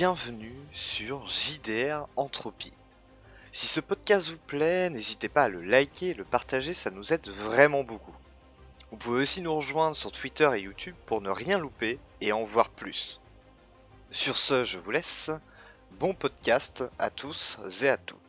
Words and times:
bienvenue 0.00 0.56
sur 0.72 1.26
JDR 1.26 2.06
Entropie. 2.16 2.72
Si 3.52 3.66
ce 3.66 3.80
podcast 3.80 4.30
vous 4.30 4.38
plaît, 4.38 4.88
n'hésitez 4.88 5.28
pas 5.28 5.42
à 5.42 5.48
le 5.48 5.60
liker 5.60 6.14
le 6.14 6.24
partager, 6.24 6.72
ça 6.72 6.90
nous 6.90 7.12
aide 7.12 7.28
vraiment 7.28 7.84
beaucoup. 7.84 8.16
Vous 8.90 8.96
pouvez 8.96 9.20
aussi 9.20 9.42
nous 9.42 9.54
rejoindre 9.54 9.94
sur 9.94 10.10
Twitter 10.10 10.48
et 10.56 10.62
YouTube 10.62 10.94
pour 11.04 11.20
ne 11.20 11.28
rien 11.28 11.58
louper 11.58 11.98
et 12.22 12.32
en 12.32 12.44
voir 12.44 12.70
plus. 12.70 13.20
Sur 14.08 14.38
ce, 14.38 14.64
je 14.64 14.78
vous 14.78 14.90
laisse. 14.90 15.30
Bon 15.98 16.14
podcast 16.14 16.82
à 16.98 17.10
tous 17.10 17.58
et 17.82 17.90
à 17.90 17.98
toutes. 17.98 18.19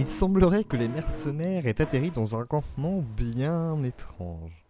Il 0.00 0.08
semblerait 0.08 0.64
que 0.64 0.78
les 0.78 0.88
mercenaires 0.88 1.66
aient 1.66 1.82
atterri 1.82 2.10
dans 2.10 2.34
un 2.34 2.46
campement 2.46 3.04
bien 3.18 3.82
étrange. 3.82 4.64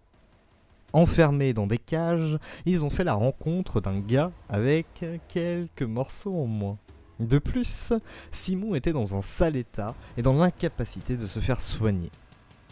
Enfermés 0.92 1.52
dans 1.52 1.68
des 1.68 1.78
cages, 1.78 2.36
ils 2.66 2.84
ont 2.84 2.90
fait 2.90 3.04
la 3.04 3.14
rencontre 3.14 3.80
d'un 3.80 4.00
gars 4.00 4.32
avec 4.48 5.04
quelques 5.28 5.84
morceaux 5.84 6.34
en 6.34 6.46
moins. 6.46 6.78
De 7.20 7.38
plus, 7.38 7.92
Simon 8.32 8.74
était 8.74 8.92
dans 8.92 9.14
un 9.14 9.22
sale 9.22 9.54
état 9.54 9.94
et 10.16 10.22
dans 10.22 10.32
l'incapacité 10.32 11.16
de 11.16 11.28
se 11.28 11.38
faire 11.38 11.60
soigner. 11.60 12.10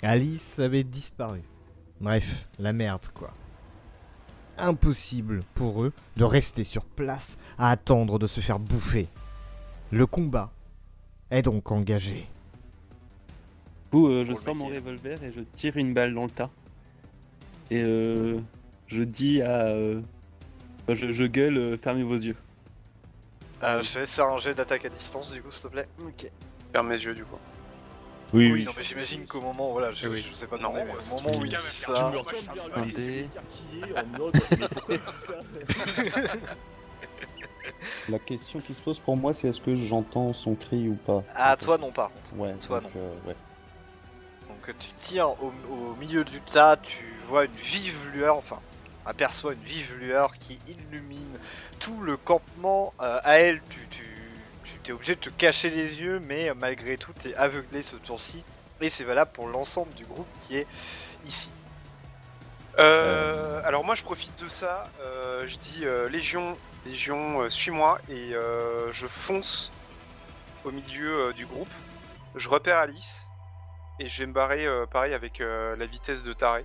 Alice 0.03 0.59
avait 0.59 0.83
disparu. 0.83 1.43
Bref, 2.01 2.49
la 2.59 2.73
merde 2.73 3.07
quoi. 3.15 3.33
Impossible 4.57 5.43
pour 5.55 5.85
eux 5.85 5.93
de 6.17 6.25
rester 6.25 6.65
sur 6.65 6.85
place 6.85 7.39
à 7.57 7.71
attendre 7.71 8.19
de 8.19 8.27
se 8.27 8.41
faire 8.41 8.59
bouffer. 8.59 9.07
Le 9.93 10.07
combat 10.07 10.51
est 11.31 11.43
donc 11.43 11.71
engagé. 11.71 12.27
Du 13.91 13.99
coup, 13.99 14.09
euh, 14.09 14.25
je 14.25 14.35
sors 14.35 14.55
mon 14.55 14.67
revolver 14.67 15.23
et 15.25 15.33
je 15.33 15.41
tire 15.55 15.77
une 15.79 15.95
balle 15.95 16.13
dans 16.15 16.25
le 16.25 16.31
tas. 16.31 16.51
Et 17.71 17.83
euh, 17.83 18.39
je 18.87 19.03
dis 19.03 19.41
à. 19.41 19.69
euh, 19.69 20.01
je, 20.89 21.11
je 21.13 21.25
gueule, 21.25 21.57
euh, 21.57 21.77
fermez 21.79 22.03
vos 22.03 22.15
yeux. 22.17 22.37
Euh, 23.63 23.83
je 23.83 23.95
te 23.95 23.99
laisse 24.01 24.15
faire 24.15 24.27
un 24.27 24.39
jet 24.39 24.55
d'attaque 24.55 24.85
à 24.85 24.89
distance 24.91 25.33
du 25.33 25.43
coup 25.43 25.51
s'il 25.51 25.63
te 25.65 25.69
plaît. 25.69 25.89
Ok. 26.07 26.31
Ferme 26.73 26.89
mes 26.89 26.99
yeux 27.03 27.15
du 27.15 27.25
coup. 27.25 27.37
Oui, 28.35 28.53
Oui, 28.53 28.65
non 28.65 28.73
mais 28.77 28.83
j'imagine 28.83 29.27
qu'au 29.27 29.41
moment, 29.41 29.73
voilà, 29.73 29.91
je, 29.91 30.07
Eh 30.07 30.11
oui. 30.11 30.21
je 30.31 30.35
sais 30.37 30.47
pas 30.47 30.59
Non, 30.59 30.69
demander, 30.75 30.85
mais 30.87 30.93
au 30.99 31.01
c'est 31.01 31.15
moment 31.23 31.39
où 31.39 31.45
il 31.47 31.51
dit 31.51 31.57
ça, 31.67 32.13
Un 32.77 32.87
dé. 32.87 33.27
La 38.09 38.19
question 38.19 38.61
qui 38.61 38.75
se 38.75 38.81
pose 38.81 38.99
pour 39.01 39.17
moi, 39.17 39.33
c'est 39.33 39.49
est-ce 39.49 39.61
que 39.61 39.75
j'entends 39.75 40.33
son 40.33 40.55
cri 40.55 40.89
ou 40.89 40.95
pas? 40.95 41.23
À 41.35 41.57
toi 41.57 41.77
non 41.79 41.91
par 41.93 42.13
contre. 42.13 42.37
Ouais, 42.37 42.55
toi, 42.55 42.81
donc, 42.81 42.93
euh, 42.97 43.13
ouais. 43.27 43.37
Tu 44.73 44.91
tires 44.99 45.43
au, 45.43 45.53
milieu 45.99 46.25
du 46.25 46.41
tas, 46.41 46.77
tu 46.77 47.05
vois 47.23 47.45
une 47.45 47.53
vive 47.53 48.11
lueur, 48.13 48.37
enfin 48.37 48.61
aperçois 49.07 49.55
une 49.55 49.63
vive 49.63 49.97
lueur 49.97 50.37
qui 50.39 50.61
illumine 50.67 51.39
tout 51.81 52.01
le 52.03 52.17
campement. 52.17 52.93
Euh, 53.01 53.19
à 53.25 53.39
elle, 53.39 53.63
tu, 53.71 53.81
tu, 53.89 54.05
tu 54.65 54.79
t'es 54.81 54.93
obligé 54.93 55.15
de 55.15 55.21
te 55.21 55.31
cacher 55.31 55.71
les 55.71 56.01
yeux, 56.01 56.21
mais 56.21 56.53
malgré 56.55 56.99
tout, 56.99 57.13
t'es 57.15 57.35
aveuglé 57.35 57.83
ce 57.83 57.97
tour-ci. 57.97 58.45
Et 58.81 58.91
c'est 58.91 59.05
valable 59.05 59.31
pour 59.33 59.49
l'ensemble 59.49 59.93
du 59.95 60.05
groupe 60.05 60.29
qui 60.41 60.59
est 60.59 60.67
ici. 61.25 61.51
Euh, 62.79 63.61
alors 63.65 63.85
moi 63.85 63.97
je 63.97 64.05
profite 64.05 64.39
de 64.41 64.47
ça, 64.47 64.89
euh, 65.01 65.49
je 65.49 65.57
dis 65.57 65.85
Légion, 66.11 66.57
Légion, 66.87 67.51
suis-moi 67.51 67.99
et 68.09 68.35
je 68.93 69.07
fonce 69.07 69.73
au 70.65 70.71
milieu 70.71 71.33
du 71.33 71.47
groupe. 71.47 71.73
Je 72.37 72.49
repère 72.49 72.77
Alice 72.77 73.28
et 73.99 74.09
je 74.09 74.21
vais 74.21 74.27
me 74.27 74.33
barrer 74.33 74.67
euh, 74.67 74.87
pareil 74.87 75.15
avec 75.15 75.41
euh, 75.41 75.77
la 75.77 75.87
vitesse 75.87 76.23
de 76.23 76.33
taré 76.33 76.65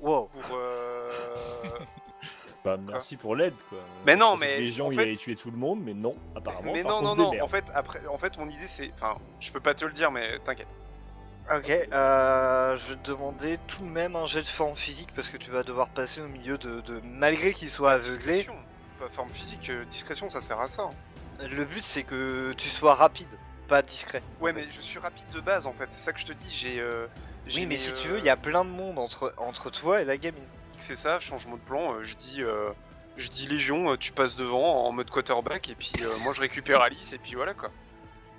Wow. 0.00 0.26
pour. 0.28 0.56
euh, 0.56 1.10
Bah 2.64 2.76
merci 2.76 3.16
pour 3.16 3.36
l'aide 3.36 3.54
quoi. 3.70 3.78
Mais 4.04 4.16
non, 4.16 4.36
mais 4.36 4.58
Les 4.60 4.66
gens 4.66 4.88
en 4.88 4.90
il 4.90 4.96
fait- 4.96 5.02
allait 5.02 5.16
tuer 5.16 5.36
tout 5.36 5.50
le 5.52 5.56
monde, 5.56 5.80
mais 5.82 5.94
non, 5.94 6.16
apparemment. 6.34 6.72
mais 6.72 6.82
non 6.82 6.96
on 6.98 7.02
non 7.02 7.14
non. 7.14 7.32
En 7.42 7.46
fait 7.46 7.64
après, 7.72 8.04
en 8.08 8.18
fait 8.18 8.36
mon 8.36 8.48
idée 8.48 8.66
c'est, 8.66 8.90
enfin 8.94 9.16
je 9.38 9.52
peux 9.52 9.60
pas 9.60 9.74
te 9.74 9.84
le 9.84 9.92
dire 9.92 10.10
mais 10.10 10.38
t'inquiète. 10.40 10.74
Ok, 11.54 11.70
euh, 11.70 12.76
je 12.76 12.88
vais 12.88 12.96
te 12.96 13.10
demander 13.10 13.56
tout 13.68 13.82
de 13.82 13.88
même 13.88 14.16
un 14.16 14.26
jet 14.26 14.40
de 14.42 14.46
forme 14.46 14.76
physique 14.76 15.10
parce 15.14 15.28
que 15.30 15.36
tu 15.38 15.50
vas 15.50 15.62
devoir 15.62 15.88
passer 15.88 16.20
au 16.20 16.26
milieu 16.28 16.58
de, 16.58 16.80
de- 16.80 17.00
malgré 17.04 17.54
qu'il 17.54 17.70
soit 17.70 17.92
aveuglé. 17.92 18.38
Discrétion. 18.38 18.64
Pas 18.98 19.08
forme 19.08 19.30
physique, 19.30 19.70
discrétion 19.88 20.28
ça 20.28 20.40
sert 20.40 20.60
à 20.60 20.66
ça. 20.66 20.82
hein. 20.82 21.46
Le 21.48 21.64
but 21.64 21.82
c'est 21.82 22.02
que 22.02 22.52
tu 22.54 22.68
sois 22.68 22.94
rapide, 22.96 23.38
pas 23.68 23.82
discret. 23.82 24.22
Ouais 24.40 24.52
mais 24.52 24.64
je 24.72 24.80
suis 24.80 24.98
rapide 24.98 25.28
de 25.32 25.40
base 25.40 25.66
en 25.66 25.72
fait, 25.72 25.86
c'est 25.90 26.00
ça 26.00 26.12
que 26.12 26.20
je 26.20 26.26
te 26.26 26.32
dis. 26.32 26.50
J'ai. 26.50 26.80
euh, 26.80 27.06
Oui, 27.54 27.66
mais 27.66 27.76
si 27.76 27.92
tu 27.94 28.08
euh, 28.08 28.12
veux, 28.12 28.18
il 28.18 28.24
y 28.24 28.30
a 28.30 28.36
plein 28.36 28.64
de 28.64 28.70
monde 28.70 28.98
entre, 28.98 29.32
entre 29.36 29.70
toi 29.70 30.00
et 30.00 30.04
la 30.04 30.16
gamine. 30.16 30.44
c'est 30.78 30.96
ça, 30.96 31.20
changement 31.20 31.56
de 31.56 31.62
plan, 31.62 31.94
euh, 31.94 32.02
je 32.02 32.14
dis 32.16 32.42
euh, 32.42 32.70
je 33.16 33.28
dis 33.28 33.46
Légion, 33.46 33.96
tu 33.96 34.12
passes 34.12 34.36
devant 34.36 34.84
en 34.86 34.92
mode 34.92 35.10
quarterback 35.10 35.68
et 35.68 35.74
puis 35.74 35.92
moi 36.24 36.32
je 36.34 36.40
récupère 36.40 36.80
Alice 36.80 37.12
et 37.12 37.18
puis 37.18 37.34
voilà 37.34 37.54
quoi. 37.54 37.70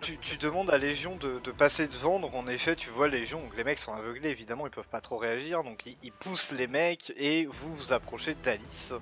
Tu, 0.01 0.18
tu 0.18 0.38
demandes 0.38 0.69
à 0.69 0.78
Légion 0.78 1.18
de, 1.18 1.39
de 1.39 1.51
passer 1.51 1.89
devant, 1.89 2.22
donc 2.22 2.34
en 2.34 2.47
effet, 2.47 2.78
tu 2.78 2.89
vois 2.89 3.09
Légion, 3.09 3.41
donc 3.41 3.57
les 3.57 3.66
mecs 3.66 3.78
sont 3.79 3.91
aveuglés, 3.94 4.29
évidemment, 4.29 4.66
ils 4.66 4.72
peuvent 4.72 4.88
pas 4.88 5.01
trop 5.01 5.18
réagir, 5.18 5.62
donc 5.63 5.85
ils, 5.85 5.97
ils 6.03 6.13
poussent 6.13 6.51
les 6.53 6.68
mecs 6.68 7.12
et 7.18 7.45
vous 7.47 7.75
vous 7.75 7.91
approchez 7.91 8.34
d'Alice. 8.34 8.94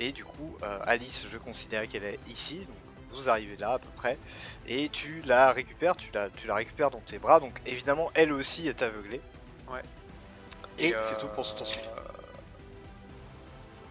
Et 0.00 0.12
du 0.12 0.24
coup, 0.24 0.56
euh, 0.62 0.78
Alice, 0.86 1.26
je 1.30 1.36
considère 1.36 1.86
qu'elle 1.86 2.04
est 2.04 2.18
ici, 2.26 2.64
donc 2.64 2.78
vous 3.10 3.28
arrivez 3.28 3.56
là 3.56 3.72
à 3.74 3.78
peu 3.78 3.88
près, 3.96 4.18
et 4.66 4.88
tu 4.88 5.22
la 5.26 5.52
récupères, 5.52 5.96
tu 5.96 6.10
la, 6.12 6.28
tu 6.30 6.46
la 6.46 6.54
récupères 6.54 6.90
dans 6.90 7.00
tes 7.00 7.18
bras, 7.18 7.40
donc 7.40 7.60
évidemment, 7.66 8.10
elle 8.14 8.32
aussi 8.32 8.68
est 8.68 8.82
aveuglée. 8.82 9.20
Ouais. 9.70 9.82
Et, 10.78 10.94
euh, 10.94 10.98
c'est 11.00 11.18
tout 11.18 11.28
pour 11.28 11.46
ce 11.46 11.54
tour-ci. 11.56 11.78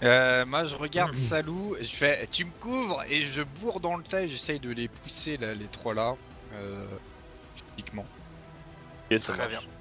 Euh, 0.03 0.45
moi 0.45 0.65
je 0.65 0.75
regarde 0.75 1.13
Salou, 1.15 1.75
je 1.79 1.85
fais 1.95 2.27
tu 2.27 2.45
me 2.45 2.51
couvres 2.59 3.03
et 3.09 3.25
je 3.25 3.41
bourre 3.41 3.79
dans 3.79 3.95
le 3.95 4.03
tas 4.03 4.21
et 4.23 4.27
j'essaye 4.27 4.59
de 4.59 4.71
les 4.71 4.87
pousser 4.87 5.37
là, 5.37 5.53
les 5.55 5.67
trois 5.67 5.93
là, 5.93 6.15
euh, 6.53 6.85
physiquement. 7.75 8.05
Ok, 9.11 9.19
ça 9.19 9.33
Très 9.33 9.49
marche. 9.49 9.65
bien. 9.65 9.74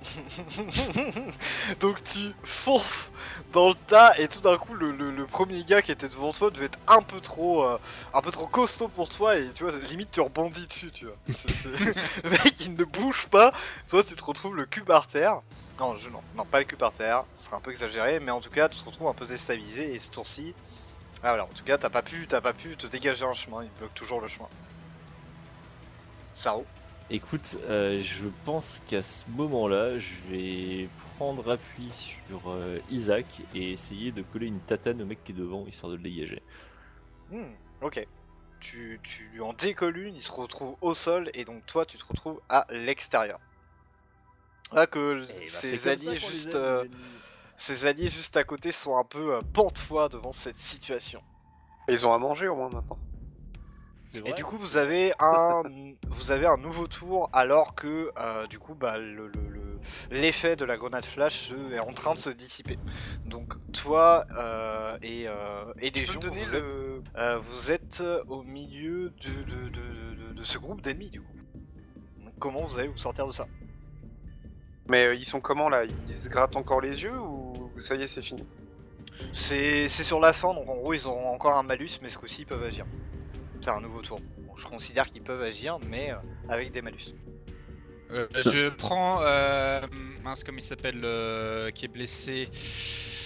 Donc 1.80 2.02
tu 2.04 2.32
fonces 2.44 3.10
dans 3.48 3.68
le 3.68 3.74
tas 3.74 4.12
et 4.18 4.28
tout 4.28 4.40
d'un 4.40 4.56
coup 4.56 4.74
le, 4.74 4.92
le- 4.92 5.10
le 5.10 5.26
premier 5.26 5.64
gars 5.64 5.82
qui 5.82 5.90
était 5.90 6.08
devant 6.08 6.32
toi 6.32 6.50
devait 6.50 6.66
être 6.66 6.78
un 6.86 7.02
peu 7.02 7.20
trop 7.20 7.64
euh, 7.64 7.78
un 8.12 8.20
peu 8.20 8.30
trop 8.30 8.46
costaud 8.46 8.88
pour 8.88 9.08
toi 9.08 9.36
et 9.36 9.52
tu 9.52 9.64
vois 9.64 9.76
limite 9.78 10.10
tu 10.12 10.20
rebondis 10.20 10.66
dessus 10.68 10.92
tu 10.92 11.06
vois. 11.06 11.16
Le 12.24 12.30
mec 12.30 12.60
il 12.60 12.74
ne 12.76 12.84
bouge 12.84 13.26
pas, 13.28 13.52
toi 13.88 14.04
tu 14.04 14.14
te 14.14 14.24
retrouves 14.24 14.54
le 14.56 14.66
cul 14.66 14.84
par 14.84 15.06
terre. 15.08 15.40
Non 15.80 15.96
je 15.96 16.08
non, 16.10 16.22
non 16.34 16.44
pas 16.44 16.60
le 16.60 16.64
cul 16.64 16.76
par 16.76 16.92
terre, 16.92 17.24
ce 17.34 17.44
serait 17.46 17.56
un 17.56 17.60
peu 17.60 17.70
exagéré 17.72 18.20
mais 18.20 18.30
en 18.30 18.40
tout 18.40 18.50
cas 18.50 18.68
tu 18.68 18.78
te 18.78 18.84
retrouves 18.84 19.08
un 19.08 19.14
peu 19.14 19.26
déstabilisé 19.26 19.94
et 19.94 19.98
ce 19.98 20.10
tour-ci. 20.10 20.56
Ah 21.22 21.30
voilà 21.30 21.44
en 21.46 21.52
tout 21.52 21.64
cas 21.64 21.78
t'as 21.78 21.90
pas 21.90 22.02
pu 22.02 22.26
t'as 22.28 22.40
pas 22.42 22.54
pu 22.54 22.76
te 22.76 22.86
dégager 22.86 23.24
un 23.26 23.34
chemin, 23.34 23.64
il 23.64 23.72
bloque 23.72 23.94
toujours 23.94 24.20
le 24.20 24.28
chemin. 24.28 24.48
Saro. 26.32 26.70
Écoute, 27.10 27.56
euh, 27.68 28.02
je 28.02 28.26
pense 28.44 28.82
qu'à 28.86 29.00
ce 29.00 29.24
moment-là, 29.30 29.98
je 29.98 30.14
vais 30.30 30.88
prendre 31.16 31.50
appui 31.50 31.90
sur 31.90 32.50
euh, 32.50 32.78
Isaac 32.90 33.24
et 33.54 33.72
essayer 33.72 34.12
de 34.12 34.22
coller 34.22 34.46
une 34.46 34.60
tatane 34.60 35.00
au 35.00 35.06
mec 35.06 35.24
qui 35.24 35.32
est 35.32 35.34
devant, 35.34 35.66
histoire 35.66 35.90
de 35.90 35.96
le 35.96 36.02
dégager. 36.02 36.42
Hmm, 37.30 37.52
ok. 37.80 38.06
Tu, 38.60 39.00
tu 39.02 39.30
lui 39.32 39.40
en 39.40 39.54
décolles 39.54 39.96
une, 39.96 40.16
il 40.16 40.22
se 40.22 40.32
retrouve 40.32 40.76
au 40.80 40.92
sol 40.92 41.30
et 41.32 41.44
donc 41.44 41.64
toi 41.64 41.86
tu 41.86 41.96
te 41.96 42.04
retrouves 42.04 42.40
à 42.48 42.66
l'extérieur. 42.70 43.38
Là 44.72 44.86
que 44.86 45.26
Eh 45.30 45.32
bah, 45.32 45.40
ses 45.44 45.76
c'est 45.76 45.96
comme 45.96 46.08
alliés 46.08 46.18
juste 46.18 46.54
aime, 46.54 46.60
euh, 46.60 46.84
ses 47.56 47.86
alliés 47.86 48.08
juste 48.08 48.36
à 48.36 48.44
côté 48.44 48.70
sont 48.70 48.98
un 48.98 49.04
peu 49.04 49.34
euh, 49.34 49.42
pantois 49.54 50.08
devant 50.08 50.32
cette 50.32 50.58
situation. 50.58 51.22
Ils 51.88 52.06
ont 52.06 52.12
à 52.12 52.18
manger 52.18 52.48
au 52.48 52.56
moins 52.56 52.68
maintenant. 52.68 52.98
Et 54.24 54.32
du 54.32 54.44
coup 54.44 54.56
vous 54.58 54.76
avez 54.76 55.12
un 55.18 55.62
vous 56.10 56.30
avez 56.30 56.46
un 56.46 56.56
nouveau 56.56 56.86
tour 56.86 57.28
alors 57.32 57.74
que 57.74 58.10
euh, 58.18 58.46
du 58.46 58.58
coup 58.58 58.74
bah 58.74 58.98
le- 58.98 59.28
le- 59.28 59.48
le- 59.48 59.80
l'effet 60.10 60.56
de 60.56 60.64
la 60.64 60.76
grenade 60.76 61.04
flash 61.04 61.50
est 61.52 61.78
en 61.78 61.92
train 61.92 62.14
de 62.14 62.18
se 62.18 62.30
dissiper. 62.30 62.78
Donc 63.24 63.54
toi 63.72 64.24
euh, 64.36 64.96
et, 65.02 65.24
euh, 65.28 65.72
et 65.78 65.90
Légion 65.90 66.20
me 66.22 66.30
donner 66.30 66.44
vous, 66.44 66.52
le- 66.52 66.58
êtes, 66.58 67.18
euh, 67.18 67.38
vous 67.38 67.70
êtes 67.70 68.02
au 68.28 68.42
milieu 68.42 69.10
de, 69.10 69.42
de, 69.44 69.68
de- 69.70 70.14
de- 70.14 70.32
de 70.34 70.44
ce 70.44 70.58
groupe 70.58 70.80
d'ennemis 70.82 71.10
du 71.10 71.20
coup. 71.22 71.34
Donc, 72.18 72.34
comment 72.38 72.66
vous 72.66 72.78
allez 72.78 72.88
vous 72.88 72.98
sortir 72.98 73.26
de 73.26 73.32
ça? 73.32 73.48
Mais 74.88 75.04
euh, 75.06 75.14
ils 75.14 75.24
sont 75.24 75.40
comment 75.40 75.68
là? 75.68 75.84
Ils 75.84 76.12
se 76.12 76.28
grattent 76.28 76.56
encore 76.56 76.80
les 76.80 77.02
yeux 77.02 77.20
ou 77.20 77.72
ça 77.78 77.94
y 77.94 78.02
est 78.02 78.08
c'est 78.08 78.22
fini? 78.22 78.44
C'est 79.32 79.88
c'est 79.88 80.04
sur 80.04 80.20
la 80.20 80.32
fin 80.32 80.54
donc 80.54 80.68
en 80.68 80.76
gros 80.76 80.94
ils 80.94 81.06
auront 81.08 81.30
encore 81.32 81.56
un 81.56 81.62
malus 81.64 81.90
mais 82.02 82.10
ce 82.10 82.18
coup-ci 82.18 82.42
ils 82.42 82.46
peuvent 82.46 82.62
agir. 82.64 82.86
Un 83.76 83.80
nouveau 83.80 84.00
tour. 84.02 84.20
Bon, 84.38 84.56
je 84.56 84.66
considère 84.66 85.06
qu'ils 85.10 85.22
peuvent 85.22 85.42
agir 85.42 85.78
mais 85.88 86.10
euh, 86.12 86.16
avec 86.48 86.72
des 86.72 86.82
malus. 86.82 87.14
Euh, 88.10 88.26
je 88.42 88.70
prends 88.70 89.18
euh, 89.20 89.80
mince, 90.24 90.42
comme 90.42 90.58
il 90.58 90.62
s'appelle, 90.62 90.98
le... 90.98 91.70
qui 91.74 91.84
est 91.84 91.88
blessé, 91.88 92.48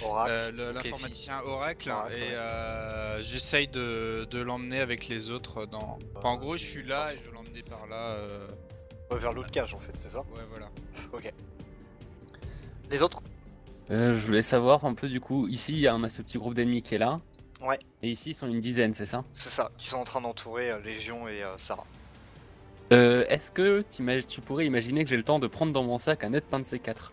Oracle. 0.05 0.33
euh, 0.59 0.71
Ok, 0.71 0.85
l'informaticien 0.85 1.41
Oracle, 1.45 1.91
Oracle, 1.91 2.15
et 2.17 2.21
ouais. 2.21 2.29
euh, 2.33 3.23
j'essaye 3.23 3.69
de, 3.69 4.27
de 4.29 4.41
l'emmener 4.41 4.81
avec 4.81 5.07
les 5.09 5.31
autres 5.31 5.67
dans. 5.67 6.01
Enfin, 6.17 6.31
en 6.31 6.37
gros, 6.37 6.57
je 6.57 6.65
suis 6.65 6.83
là 6.83 7.13
et 7.15 7.19
je 7.25 7.31
l'emmener 7.31 7.63
par 7.63 7.87
là. 7.87 8.11
euh, 8.17 8.49
Ouais, 9.13 9.19
vers 9.21 9.33
l'autre 9.33 9.51
cage 9.53 9.73
en 9.75 9.79
fait, 9.79 9.93
c'est 9.95 10.09
ça 10.09 10.21
Ouais, 10.35 10.43
voilà. 10.51 10.69
Les 12.91 13.03
autres? 13.03 13.23
Euh, 13.91 14.15
je 14.15 14.21
voulais 14.27 14.43
savoir 14.43 14.85
un 14.85 14.95
peu 14.95 15.09
du 15.09 15.21
coup, 15.21 15.49
ici 15.49 15.73
il 15.75 15.81
y 15.81 15.87
a 15.87 15.95
un, 15.95 16.09
ce 16.09 16.23
petit 16.23 16.39
groupe 16.39 16.55
d'ennemis 16.55 16.83
qui 16.83 16.95
est 16.95 16.99
là. 16.99 17.21
Ouais. 17.63 17.79
Et 18.03 18.11
ici 18.11 18.31
ils 18.31 18.35
sont 18.35 18.49
une 18.49 18.61
dizaine, 18.61 18.93
c'est 18.95 19.07
ça 19.07 19.25
C'est 19.33 19.51
ça, 19.51 19.71
qui 19.79 19.87
sont 19.89 19.99
en 19.99 20.05
train 20.05 20.21
d'entourer 20.21 20.71
euh, 20.71 20.81
Légion 20.81 21.29
et 21.29 21.43
euh, 21.43 21.57
Sarah. 21.59 21.87
euh, 22.93 23.25
Est-ce 23.29 23.51
que 23.51 23.83
tu 23.83 24.41
pourrais 24.41 24.67
imaginer 24.67 25.05
que 25.05 25.11
j'ai 25.11 25.17
le 25.17 25.23
temps 25.23 25.39
de 25.39 25.47
prendre 25.47 25.73
dans 25.73 25.85
mon 25.85 25.99
sac 25.99 26.25
un 26.25 26.35
autre 26.35 26.47
pain 26.47 26.59
de 26.59 26.65
C4 26.65 27.11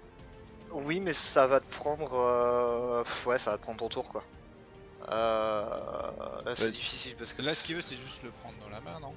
Oui, 0.72 1.00
mais 1.00 1.14
ça 1.14 1.48
va 1.48 1.60
te 1.60 1.72
prendre. 1.76 2.14
euh, 2.14 3.04
Ouais, 3.26 3.38
ça 3.38 3.52
va 3.52 3.58
te 3.58 3.62
prendre 3.64 3.80
ton 3.80 3.90
tour 3.90 4.10
quoi. 4.12 4.24
Euh... 5.12 5.64
Là, 6.46 6.56
c'est 6.56 6.66
Ouais. 6.66 6.72
difficile 6.72 7.16
parce 7.18 7.34
que. 7.34 7.42
Là, 7.42 7.54
ce 7.56 7.64
qu'il 7.64 7.76
veut, 7.76 7.82
c'est 7.82 7.96
juste 7.96 8.22
le 8.24 8.30
prendre 8.32 8.56
dans 8.60 8.70
la 8.70 8.80
main, 8.82 9.00
non? 9.00 9.14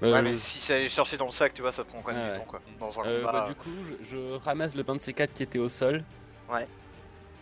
Ouais, 0.00 0.22
mais 0.22 0.36
si 0.36 0.58
c'est 0.58 0.74
aller 0.76 0.88
chercher 0.88 1.16
dans 1.16 1.24
le 1.26 1.32
sac, 1.32 1.52
tu 1.54 1.60
vois, 1.62 1.72
ça 1.72 1.82
te 1.82 1.88
prend 1.90 2.00
quand 2.02 2.12
même 2.12 2.20
Ouais, 2.20 2.26
du 2.32 2.38
ouais. 2.38 2.44
temps 2.44 2.48
quoi. 2.50 2.60
Dans 2.78 3.00
un 3.00 3.04
euh, 3.06 3.20
combat. 3.20 3.32
bah, 3.32 3.48
du 3.48 3.54
coup, 3.56 3.70
je, 4.02 4.04
je 4.10 4.34
ramasse 4.36 4.74
le 4.76 4.84
pain 4.84 4.94
de 4.94 5.00
C4 5.00 5.28
qui 5.34 5.42
était 5.42 5.58
au 5.58 5.68
sol. 5.68 6.04
Ouais. 6.48 6.68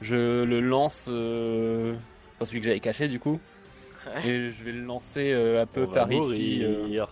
Je 0.00 0.42
le 0.44 0.60
lance, 0.60 1.04
euh... 1.08 1.96
enfin, 2.36 2.46
celui 2.46 2.60
que 2.60 2.66
j'avais 2.66 2.80
caché 2.80 3.08
du 3.08 3.18
coup. 3.20 3.40
Ouais. 4.06 4.28
Et 4.28 4.50
je 4.52 4.62
vais 4.64 4.70
le 4.72 4.82
lancer 4.82 5.32
euh, 5.32 5.62
un 5.62 5.66
peu 5.66 5.82
On 5.82 5.86
va 5.88 5.92
par 6.04 6.12
ici. 6.12 6.62
euh, 6.62 6.78
mourir. 6.82 7.08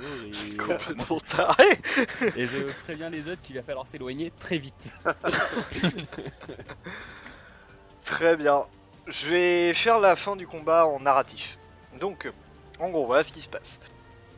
On 0.00 0.02
va 0.02 0.08
mourir. 0.08 0.66
Complètement 0.66 1.20
taré 1.20 1.78
et 2.36 2.46
je 2.46 2.72
préviens 2.84 3.10
les 3.10 3.28
autres 3.28 3.40
qu'il 3.42 3.54
va 3.56 3.62
falloir 3.62 3.86
s'éloigner 3.86 4.32
très 4.40 4.58
vite. 4.58 4.92
Très 8.04 8.36
bien. 8.36 8.64
Je 9.06 9.28
vais 9.30 9.74
faire 9.74 9.98
la 9.98 10.16
fin 10.16 10.36
du 10.36 10.46
combat 10.46 10.86
en 10.86 11.00
narratif. 11.00 11.58
Donc, 12.00 12.26
euh, 12.26 12.32
en 12.80 12.90
gros, 12.90 13.06
voilà 13.06 13.22
ce 13.22 13.32
qui 13.32 13.40
se 13.42 13.48
passe. 13.48 13.78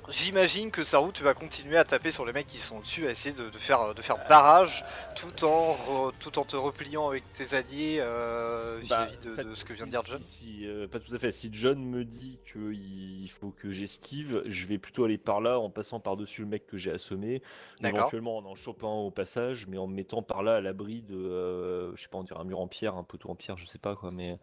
J'imagine 0.09 0.71
que 0.73 0.83
Saru, 0.83 1.13
tu 1.13 1.23
vas 1.23 1.33
continuer 1.33 1.77
à 1.79 1.85
taper 1.85 2.11
sur 2.11 2.27
les 2.27 2.33
mecs 2.33 2.49
qui 2.49 2.59
sont 2.59 2.81
dessus, 2.81 3.07
à 3.07 3.11
essayer 3.13 3.35
de, 3.35 3.49
de 3.51 3.59
faire, 3.59 3.95
de 3.95 4.03
faire 4.03 4.17
barrage, 4.29 4.85
tout 5.15 5.45
en, 5.45 5.75
re- 5.75 6.13
tout 6.19 6.39
en 6.41 6.45
te 6.45 6.57
repliant 6.57 7.09
avec 7.09 7.23
tes 7.33 7.55
alliés 7.55 7.99
euh, 8.01 8.81
Bah, 8.91 9.07
vis-à-vis 9.07 9.19
de, 9.19 9.55
ce 9.55 9.65
que 9.65 9.73
vient 9.73 9.87
de 9.87 9.91
si- 9.93 9.97
dire 9.97 10.03
John. 10.05 10.23
Si, 10.23 10.47
si, 10.59 10.67
euh, 10.67 10.89
pas 10.89 10.99
tout 10.99 11.15
à 11.15 11.19
fait. 11.19 11.31
Si 11.31 11.51
John 11.53 11.79
me 11.85 12.05
dit 12.05 12.41
qu'il 12.53 13.31
faut 13.31 13.51
que 13.53 13.71
j'esquive, 13.71 14.43
je 14.47 14.67
vais 14.67 14.79
plutôt 14.79 15.05
aller 15.05 15.19
par 15.19 15.41
là 15.41 15.61
en 15.61 15.71
passant 15.71 16.01
par-dessus 16.01 16.41
le 16.43 16.49
mec 16.49 16.67
que 16.67 16.77
j'ai 16.77 16.91
assommé. 16.91 17.41
Éventuellement 17.85 18.39
en 18.39 18.45
en 18.45 18.55
chopant 18.57 19.03
au 19.03 19.11
passage, 19.13 19.67
mais 19.69 19.79
en 19.79 19.87
me 19.87 19.95
mettant 19.95 20.23
par 20.23 20.43
là 20.43 20.57
à 20.57 20.61
l'abri 20.61 21.03
de, 21.03 21.15
euh, 21.17 21.95
je 21.97 22.03
sais 22.03 22.09
pas, 22.09 22.19
on 22.19 22.25
dirait 22.25 22.41
un 22.41 22.45
mur 22.45 22.59
en 22.59 22.67
pierre, 22.67 22.97
un 22.97 23.05
poteau 23.05 23.31
en 23.31 23.37
pierre, 23.37 23.57
je 23.57 23.67
sais 23.67 23.79
pas 23.79 23.95
quoi, 23.95 24.11
mais. 24.11 24.37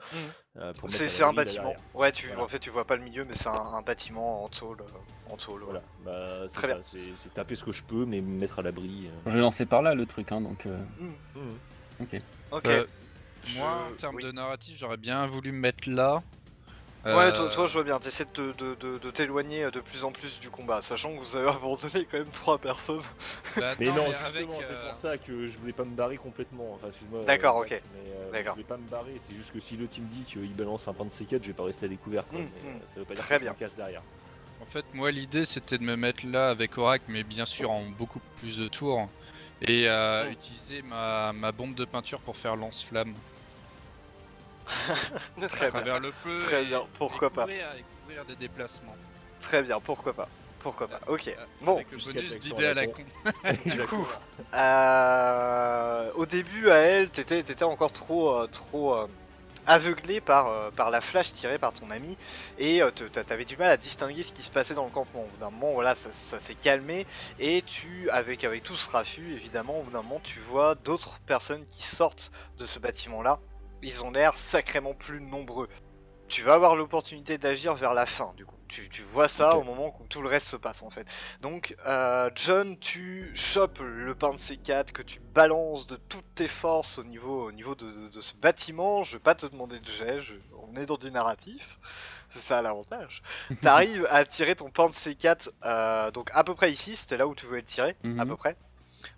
euh, 0.56 0.72
pour 0.74 0.88
me 0.88 0.94
C'est 0.94 1.24
un 1.24 1.34
bâtiment. 1.34 1.76
Ouais, 1.94 2.12
tu, 2.14 2.28
Voilà. 2.28 2.44
en 2.44 2.48
fait, 2.48 2.60
tu 2.60 2.70
vois 2.70 2.86
pas 2.86 2.96
le 2.96 3.04
milieu, 3.04 3.26
mais 3.26 3.34
c'est 3.36 3.50
un, 3.50 3.54
un 3.54 3.82
bâtiment 3.82 4.46
en 4.46 4.48
tôle. 4.48 4.82
euh, 4.82 5.32
En 5.34 5.36
tôle 5.38 5.49
Voilà, 5.58 5.82
bah, 6.06 6.48
c'est 6.48 6.56
Très 6.60 6.68
ça, 6.68 6.74
bien. 6.76 6.84
c'est 6.84 6.98
c'est 7.18 7.34
taper 7.34 7.56
ce 7.56 7.64
que 7.64 7.72
je 7.72 7.84
peux, 7.84 8.06
mais 8.06 8.22
me 8.22 8.40
mettre 8.40 8.60
à 8.60 8.62
l'abri. 8.62 9.08
euh. 9.08 9.30
Je 9.30 9.36
vais 9.36 9.42
lancer 9.42 9.66
par 9.66 9.82
là 9.82 9.94
le 9.96 10.06
truc, 10.06 10.32
hein, 10.32 10.42
donc. 10.42 10.66
euh, 10.66 10.78
Ok. 12.52 12.66
Euh, 12.66 12.86
Je- 13.46 13.58
Moi, 13.60 13.70
en 13.90 13.96
termes 13.96 14.16
oui. 14.18 14.24
de 14.24 14.32
narratif, 14.32 14.78
j'aurais 14.78 14.98
bien 14.98 15.26
voulu 15.28 15.52
me 15.52 15.60
mettre 15.60 15.90
là. 15.90 16.22
Ouais, 17.06 17.14
Euh, 17.16 17.32
toi, 17.32 17.48
toi, 17.50 17.66
je 17.68 17.74
vois 17.74 17.84
bien, 17.86 17.98
t'essaies 17.98 18.26
de, 18.36 18.52
de, 18.52 18.76
de, 18.76 18.98
de 18.98 19.12
t'éloigner 19.12 19.72
de 19.72 19.80
plus 19.80 20.04
en 20.04 20.12
plus 20.12 20.42
du 20.42 20.50
combat, 20.50 20.82
sachant 20.82 21.16
que 21.16 21.20
vous 21.22 21.38
avez 21.38 21.48
abandonné 21.58 22.06
quand 22.12 22.18
même 22.18 22.28
trois 22.28 22.58
personnes. 22.58 23.00
bah, 23.58 23.74
Mais 23.80 23.86
non, 23.88 23.94
mais 24.10 24.12
justement, 24.12 24.26
avec, 24.26 24.66
c'est 24.68 24.74
euh, 24.74 24.86
pour 24.88 24.96
ça 24.96 25.18
que 25.18 25.48
je 25.48 25.58
voulais 25.58 25.72
pas 25.72 25.86
me 25.86 25.96
barrer 25.96 26.18
complètement. 26.18 26.74
Enfin, 26.74 26.88
excuse-moi. 26.90 27.24
D'accord, 27.24 27.60
euh, 27.60 27.64
ok. 27.64 27.70
Mais, 27.70 27.82
euh, 28.14 28.32
D'accord. 28.34 28.56
Je 28.58 28.62
voulais 28.62 28.64
pas 28.68 28.78
me 28.78 28.90
barrer, 28.90 29.16
c'est 29.26 29.34
juste 29.34 29.52
que 29.54 29.62
si 29.62 29.78
le 29.78 29.88
team 29.88 30.04
dit 30.08 30.24
qu'il 30.24 30.54
balance 30.54 30.88
un 30.90 30.94
pain 30.94 31.06
de 31.06 31.10
C4, 31.12 31.42
je 31.42 31.48
vais 31.48 31.54
pas 31.54 31.64
rester 31.64 31.86
à 31.86 31.90
découvert. 31.90 32.28
Quoi, 32.28 32.40
Mm, 32.42 32.50
mais, 32.64 32.70
mm. 32.70 32.76
euh, 32.76 32.80
ça 32.94 33.00
veut 33.00 33.06
pas 33.06 33.14
dire 33.14 33.24
Très 33.24 33.36
que 33.40 33.46
je 33.46 33.50
me 33.50 33.56
bien. 33.56 33.60
casse 33.60 33.76
derrière. 33.78 34.02
En 34.70 34.72
fait, 34.72 34.86
moi, 34.94 35.10
l'idée 35.12 35.46
c'était 35.46 35.80
de 35.80 35.84
me 35.84 35.96
mettre 35.96 36.28
là 36.28 36.52
avec 36.52 36.78
Oracle, 36.78 37.06
mais 37.08 37.24
bien 37.24 37.48
sûr 37.48 37.72
en 37.72 37.82
beaucoup 37.98 38.20
plus 38.38 38.56
de 38.58 38.68
tours. 38.68 39.10
Et 39.64 39.90
euh, 39.90 40.30
utiliser 40.30 40.84
ma, 40.84 41.34
ma 41.34 41.52
bombe 41.52 41.74
de 41.74 41.86
peinture 41.86 42.20
pour 42.20 42.38
faire 42.38 42.56
lance-flamme 42.56 43.14
à 45.42 45.48
Très 45.48 45.62
bien. 45.62 45.70
travers 45.72 46.00
le 46.00 46.12
feu. 46.12 46.38
Très 46.46 46.62
et- 46.62 46.68
bien, 46.68 46.82
pourquoi 47.00 47.30
et 47.30 47.32
pas. 47.32 47.46
couvrir- 47.46 47.76
et 47.80 47.84
couvrir 48.04 48.26
des 48.26 48.36
déplacements. 48.36 48.96
Très 49.42 49.64
bien, 49.64 49.80
pourquoi 49.80 50.14
pas. 50.14 50.30
Pourquoi 50.60 50.88
pas. 50.88 51.00
Ok. 51.08 51.30
Euh, 51.30 51.46
Bon, 51.62 51.76
Avec 51.78 51.92
le 51.92 51.98
bonus 51.98 52.38
d'idée 52.38 52.68
à 52.68 52.70
à 52.70 52.74
la 52.76 52.86
con. 52.86 52.94
con. 52.94 53.42
du 53.66 53.80
coup, 53.88 54.08
euh, 54.54 56.12
au 56.14 56.26
début, 56.28 56.70
à 56.70 56.76
elle, 56.76 57.10
t'étais 57.10 57.42
t'étais 57.42 57.64
encore 57.64 57.92
trop, 57.92 58.36
euh, 58.36 58.46
trop 58.48 58.94
euh, 58.94 59.08
aveuglé 59.66 60.22
par, 60.22 60.48
euh, 60.48 60.72
par 60.72 60.90
la 60.90 61.02
flash 61.02 61.34
tirée 61.34 61.58
par 61.58 61.74
ton 61.74 61.90
ami 61.92 62.18
et 62.58 62.82
euh, 62.82 62.92
t'avais 62.92 63.46
du 63.46 63.58
mal 63.58 63.70
à 63.70 63.78
distinguer 63.78 64.24
ce 64.24 64.32
qui 64.32 64.42
se 64.42 64.52
passait 64.52 64.74
dans 64.74 64.86
le 64.86 64.92
campement. 64.92 65.24
Au 65.24 65.28
bout 65.28 65.38
d'un 65.38 65.50
moment, 65.50 65.74
voilà, 65.74 65.96
ça, 65.96 66.10
ça 66.14 66.40
s'est 66.40 66.56
calmé 66.56 67.06
et 67.40 67.62
tu, 67.62 68.10
avec, 68.10 68.44
avec 68.44 68.64
tout 68.64 68.76
ce 68.76 68.90
raffut, 68.90 69.34
évidemment, 69.34 69.80
au 69.80 69.84
bout 69.84 69.92
d'un 69.92 70.02
moment, 70.02 70.22
tu 70.24 70.40
vois 70.40 70.76
d'autres 70.76 71.20
personnes 71.22 71.66
qui 71.66 71.84
sortent 71.84 72.32
de 72.58 72.66
ce 72.66 72.80
bâtiment-là. 72.80 73.40
Ils 73.82 74.04
ont 74.04 74.12
l'air 74.12 74.36
sacrément 74.36 74.94
plus 74.94 75.22
nombreux. 75.22 75.70
Tu 76.28 76.44
vas 76.44 76.54
avoir 76.54 76.76
l'opportunité 76.76 77.38
d'agir 77.38 77.76
vers 77.76 77.94
la 77.94 78.06
fin, 78.06 78.34
du 78.36 78.46
coup. 78.46 78.59
Tu, 78.70 78.88
tu 78.88 79.02
vois 79.02 79.28
ça 79.28 79.58
au 79.58 79.64
moment 79.64 79.96
où 80.00 80.08
tout 80.08 80.22
le 80.22 80.30
reste 80.30 80.48
se 80.48 80.56
passe, 80.56 80.84
en 80.84 80.92
fait. 80.92 81.08
Donc, 81.42 81.76
euh, 81.88 82.30
John, 82.36 82.78
tu 82.78 83.32
chopes 83.36 83.80
le 83.80 84.14
pain 84.14 84.32
de 84.32 84.38
C4 84.38 84.92
que 84.92 85.02
tu 85.02 85.20
balances 85.20 85.88
de 85.88 85.96
toutes 85.96 86.36
tes 86.36 86.48
forces 86.48 87.00
au 87.00 87.04
niveau, 87.04 87.48
au 87.48 87.52
niveau 87.52 87.74
de, 87.74 87.90
de- 87.90 88.10
de 88.10 88.22
ce 88.22 88.36
bâtiment. 88.38 89.04
Je 89.04 89.14
vais 89.14 89.20
pas 89.24 89.34
te 89.34 89.48
demander 89.48 89.80
de 89.80 89.90
jet, 89.92 90.22
je- 90.22 90.36
on 90.62 90.76
est 90.76 90.86
dans 90.86 90.98
du 90.98 91.10
narratif. 91.10 91.80
C'est 92.30 92.42
ça 92.42 92.62
l'avantage. 92.62 93.24
T'arrives 93.64 94.06
à 94.12 94.24
tirer 94.24 94.56
ton 94.56 94.70
pain 94.70 94.88
de 94.88 94.94
C4, 94.94 95.50
euh, 95.66 96.12
donc 96.12 96.30
à 96.34 96.44
peu 96.44 96.54
près 96.54 96.72
ici, 96.72 96.96
c'était 96.96 97.18
là 97.18 97.28
où 97.28 97.34
tu 97.34 97.48
voulais 97.48 97.62
le 97.62 97.66
tirer, 97.66 97.98
à 98.04 98.08
Mhm. 98.08 98.28
peu 98.28 98.36
près. 98.36 98.56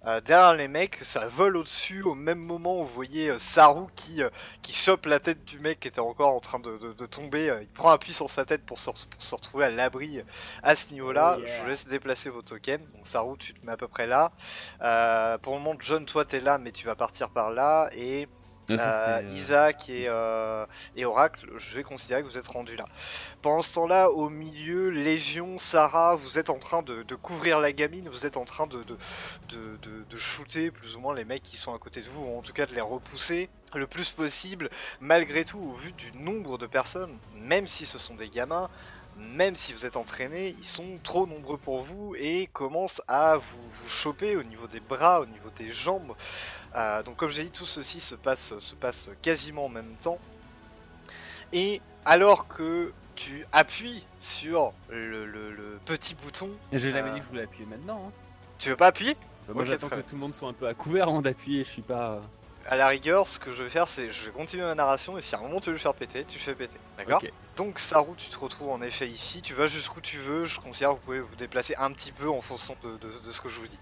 Euh, 0.06 0.20
derrière 0.22 0.56
les 0.56 0.68
mecs, 0.68 0.98
ça 1.04 1.28
vole 1.28 1.58
au-dessus 1.58 2.02
au 2.04 2.16
même 2.16 2.40
moment 2.40 2.82
où 2.82 2.86
vous 2.86 2.94
voyez 2.94 3.30
euh, 3.30 3.38
Saru 3.40 3.86
qui, 3.96 4.24
euh, 4.24 4.30
qui 4.64 4.74
chope 4.74 5.06
la 5.06 5.20
tête 5.20 5.46
du 5.46 5.60
mec 5.60 5.80
qui 5.80 5.88
était 5.88 6.00
encore 6.00 6.34
en 6.34 6.40
train 6.40 6.58
de, 6.60 6.78
de- 6.78 6.94
de 6.94 7.06
tomber. 7.06 7.56
il 7.62 7.68
prend 7.68 7.92
appui 7.92 8.12
sur 8.14 8.30
sa 8.30 8.44
tête 8.46 8.66
pour 8.66 8.80
se, 8.80 8.90
pour 8.90 9.22
se 9.22 9.36
retrouver 9.36 9.66
à 9.66 9.70
l'abri 9.70 10.22
à 10.64 10.76
ce 10.76 10.92
niveau-là. 10.94 11.36
Oh 11.38 11.42
yeah. 11.42 11.56
Je 11.56 11.62
vous 11.62 11.68
laisse 11.70 11.88
déplacer 11.88 12.30
vos 12.30 12.42
tokens. 12.42 12.82
Donc 12.96 13.06
Saru, 13.06 13.38
tu 13.38 13.54
te 13.54 13.64
mets 13.66 13.74
à 13.74 13.78
peu 13.78 13.88
près 13.88 14.08
là. 14.08 14.32
Pour 15.44 15.54
le 15.56 15.60
moment, 15.62 15.78
John, 15.80 16.06
toi 16.06 16.26
t'es 16.26 16.40
là, 16.40 16.58
mais 16.58 16.72
tu 16.72 16.86
vas 16.88 16.96
partir 16.96 17.30
par 17.30 17.52
là. 17.52 17.90
Et 17.94 18.28
euh, 18.80 19.20
euh, 19.30 19.34
Isaac 19.34 19.90
et, 19.90 20.06
euh, 20.08 20.66
et 20.96 21.06
Oracle, 21.06 21.48
je 21.58 21.76
vais 21.76 21.84
considérer 21.84 22.22
que 22.22 22.28
vous 22.28 22.38
êtes 22.38 22.48
rendus 22.48 22.76
là. 22.76 22.86
Pendant 23.42 23.62
ce 23.62 23.74
temps-là, 23.76 24.10
au 24.12 24.30
milieu, 24.30 24.90
Légion, 24.90 25.58
Sarah, 25.58 26.16
vous 26.16 26.38
êtes 26.40 26.50
en 26.50 26.60
train 26.60 26.82
de, 26.82 27.04
de 27.04 27.16
couvrir 27.16 27.60
la 27.60 27.72
gamine, 27.72 28.08
vous 28.10 28.26
êtes 28.26 28.38
en 28.38 28.46
train 28.46 28.68
de, 28.68 28.84
de, 28.84 28.98
de, 29.50 29.78
de- 29.82 30.04
de 30.10 30.18
shooter 30.18 30.72
plus 30.72 30.96
ou 30.96 31.00
moins 31.00 31.16
les 31.16 31.26
mecs 31.26 31.44
qui 31.44 31.58
sont 31.58 31.74
à 31.74 31.80
côté 31.80 32.02
de 32.02 32.10
vous, 32.10 32.26
ou 32.26 32.38
en 32.38 32.42
tout 32.42 32.54
cas 32.54 32.66
de 32.66 32.74
les 32.74 32.82
repousser 32.82 33.50
le 33.74 33.88
plus 33.88 34.12
possible. 34.12 34.70
Malgré 35.00 35.46
tout, 35.46 35.60
au 35.60 35.74
vu 35.74 35.92
du 35.94 36.12
nombre 36.14 36.58
de 36.58 36.66
personnes, 36.68 37.18
même 37.36 37.68
si 37.68 37.86
ce 37.86 37.98
sont 37.98 38.16
des 38.16 38.30
gamins, 38.30 38.70
même 39.36 39.56
si 39.56 39.74
vous 39.74 39.86
êtes 39.86 39.96
entraînés, 39.98 40.56
ils 40.58 40.64
sont 40.68 40.98
trop 41.04 41.26
nombreux 41.28 41.58
pour 41.58 41.82
vous 41.84 42.16
et 42.18 42.50
commencent 42.54 43.02
à 43.08 43.38
vous, 43.38 43.62
vous 43.68 43.90
choper 43.90 44.36
au 44.36 44.44
niveau 44.44 44.68
des 44.68 44.80
bras, 44.80 45.22
au 45.22 45.26
niveau 45.26 45.50
des 45.56 45.70
jambes. 45.70 46.14
Euh, 46.76 47.04
donc 47.04 47.16
comme 47.18 47.30
j'ai 47.30 47.44
dit, 47.44 47.52
tout 47.52 47.66
ceci 47.66 48.00
se 48.02 48.16
passe, 48.16 48.58
se 48.60 48.76
passe 48.76 49.10
quasiment 49.22 49.66
en 49.66 49.70
même 49.70 49.96
temps. 50.04 50.20
Et 51.54 51.82
alors 52.06 52.48
que 52.48 52.94
tu 53.16 53.46
appuies 53.52 54.06
sur 54.20 54.74
le, 54.90 55.26
le- 55.26 55.52
le 55.52 55.80
petit 55.86 56.16
bouton, 56.16 56.50
J'ai 56.72 56.92
jamais 56.92 57.10
euh, 57.10 57.14
dit 57.14 57.20
que 57.20 57.26
je 57.26 57.30
voulais 57.30 57.44
appuyer 57.44 57.66
maintenant. 57.66 58.06
hein. 58.08 58.12
tu 58.58 58.70
veux 58.70 58.76
pas 58.78 58.88
appuyer? 58.88 59.16
Bah, 59.48 59.54
moi 59.56 59.66
j'attends 59.66 59.90
que 59.90 59.96
tout 60.02 60.16
le 60.16 60.22
monde 60.22 60.34
soit 60.34 60.50
un 60.50 60.54
peu 60.54 60.68
à 60.68 60.74
couvert 60.74 61.08
avant 61.08 61.22
d'appuyer, 61.22 61.64
je 61.64 61.70
suis 61.70 61.82
pas. 61.82 62.12
euh, 62.14 62.20
À 62.70 62.78
la 62.78 62.88
rigueur, 62.88 63.28
ce 63.28 63.38
que 63.40 63.54
je 63.54 63.64
vais 63.64 63.70
faire, 63.70 63.88
c'est 63.88 64.10
je 64.12 64.26
vais 64.26 64.32
continuer 64.32 64.64
ma 64.64 64.76
narration 64.76 65.18
et 65.18 65.22
si 65.22 65.36
à 65.36 65.40
un 65.40 65.42
moment 65.42 65.60
tu 65.60 65.68
veux 65.68 65.74
le 65.74 65.80
faire 65.80 65.94
péter, 65.94 66.24
tu 66.26 66.38
le 66.38 66.44
fais 66.44 66.56
péter. 66.56 66.80
D'accord? 66.98 67.22
Donc 67.58 67.80
Saru, 67.80 68.14
tu 68.18 68.30
te 68.30 68.38
retrouves 68.40 68.70
en 68.70 68.82
effet 68.82 69.08
ici, 69.08 69.42
tu 69.42 69.54
vas 69.54 69.68
jusqu'où 69.68 70.02
tu 70.02 70.18
veux, 70.18 70.46
je 70.46 70.60
considère 70.60 70.90
que 70.92 70.96
vous 70.96 71.02
pouvez 71.02 71.20
vous 71.20 71.36
déplacer 71.36 71.76
un 71.78 71.92
petit 71.92 72.12
peu 72.12 72.30
en 72.30 72.42
fonction 72.42 72.76
de, 72.84 72.98
de- 72.98 73.20
de 73.20 73.32
ce 73.32 73.42
que 73.42 73.50
je 73.50 73.60
vous 73.60 73.68
dis. 73.68 73.80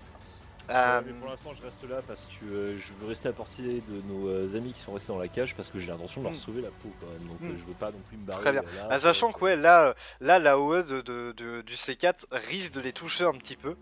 Euh, 0.70 0.74
Euh, 1.00 1.02
mais 1.06 1.14
pour 1.14 1.28
l'instant, 1.30 1.52
je 1.54 1.64
reste 1.64 1.84
là 1.90 2.00
parce 2.08 2.26
que 2.28 2.46
euh, 2.46 2.78
je 2.78 2.94
veux 2.94 3.08
rester 3.08 3.28
à 3.28 3.34
portée 3.34 3.64
de 3.88 4.02
nos 4.08 4.28
euh, 4.28 4.56
amis 4.56 4.74
qui 4.74 4.80
sont 4.82 4.94
restés 4.94 5.12
dans 5.12 5.18
la 5.18 5.28
cage 5.28 5.56
parce 5.56 5.70
que 5.70 5.80
j'ai 5.80 5.88
l'intention 5.88 6.22
de 6.22 6.28
leur 6.28 6.36
Mm. 6.36 6.40
sauver 6.40 6.62
la 6.62 6.70
peau 6.70 6.90
quand 7.00 7.08
même. 7.08 7.28
Donc 7.28 7.40
Mm. 7.42 7.46
euh, 7.46 7.58
je 7.58 7.66
veux 7.66 7.74
pas 7.74 7.92
non 7.92 8.00
plus 8.08 8.18
me 8.18 8.26
barrer. 8.26 8.42
Très 8.42 8.52
bien. 8.52 8.62
euh, 8.62 8.76
là, 8.76 8.88
Ah, 8.92 9.00
sachant 9.00 9.32
que 9.32 9.40
ouais, 9.46 9.56
là, 9.56 9.96
là 10.22 10.38
la 10.38 10.60
OE 10.60 10.84
de, 10.84 11.02
de- 11.02 11.32
de- 11.38 11.62
du 11.62 11.74
C4 11.76 12.26
risque 12.50 12.74
de 12.74 12.82
les 12.82 12.94
toucher 12.94 13.24
un 13.26 13.34
petit 13.34 13.56
peu. 13.56 13.76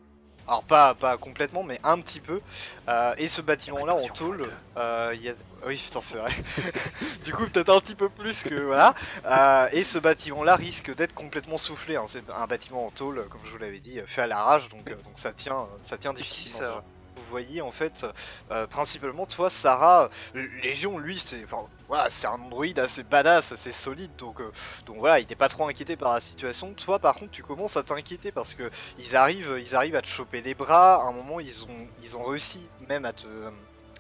Alors 0.48 0.64
pas, 0.64 0.96
pas 0.96 1.18
complètement, 1.18 1.64
mais 1.64 1.80
un 1.84 2.00
petit 2.00 2.22
peu. 2.22 2.40
Euh, 2.88 3.14
et 3.18 3.28
ce 3.28 3.42
bâtiment-là 3.42 3.96
en 3.96 4.08
tôle, 4.08 4.44
euh, 4.78 5.14
y 5.20 5.30
a... 5.30 5.34
Oui, 5.66 5.76
putain, 5.84 6.00
c'est 6.02 6.18
vrai. 6.18 6.32
du 7.26 7.34
coup, 7.34 7.46
peut-être 7.48 7.70
un 7.76 7.82
petit 7.82 7.96
peu 7.96 8.08
plus 8.10 8.44
que... 8.44 8.56
Voilà. 8.56 8.96
Euh, 9.26 9.68
et 9.74 9.84
ce 9.84 9.98
bâtiment-là 9.98 10.56
risque 10.56 10.96
d'être 10.96 11.14
complètement 11.14 11.58
soufflé. 11.58 11.98
hein. 11.98 12.06
C'est 12.08 12.24
un 12.30 12.48
bâtiment 12.48 12.86
en 12.86 12.92
tôle, 12.92 13.28
comme 13.30 13.42
je 13.44 13.52
vous 13.52 13.58
l'avais 13.58 13.80
dit, 13.80 14.00
fait 14.08 14.22
à 14.22 14.28
l'arrache, 14.28 14.70
donc, 14.70 14.90
euh, 14.90 14.96
donc 14.96 15.14
ça 15.16 15.34
tient, 15.34 15.60
euh, 15.60 15.78
ça 15.82 15.98
tient 15.98 16.14
difficilement. 16.14 16.82
Voyez 17.28 17.62
en 17.62 17.72
fait 17.72 18.06
euh, 18.52 18.68
principalement 18.68 19.26
toi 19.26 19.50
Sarah 19.50 20.10
euh, 20.36 20.48
Légion 20.64 20.98
lui 20.98 21.18
c'est 21.20 21.44
enfin 21.44 21.66
voilà 21.88 22.10
c'est 22.10 22.28
un 22.28 22.32
androïde 22.32 22.80
assez 22.80 23.04
badass 23.04 23.52
assez 23.52 23.72
solide 23.72 24.12
donc 24.18 24.42
euh, 24.42 24.52
voilà 24.88 25.20
il 25.20 25.28
n'est 25.28 25.36
pas 25.36 25.50
trop 25.50 25.68
inquiété 25.68 25.96
par 25.96 26.14
la 26.14 26.22
situation. 26.22 26.74
Toi 26.74 27.00
par 27.00 27.16
contre 27.16 27.32
tu 27.32 27.44
commences 27.44 27.78
à 27.78 27.84
t'inquiéter 27.84 28.32
parce 28.32 28.54
que 28.54 28.70
ils 28.98 29.16
arrivent 29.16 29.58
ils 29.60 29.76
arrivent 29.76 29.96
à 29.96 30.02
te 30.02 30.08
choper 30.08 30.42
les 30.42 30.54
bras. 30.54 30.96
À 30.96 31.08
un 31.08 31.12
moment 31.12 31.40
ils 31.40 31.64
ont 31.66 31.88
ils 32.04 32.18
ont 32.18 32.24
réussi 32.24 32.68
même 32.88 33.06
à 33.06 33.14
te 33.14 33.28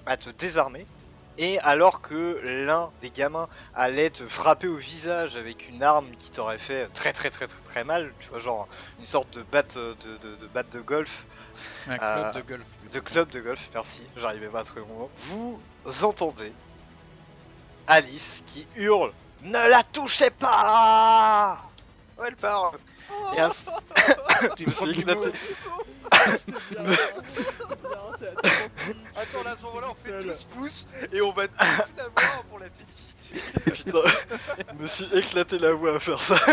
à 0.05 0.17
te 0.17 0.29
désarmer 0.29 0.85
et 1.37 1.59
alors 1.59 2.01
que 2.01 2.39
l'un 2.43 2.91
des 3.01 3.11
gamins 3.11 3.47
allait 3.75 4.09
te 4.09 4.27
frapper 4.27 4.67
au 4.67 4.77
visage 4.77 5.35
avec 5.35 5.69
une 5.69 5.83
arme 5.83 6.09
qui 6.17 6.31
t'aurait 6.31 6.57
fait 6.57 6.87
très 6.93 7.13
très 7.13 7.29
très 7.29 7.47
très 7.47 7.59
très 7.69 7.83
mal, 7.83 8.11
tu 8.19 8.29
vois 8.29 8.39
genre 8.39 8.67
une 8.99 9.05
sorte 9.05 9.37
de 9.37 9.43
batte 9.43 9.75
de, 9.77 9.95
de, 10.23 10.35
de 10.35 10.47
batte 10.47 10.69
de 10.71 10.81
golf, 10.81 11.25
Un 11.87 11.97
club 11.97 12.01
Euh, 12.03 12.31
de 12.33 12.41
golf. 12.41 12.65
de 12.91 12.99
club 12.99 13.29
de 13.29 13.39
golf, 13.41 13.69
merci, 13.73 14.03
j'arrivais 14.17 14.47
pas 14.47 14.61
à 14.61 14.63
trouver 14.63 14.81
mon 14.87 14.95
mot. 14.99 15.11
Vous 15.85 16.03
entendez 16.03 16.51
Alice 17.87 18.43
qui 18.45 18.67
hurle 18.75 19.13
Ne 19.43 19.69
la 19.69 19.83
touchez 19.83 20.29
pas 20.29 21.57
Oh, 22.19 22.23
elle 22.27 22.35
part 22.35 22.73
Et 23.35 23.39
à 23.39 23.49
Attends, 29.15 29.43
là, 29.43 29.51
à 29.51 29.57
ce 29.57 29.63
moment-là, 29.63 29.87
on 29.91 29.95
fait 29.95 30.19
tous 30.19 30.43
pouces 30.55 30.87
et 31.11 31.21
on 31.21 31.31
va 31.31 31.47
tous 31.47 31.55
la 31.97 32.03
voir 32.09 32.43
pour 32.49 32.59
la 32.59 32.67
féliciter. 32.69 33.71
Putain, 33.71 33.99
je 34.73 34.77
me 34.81 34.87
suis 34.87 35.05
éclaté 35.17 35.59
la 35.59 35.73
voix 35.73 35.95
à 35.95 35.99
faire 35.99 36.21
ça. 36.21 36.35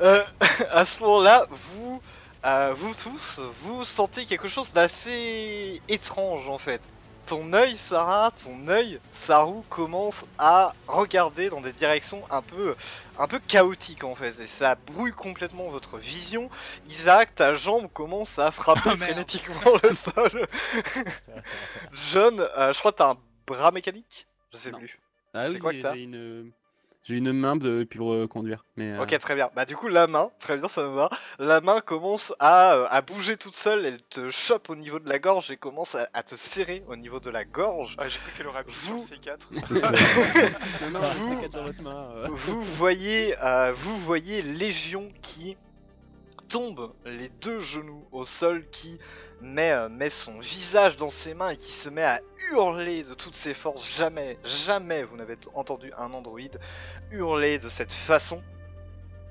Euh, 0.00 0.22
à 0.70 0.84
ce 0.84 1.02
moment-là, 1.02 1.46
vous, 1.50 2.00
euh, 2.44 2.72
vous 2.76 2.94
tous, 2.94 3.40
vous 3.62 3.84
sentez 3.84 4.26
quelque 4.26 4.48
chose 4.48 4.72
d'assez 4.72 5.82
étrange 5.88 6.48
en 6.48 6.58
fait. 6.58 6.80
Ton 7.26 7.52
œil, 7.52 7.76
Sarah, 7.76 8.30
ton 8.44 8.68
œil, 8.68 9.00
Saru 9.12 9.62
commence 9.70 10.24
à 10.38 10.74
regarder 10.88 11.48
dans 11.50 11.60
des 11.60 11.72
directions 11.72 12.22
un 12.30 12.42
peu, 12.42 12.74
un 13.18 13.26
peu 13.28 13.38
chaotiques 13.38 14.04
en 14.04 14.14
fait, 14.16 14.40
et 14.40 14.46
ça 14.46 14.74
brouille 14.74 15.12
complètement 15.12 15.68
votre 15.70 15.98
vision. 15.98 16.50
Isaac, 16.88 17.34
ta 17.34 17.54
jambe 17.54 17.88
commence 17.92 18.38
à 18.38 18.50
frapper 18.50 18.88
merde. 18.96 19.02
frénétiquement 19.02 19.72
le 19.82 19.94
sol. 19.94 20.46
John, 22.12 22.40
euh, 22.40 22.72
je 22.72 22.78
crois 22.80 22.92
que 22.92 22.98
t'as 22.98 23.10
un 23.12 23.16
bras 23.46 23.70
mécanique, 23.70 24.26
je 24.52 24.58
sais 24.58 24.70
Non. 24.72 24.78
plus. 24.78 24.98
Ah 25.34 25.46
C'est 25.46 25.54
oui, 25.54 25.58
quoi 25.60 25.72
que 25.72 25.80
t'as? 25.80 25.96
une, 25.96 26.50
j'ai 27.04 27.16
une 27.16 27.32
main 27.32 27.56
de, 27.56 27.84
pour 27.84 28.12
euh, 28.12 28.26
conduire. 28.28 28.64
Mais, 28.76 28.92
euh, 28.92 29.02
Ok, 29.02 29.18
très 29.18 29.34
bien. 29.34 29.50
Bah 29.56 29.64
du 29.64 29.74
coup, 29.76 29.88
la 29.88 30.06
main, 30.06 30.30
très 30.38 30.56
bien, 30.56 30.68
ça 30.68 30.82
me 30.86 30.94
va. 30.94 31.08
La 31.38 31.60
main 31.60 31.80
commence 31.80 32.32
à, 32.38 32.74
euh, 32.74 32.86
à 32.90 33.02
bouger 33.02 33.36
toute 33.36 33.54
seule, 33.54 33.84
elle 33.84 34.00
te 34.02 34.30
chope 34.30 34.70
au 34.70 34.76
niveau 34.76 34.98
de 35.00 35.08
la 35.08 35.18
gorge 35.18 35.50
et 35.50 35.56
commence 35.56 35.94
à, 35.96 36.06
à 36.14 36.22
te 36.22 36.34
serrer 36.36 36.84
au 36.88 36.96
niveau 36.96 37.18
de 37.20 37.30
la 37.30 37.44
gorge. 37.44 37.96
Ah, 37.98 38.08
j'ai 38.08 38.18
cru 38.18 38.30
qu'elle 38.36 38.46
aurait 38.46 38.60
appuyé 38.60 38.78
sur 38.78 38.94
le 38.94 39.00
Vous- 39.00 39.06
C4. 39.06 40.82
non, 40.82 40.90
non, 40.90 41.00
Vous- 41.00 41.34
c'est 41.34 41.40
quatre 41.42 41.52
dans 41.52 41.64
votre 41.64 41.82
main. 41.82 42.10
euh. 42.16 42.28
vous 42.46 42.62
voyez, 42.62 43.34
euh, 43.42 43.72
vous 43.74 43.96
voyez 43.96 44.42
Légion 44.42 45.10
qui 45.22 45.56
tombe 46.48 46.92
les 47.06 47.28
deux 47.40 47.60
genoux 47.60 48.04
au 48.12 48.24
sol, 48.24 48.64
qui 48.70 48.98
met, 49.42 49.72
euh, 49.72 49.88
met 49.88 50.10
son 50.10 50.38
visage 50.40 50.96
dans 50.96 51.10
ses 51.10 51.34
mains 51.34 51.50
et 51.50 51.56
qui 51.56 51.70
se 51.72 51.88
met 51.88 52.04
à 52.04 52.20
hurler 52.50 53.04
de 53.04 53.14
toutes 53.14 53.34
ses 53.34 53.54
forces. 53.54 53.96
Jamais, 53.96 54.38
jamais 54.44 55.04
vous 55.04 55.16
n'avez 55.16 55.36
entendu 55.54 55.92
un 55.96 56.12
androïde 56.12 56.58
hurler 57.10 57.58
de 57.58 57.68
cette 57.68 57.92
façon. 57.92 58.42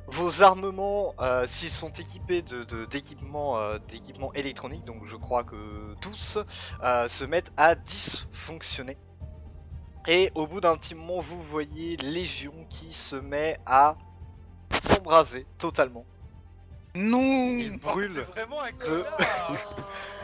Vos 0.07 0.41
armements, 0.41 1.13
euh, 1.21 1.45
s'ils 1.47 1.69
sont 1.69 1.91
équipés 1.91 2.41
de 2.41 2.63
de- 2.65 2.85
d'équipements 2.85 3.57
euh, 3.57 3.77
d'équipements 3.87 4.33
électroniques, 4.33 4.83
donc 4.83 5.05
je 5.05 5.15
crois 5.15 5.43
que 5.43 5.93
tous, 6.01 6.37
se 7.07 7.25
mettent 7.25 7.53
à 7.55 7.75
dysfonctionner. 7.75 8.97
Et 10.07 10.31
au 10.35 10.47
bout 10.47 10.59
d'un 10.61 10.75
petit 10.77 10.95
moment, 10.95 11.19
vous 11.19 11.39
voyez 11.39 11.95
Légion 11.97 12.53
qui 12.69 12.91
se 12.91 13.15
met 13.15 13.57
à 13.65 13.95
s'embraser 14.81 15.45
totalement. 15.59 16.05
Non 16.95 17.47
Il 17.57 17.71
C'est 17.73 17.77
brûle, 17.79 18.11
vraiment 18.21 18.61
un 18.61 18.71
de- 18.71 18.77
connard 18.77 19.75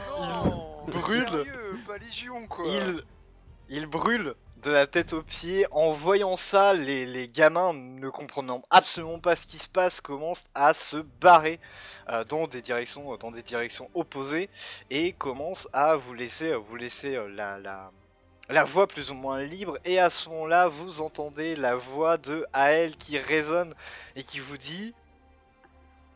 Non 0.19 0.85
brûle. 0.87 1.27
Sérieux, 1.29 1.79
pas 1.85 1.97
Légion, 1.97 2.47
quoi 2.47 2.65
il, 2.67 3.03
il 3.69 3.85
brûle 3.87 4.35
de 4.63 4.71
la 4.71 4.87
tête 4.87 5.13
aux 5.13 5.21
pieds. 5.21 5.67
En 5.71 5.91
voyant 5.91 6.35
ça, 6.35 6.73
les, 6.73 7.05
les 7.05 7.27
gamins, 7.27 7.73
ne 7.73 8.09
comprenant 8.09 8.63
absolument 8.69 9.19
pas 9.19 9.35
ce 9.35 9.45
qui 9.45 9.57
se 9.59 9.69
passe, 9.69 10.01
commencent 10.01 10.45
à 10.55 10.73
se 10.73 10.97
barrer 11.21 11.59
euh, 12.09 12.23
dans 12.25 12.47
des 12.47 12.61
directions, 12.61 13.15
dans 13.17 13.31
des 13.31 13.43
directions 13.43 13.89
opposées 13.93 14.49
et 14.89 15.13
commencent 15.13 15.69
à 15.73 15.95
vous 15.95 16.13
laisser, 16.13 16.53
vous 16.55 16.75
laisser 16.75 17.15
euh, 17.15 17.27
la, 17.29 17.59
la, 17.59 17.91
la 18.49 18.63
voix 18.63 18.87
plus 18.87 19.11
ou 19.11 19.13
moins 19.13 19.43
libre. 19.43 19.77
Et 19.85 19.99
à 19.99 20.09
ce 20.09 20.27
moment-là, 20.29 20.67
vous 20.69 21.01
entendez 21.01 21.55
la 21.55 21.75
voix 21.75 22.17
de 22.17 22.45
Ael 22.53 22.95
qui 22.97 23.17
résonne 23.19 23.73
et 24.15 24.23
qui 24.23 24.39
vous 24.39 24.57
dit. 24.57 24.93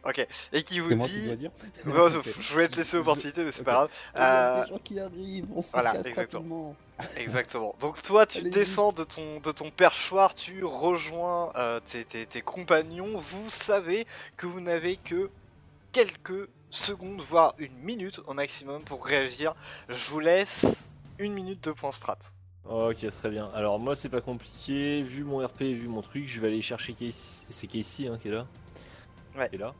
Ok, 0.03 0.27
et 0.51 0.63
qui 0.63 0.79
vous 0.79 0.89
C'est 0.89 0.95
moi 0.95 1.07
qui 1.07 1.13
dit. 1.13 1.25
dois 1.27 1.35
dire. 1.35 1.51
Bon, 1.85 2.07
Ok. 2.17 2.27
Je 2.39 2.53
voulais 2.53 2.67
te 2.69 2.77
laisser 2.77 2.97
l'opportunité, 2.97 3.43
mais 3.43 3.51
c'est 3.51 3.63
pas 3.63 3.73
grave. 3.73 3.89
Il 4.15 4.17
y 4.17 4.21
a 4.21 4.57
Euh, 4.59 4.63
des 4.63 4.69
gens 4.69 4.79
qui 4.79 4.99
arrivent, 4.99 5.45
on 5.55 5.61
se 5.61 5.71
voilà, 5.73 5.91
casse 5.93 6.07
exactement. 6.07 6.41
rapidement. 6.41 6.75
Exactement. 7.17 7.75
Donc 7.79 8.01
toi, 8.01 8.25
tu 8.25 8.39
Allez, 8.39 8.49
descends 8.49 8.89
vite. 8.89 8.97
de 8.99 9.03
ton 9.03 9.39
de 9.39 9.51
ton 9.51 9.69
perchoir, 9.69 10.33
tu 10.33 10.63
rejoins 10.63 11.51
euh, 11.55 11.79
tes, 11.79 12.03
tes, 12.03 12.25
tes 12.25 12.41
compagnons. 12.41 13.15
Vous 13.17 13.49
savez 13.51 14.07
que 14.37 14.47
vous 14.47 14.59
n'avez 14.59 14.95
que 14.97 15.29
quelques 15.93 16.47
secondes, 16.71 17.21
voire 17.21 17.53
une 17.59 17.73
minute 17.83 18.21
au 18.27 18.33
maximum 18.33 18.81
pour 18.83 19.05
réagir. 19.05 19.53
Je 19.89 20.09
vous 20.09 20.19
laisse 20.19 20.85
une 21.19 21.33
minute 21.33 21.63
de 21.63 21.71
point 21.73 21.91
strat. 21.91 22.17
Ok, 22.67 23.05
très 23.19 23.29
bien. 23.29 23.49
Alors 23.53 23.77
moi 23.79 23.95
c'est 23.95 24.09
pas 24.09 24.21
compliqué, 24.21 25.01
vu 25.03 25.23
mon 25.23 25.45
RP 25.45 25.61
et 25.61 25.73
vu 25.73 25.87
mon 25.87 26.01
truc, 26.01 26.27
je 26.27 26.39
vais 26.41 26.47
aller 26.47 26.61
chercher 26.61 26.93
Casey. 26.93 27.45
C'est 27.49 27.67
Casey 27.67 28.07
hein, 28.07 28.17
qui 28.21 28.29
est 28.29 28.31
là 28.31 28.47
Ouais. 29.35 29.47
Qui 29.49 29.55
est 29.55 29.59
là 29.59 29.73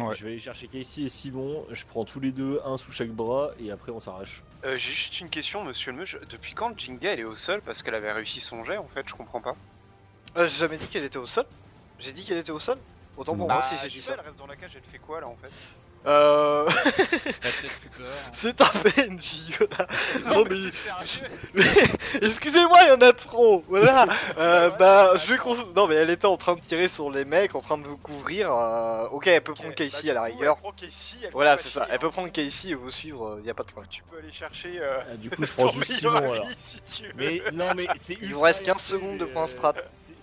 Ouais. 0.00 0.16
Je 0.16 0.24
vais 0.24 0.30
aller 0.30 0.40
chercher 0.40 0.68
Casey 0.68 1.02
et 1.02 1.08
Simon, 1.08 1.64
je 1.70 1.84
prends 1.84 2.04
tous 2.04 2.20
les 2.20 2.32
deux, 2.32 2.60
un 2.64 2.76
sous 2.76 2.92
chaque 2.92 3.10
bras, 3.10 3.50
et 3.60 3.70
après 3.70 3.92
on 3.92 4.00
s'arrache. 4.00 4.42
Euh, 4.64 4.78
J'ai 4.78 4.90
juste 4.92 5.20
une 5.20 5.28
question, 5.28 5.64
monsieur 5.64 5.92
le 5.92 5.98
meuge. 5.98 6.18
Depuis 6.30 6.54
quand 6.54 6.78
Jinga 6.78 7.12
elle 7.12 7.20
est 7.20 7.24
au 7.24 7.34
sol 7.34 7.60
Parce 7.64 7.82
qu'elle 7.82 7.94
avait 7.94 8.12
réussi 8.12 8.40
son 8.40 8.64
jet 8.64 8.78
en 8.78 8.86
fait, 8.88 9.06
je 9.08 9.14
comprends 9.14 9.40
pas. 9.40 9.56
Euh, 10.36 10.46
j'ai 10.46 10.58
jamais 10.60 10.78
dit 10.78 10.86
qu'elle 10.86 11.04
était 11.04 11.18
au 11.18 11.26
sol. 11.26 11.44
J'ai 11.98 12.12
dit 12.12 12.24
qu'elle 12.24 12.38
était 12.38 12.52
au 12.52 12.58
sol. 12.58 12.78
Autant 13.16 13.36
pour 13.36 13.46
Bah, 13.48 13.54
moi 13.54 13.62
si 13.62 13.76
j'ai 13.82 13.90
dit 13.90 14.00
ça. 14.00 14.14
Elle 14.14 14.20
reste 14.24 14.38
dans 14.38 14.46
la 14.46 14.56
cage, 14.56 14.72
elle 14.74 14.82
fait 14.90 14.98
quoi 14.98 15.20
là 15.20 15.28
en 15.28 15.36
fait? 15.36 15.52
Euh... 16.06 16.68
Peur. 17.96 18.06
C'est 18.32 18.60
un 18.60 18.64
PNJ. 18.64 19.52
voilà. 19.58 19.86
Non 20.34 20.44
mais 21.54 21.62
Excusez-moi, 22.20 22.78
il 22.84 22.88
y 22.88 22.92
en 22.92 23.00
a 23.08 23.12
trop. 23.12 23.64
Voilà. 23.68 24.06
Euh, 24.38 24.70
bah, 24.70 25.12
je 25.16 25.32
vais 25.32 25.38
cons- 25.38 25.54
Non, 25.76 25.86
mais 25.86 25.94
elle 25.96 26.10
était 26.10 26.26
en 26.26 26.36
train 26.36 26.54
de 26.54 26.60
tirer 26.60 26.88
sur 26.88 27.10
les 27.10 27.24
mecs, 27.24 27.54
en 27.54 27.60
train 27.60 27.76
de 27.78 27.86
vous 27.86 27.96
couvrir. 27.98 28.52
euh, 28.52 29.06
Ok, 29.12 29.26
elle 29.26 29.42
peut 29.42 29.52
prendre 29.54 29.74
Casey 29.74 30.10
à 30.10 30.14
la 30.14 30.22
rigueur. 30.22 30.56
Elle 30.56 30.62
prend 30.62 30.72
Casey, 30.72 31.16
elle 31.22 31.30
Voilà, 31.32 31.56
peut 31.56 31.62
c'est 31.62 31.68
ça. 31.68 31.86
Elle 31.90 31.98
peut 31.98 32.06
hein. 32.06 32.10
prendre 32.10 32.32
Casey 32.32 32.70
et 32.70 32.74
vous 32.74 32.90
suivre. 32.90 33.38
Il 33.40 33.46
y 33.46 33.50
a 33.50 33.54
pas 33.54 33.62
de 33.62 33.68
problème. 33.70 33.90
Tu 33.90 34.02
peux 34.10 34.18
aller 34.18 34.32
chercher. 34.32 34.78
Euh... 34.80 34.98
Ah, 35.12 35.16
du 35.16 35.30
coup 35.30 35.44
je 35.44 35.52
prends 35.52 35.68
juste 35.68 35.92
Simon 35.92 36.16
alors. 36.32 36.46
si 36.58 36.80
tu 36.82 37.02
veux. 37.04 37.12
Mais 37.16 37.42
non 37.52 37.66
mais 37.76 37.86
c'est 37.96 38.16
Il 38.22 38.34
vous 38.34 38.40
reste 38.40 38.64
15 38.64 38.74
RP, 38.76 38.80
secondes 38.80 39.18
de 39.18 39.24
euh, 39.24 39.32
points 39.32 39.46
strat. 39.46 39.74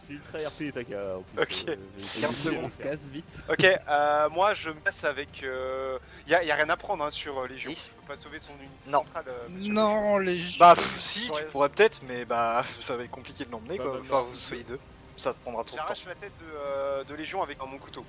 C'est 0.10 0.16
ultra 0.16 0.40
RP 0.50 0.74
Taka 0.74 1.18
en 1.18 1.22
plus. 1.22 1.42
Ok. 1.44 1.70
euh, 1.70 1.76
j'ai- 2.00 2.22
15 2.22 2.36
j'ai- 2.36 2.50
secondes. 2.50 2.64
On 2.66 2.70
se 2.70 2.78
casse 2.78 3.04
vite. 3.06 3.46
Ok, 3.48 3.64
euh, 3.64 4.30
moi 4.30 4.54
je 4.56 4.72
me 4.72 4.80
passe 4.80 5.04
avec. 5.04 5.44
Euh... 5.44 6.00
Y, 6.28 6.34
a, 6.34 6.44
y 6.44 6.52
a 6.52 6.56
rien 6.56 6.70
à 6.70 6.76
prendre 6.78 7.04
hein, 7.06 7.12
sur 7.12 7.38
euh, 7.40 7.48
Légion. 7.48 7.70
Dix. 7.70 7.92
Je 7.96 8.02
peux 8.02 8.08
pas 8.08 8.16
sauver 8.20 8.40
son 8.40 8.52
unité 8.60 8.74
Non. 8.88 9.04
centrale. 9.06 9.26
euh, 9.28 9.48
monsieur 9.50 9.72
Non, 9.74 10.18
les 10.18 10.42
Bah, 10.60 10.74
pff, 10.76 11.00
si, 11.00 11.30
tu 11.30 11.44
pourrais 11.46 11.70
peut-être, 11.70 12.02
mais 12.08 12.26
bah, 12.26 12.64
ça 12.82 12.98
va 12.98 13.04
être 13.04 13.12
compliqué 13.12 13.46
de 13.46 13.52
l'emmener 13.52 13.78
Bah, 13.78 13.84
quoi. 13.84 13.94
bah, 13.94 14.00
Enfin, 14.04 14.22
vous 14.30 14.34
soyez 14.36 14.64
deux. 14.64 14.80
Ça 15.16 15.34
te 15.34 15.40
prendra 15.44 15.64
trop 15.64 15.76
de 15.76 15.82
temps. 15.82 15.88
J'arrache 15.88 16.06
la 16.08 16.16
tête 16.16 16.32
de, 16.40 16.46
euh, 16.58 17.04
de 17.04 17.14
Légion 17.14 17.44
avec 17.44 17.60
mon 17.60 17.78
couteau. 17.78 18.04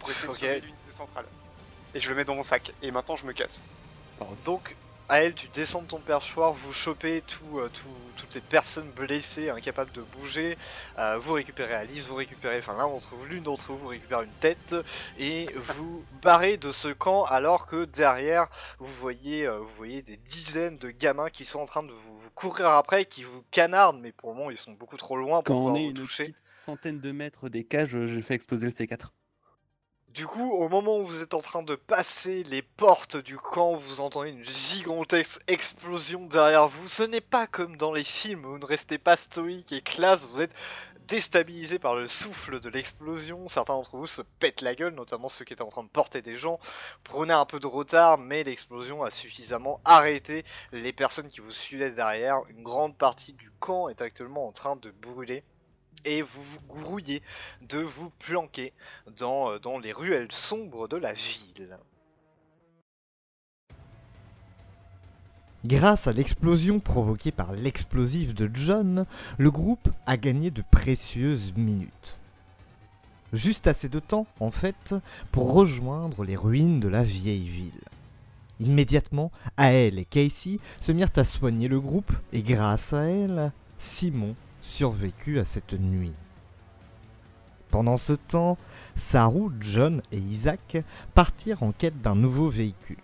Pour 0.00 0.10
essayer 0.10 0.26
de 0.26 0.32
Ok. 0.32 0.38
sauver 0.38 0.60
l'unité 0.60 0.90
centrale. 0.96 1.26
Et 1.94 2.00
je 2.00 2.08
le 2.08 2.14
mets 2.16 2.24
dans 2.24 2.34
mon 2.34 2.42
sac. 2.42 2.72
Et 2.82 2.90
maintenant 2.90 3.16
je 3.16 3.24
me 3.26 3.32
casse. 3.32 3.62
Donc, 4.44 4.74
à 5.08 5.22
elle, 5.22 5.34
tu 5.34 5.48
descends 5.48 5.82
de 5.82 5.86
ton 5.86 5.98
perchoir, 6.00 6.52
vous 6.52 6.72
chopez 6.72 7.22
tout, 7.26 7.58
euh, 7.58 7.68
tout- 7.72 7.88
toutes 8.16 8.34
les 8.34 8.40
personnes 8.40 8.90
blessées, 8.90 9.48
incapables 9.50 9.92
de 9.92 10.02
bouger, 10.02 10.58
euh, 10.98 11.18
vous 11.18 11.32
récupérez 11.34 11.74
Alice, 11.74 12.06
vous 12.06 12.14
récupérez, 12.16 12.58
enfin 12.58 12.74
l'un 12.76 12.88
d'entre 12.88 13.14
vous, 13.14 13.24
l'une 13.24 13.42
d'entre 13.42 13.72
vous, 13.72 13.86
récupère 13.88 14.22
une 14.22 14.32
tête, 14.40 14.76
et 15.18 15.48
vous 15.54 16.04
barrez 16.22 16.56
de 16.58 16.72
ce 16.72 16.88
camp 16.88 17.24
alors 17.24 17.66
que 17.66 17.84
derrière, 17.86 18.48
vous 18.78 18.92
voyez, 18.92 19.46
euh, 19.46 19.58
vous 19.60 19.68
voyez 19.76 20.02
des 20.02 20.16
dizaines 20.18 20.76
de 20.78 20.90
gamins 20.90 21.30
qui 21.30 21.44
sont 21.44 21.60
en 21.60 21.64
train 21.66 21.82
de 21.82 21.92
vous, 21.92 22.16
vous 22.18 22.30
courir 22.30 22.68
après, 22.68 23.04
qui 23.06 23.22
vous 23.24 23.42
canardent, 23.50 24.00
mais 24.00 24.12
pour 24.12 24.30
le 24.30 24.36
moment 24.36 24.50
ils 24.50 24.58
sont 24.58 24.72
beaucoup 24.72 24.96
trop 24.98 25.16
loin 25.16 25.42
pour 25.42 25.54
Quand 25.54 25.54
on 25.54 25.64
pouvoir 25.66 25.76
est 25.76 25.84
vous 25.84 25.90
une 25.90 25.96
toucher. 25.96 26.24
petite 26.24 26.36
centaine 26.64 27.00
de 27.00 27.12
mètres 27.12 27.48
des 27.48 27.64
cages, 27.64 28.04
je 28.04 28.20
fais 28.20 28.34
exploser 28.34 28.66
le 28.66 28.72
C4. 28.72 29.08
Du 30.18 30.26
coup, 30.26 30.50
au 30.50 30.68
moment 30.68 30.98
où 30.98 31.06
vous 31.06 31.22
êtes 31.22 31.34
en 31.34 31.40
train 31.40 31.62
de 31.62 31.76
passer 31.76 32.42
les 32.42 32.60
portes 32.60 33.16
du 33.16 33.36
camp, 33.36 33.76
vous 33.76 34.00
entendez 34.00 34.30
une 34.30 34.44
gigantesque 34.44 35.40
explosion 35.46 36.26
derrière 36.26 36.66
vous. 36.66 36.88
Ce 36.88 37.04
n'est 37.04 37.20
pas 37.20 37.46
comme 37.46 37.76
dans 37.76 37.92
les 37.92 38.02
films 38.02 38.44
où 38.44 38.48
vous 38.48 38.58
ne 38.58 38.64
restez 38.64 38.98
pas 38.98 39.16
stoïque 39.16 39.70
et 39.70 39.80
classe, 39.80 40.26
vous 40.26 40.40
êtes 40.40 40.52
déstabilisé 41.06 41.78
par 41.78 41.94
le 41.94 42.08
souffle 42.08 42.58
de 42.58 42.68
l'explosion. 42.68 43.46
Certains 43.46 43.74
d'entre 43.74 43.96
vous 43.96 44.08
se 44.08 44.22
pètent 44.40 44.60
la 44.60 44.74
gueule, 44.74 44.92
notamment 44.92 45.28
ceux 45.28 45.44
qui 45.44 45.52
étaient 45.52 45.62
en 45.62 45.68
train 45.68 45.84
de 45.84 45.88
porter 45.88 46.20
des 46.20 46.36
gens. 46.36 46.58
Prenez 47.04 47.32
un 47.32 47.46
peu 47.46 47.60
de 47.60 47.68
retard, 47.68 48.18
mais 48.18 48.42
l'explosion 48.42 49.04
a 49.04 49.12
suffisamment 49.12 49.80
arrêté 49.84 50.42
les 50.72 50.92
personnes 50.92 51.28
qui 51.28 51.38
vous 51.38 51.52
suivaient 51.52 51.92
derrière. 51.92 52.40
Une 52.48 52.64
grande 52.64 52.98
partie 52.98 53.34
du 53.34 53.52
camp 53.60 53.88
est 53.88 54.02
actuellement 54.02 54.48
en 54.48 54.52
train 54.52 54.74
de 54.74 54.90
brûler. 54.90 55.44
Et 56.04 56.22
vous 56.22 56.42
vous 56.42 56.60
grouillez 56.68 57.22
de 57.62 57.78
vous 57.78 58.10
planquer 58.10 58.72
dans, 59.18 59.50
euh, 59.50 59.58
dans 59.58 59.78
les 59.78 59.92
ruelles 59.92 60.32
sombres 60.32 60.88
de 60.88 60.96
la 60.96 61.12
ville. 61.12 61.78
Grâce 65.64 66.06
à 66.06 66.12
l'explosion 66.12 66.78
provoquée 66.78 67.32
par 67.32 67.52
l'explosif 67.52 68.32
de 68.32 68.48
John, 68.54 69.06
le 69.38 69.50
groupe 69.50 69.88
a 70.06 70.16
gagné 70.16 70.50
de 70.50 70.62
précieuses 70.70 71.52
minutes. 71.56 72.18
Juste 73.32 73.66
assez 73.66 73.88
de 73.88 73.98
temps, 73.98 74.26
en 74.40 74.50
fait, 74.50 74.94
pour 75.32 75.52
rejoindre 75.52 76.24
les 76.24 76.36
ruines 76.36 76.80
de 76.80 76.88
la 76.88 77.02
vieille 77.02 77.48
ville. 77.48 77.84
Immédiatement, 78.60 79.30
Ael 79.56 79.98
et 79.98 80.04
Casey 80.04 80.58
se 80.80 80.92
mirent 80.92 81.12
à 81.16 81.24
soigner 81.24 81.68
le 81.68 81.80
groupe 81.80 82.12
et 82.32 82.42
grâce 82.42 82.92
à 82.92 83.02
elle, 83.02 83.52
Simon 83.78 84.34
survécut 84.68 85.38
à 85.38 85.44
cette 85.44 85.72
nuit. 85.72 86.12
Pendant 87.70 87.96
ce 87.96 88.12
temps, 88.12 88.56
Saru, 88.96 89.50
John 89.60 90.02
et 90.12 90.18
Isaac 90.18 90.78
partirent 91.14 91.62
en 91.62 91.72
quête 91.72 92.00
d'un 92.00 92.14
nouveau 92.14 92.48
véhicule. 92.48 92.98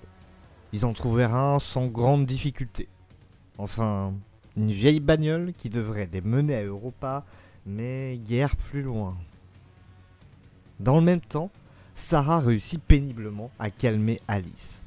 Ils 0.73 0.85
en 0.85 0.92
trouvèrent 0.92 1.35
un 1.35 1.59
sans 1.59 1.87
grande 1.87 2.26
difficulté. 2.26 2.88
Enfin, 3.59 4.12
une 4.56 4.71
vieille 4.71 5.00
bagnole 5.00 5.52
qui 5.56 5.71
devrait 5.71 6.09
les 6.12 6.21
mener 6.21 6.54
à 6.54 6.64
Europa, 6.64 7.25
mais 7.66 8.18
guère 8.18 8.56
plus 8.56 8.83
loin. 8.83 9.16
Dans 10.80 10.97
le 10.97 11.02
même 11.02 11.21
temps, 11.21 11.50
Sarah 11.94 12.40
réussit 12.40 12.83
péniblement 12.83 13.50
à 13.59 13.71
calmer 13.71 14.21
Alice. 14.28 14.84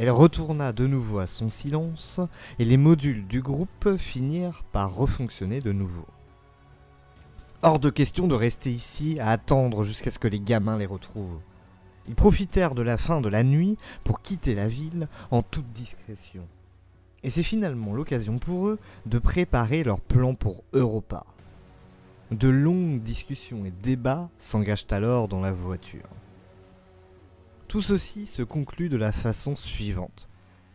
Elle 0.00 0.10
retourna 0.10 0.72
de 0.72 0.86
nouveau 0.86 1.18
à 1.18 1.26
son 1.26 1.50
silence 1.50 2.20
et 2.58 2.64
les 2.64 2.78
modules 2.78 3.26
du 3.26 3.42
groupe 3.42 3.98
finirent 3.98 4.64
par 4.72 4.94
refonctionner 4.94 5.60
de 5.60 5.72
nouveau. 5.72 6.06
Hors 7.60 7.78
de 7.78 7.90
question 7.90 8.26
de 8.26 8.34
rester 8.34 8.70
ici 8.70 9.20
à 9.20 9.28
attendre 9.28 9.84
jusqu'à 9.84 10.10
ce 10.10 10.18
que 10.18 10.26
les 10.26 10.40
gamins 10.40 10.78
les 10.78 10.86
retrouvent. 10.86 11.40
Ils 12.08 12.14
profitèrent 12.14 12.74
de 12.74 12.80
la 12.80 12.96
fin 12.96 13.20
de 13.20 13.28
la 13.28 13.44
nuit 13.44 13.76
pour 14.02 14.22
quitter 14.22 14.54
la 14.54 14.68
ville 14.68 15.06
en 15.30 15.42
toute 15.42 15.70
discrétion. 15.74 16.48
Et 17.22 17.28
c'est 17.28 17.42
finalement 17.42 17.92
l'occasion 17.92 18.38
pour 18.38 18.68
eux 18.68 18.78
de 19.04 19.18
préparer 19.18 19.84
leur 19.84 20.00
plan 20.00 20.34
pour 20.34 20.64
Europa. 20.72 21.26
De 22.30 22.48
longues 22.48 23.02
discussions 23.02 23.66
et 23.66 23.70
débats 23.82 24.30
s'engagent 24.38 24.86
alors 24.92 25.28
dans 25.28 25.42
la 25.42 25.52
voiture. 25.52 26.08
Tout 27.70 27.82
ceci 27.82 28.26
se 28.26 28.42
conclut 28.42 28.88
de 28.88 28.96
la 28.96 29.12
façon 29.12 29.54
suivante. 29.54 30.28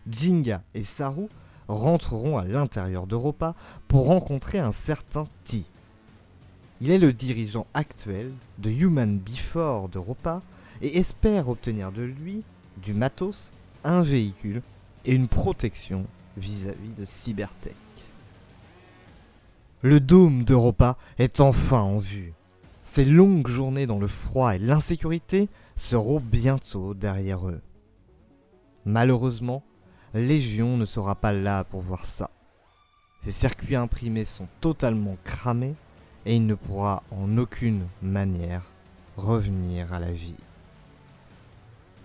Jinga 0.09 0.63
et 0.75 0.85
Saru 0.85 1.25
rentreront 1.67 2.37
à 2.37 2.45
l'intérieur 2.45 3.05
d'Europa 3.05 3.53
pour 3.89 4.05
rencontrer 4.05 4.59
un 4.59 4.71
certain 4.71 5.27
T. 5.43 5.65
Il 6.79 6.91
est 6.91 6.97
le 6.97 7.11
dirigeant 7.11 7.67
actuel 7.73 8.31
de 8.59 8.69
Human 8.69 9.17
Before 9.17 9.89
d'Europa 9.89 10.41
et 10.81 10.97
espère 10.97 11.49
obtenir 11.49 11.91
de 11.91 12.03
lui 12.03 12.43
du 12.81 12.93
matos, 12.93 13.51
un 13.83 14.01
véhicule 14.01 14.61
et 15.03 15.11
une 15.11 15.27
protection 15.27 16.05
vis-à-vis 16.37 16.93
de 16.97 17.03
Cybertech. 17.03 17.75
Le 19.81 19.99
dôme 19.99 20.45
d'Europa 20.45 20.97
est 21.19 21.41
enfin 21.41 21.81
en 21.81 21.97
vue. 21.97 22.31
Ces 22.85 23.03
longues 23.03 23.49
journées 23.49 23.85
dans 23.85 23.99
le 23.99 24.07
froid 24.07 24.55
et 24.55 24.59
l'insécurité 24.59 25.49
seront 25.75 26.19
bientôt 26.19 26.93
derrière 26.93 27.47
eux. 27.47 27.61
Malheureusement, 28.85 29.63
Légion 30.13 30.77
ne 30.77 30.85
sera 30.85 31.15
pas 31.15 31.31
là 31.31 31.63
pour 31.63 31.81
voir 31.81 32.05
ça. 32.05 32.29
Ses 33.23 33.31
circuits 33.31 33.75
imprimés 33.75 34.25
sont 34.25 34.47
totalement 34.61 35.17
cramés 35.23 35.75
et 36.25 36.35
il 36.35 36.45
ne 36.45 36.55
pourra 36.55 37.03
en 37.11 37.37
aucune 37.37 37.87
manière 38.01 38.61
revenir 39.17 39.93
à 39.93 39.99
la 39.99 40.11
vie. 40.11 40.35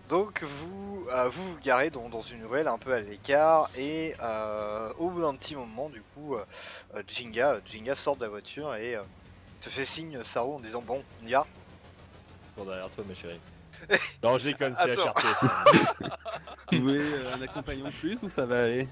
Donc 0.09 0.43
vous 0.43 1.07
euh, 1.13 1.29
vous, 1.29 1.53
vous 1.53 1.59
garez 1.61 1.91
dans, 1.91 2.09
dans 2.09 2.23
une 2.23 2.45
ruelle 2.45 2.67
un 2.67 2.79
peu 2.79 2.93
à 2.93 3.01
l'écart 3.01 3.71
et 3.77 4.15
euh, 4.21 4.93
au 4.99 5.11
bout 5.11 5.21
d'un 5.21 5.35
petit 5.35 5.55
moment 5.55 5.89
du 5.89 6.03
coup 6.15 6.35
euh, 6.35 6.45
Jinga, 7.07 7.61
Jinga 7.65 7.95
sort 7.95 8.17
de 8.17 8.23
la 8.23 8.29
voiture 8.29 8.75
et 8.75 8.97
euh, 8.97 9.03
te 9.61 9.69
fait 9.69 9.85
signe 9.85 10.23
Saru 10.25 10.55
en 10.55 10.61
disant 10.61 10.83
bon 10.83 11.03
on 11.23 11.27
y 11.27 11.33
va. 11.33 11.47
Cours 12.57 12.67
derrière 12.67 12.91
toi, 12.91 13.05
ma 13.07 13.15
chérie. 13.15 13.39
Non, 14.23 14.39
je 14.39 14.45
déconne, 14.45 14.75
c'est 14.77 14.91
Attends. 14.93 15.09
HRP. 15.11 15.27
ça. 15.41 15.65
Vous 16.73 16.81
voulez 16.83 17.01
euh, 17.01 17.35
un 17.35 17.43
accompagnant 17.43 17.87
de 17.87 17.91
plus 17.93 18.23
ou 18.23 18.29
ça 18.29 18.47
va 18.47 18.65
aller? 18.65 18.89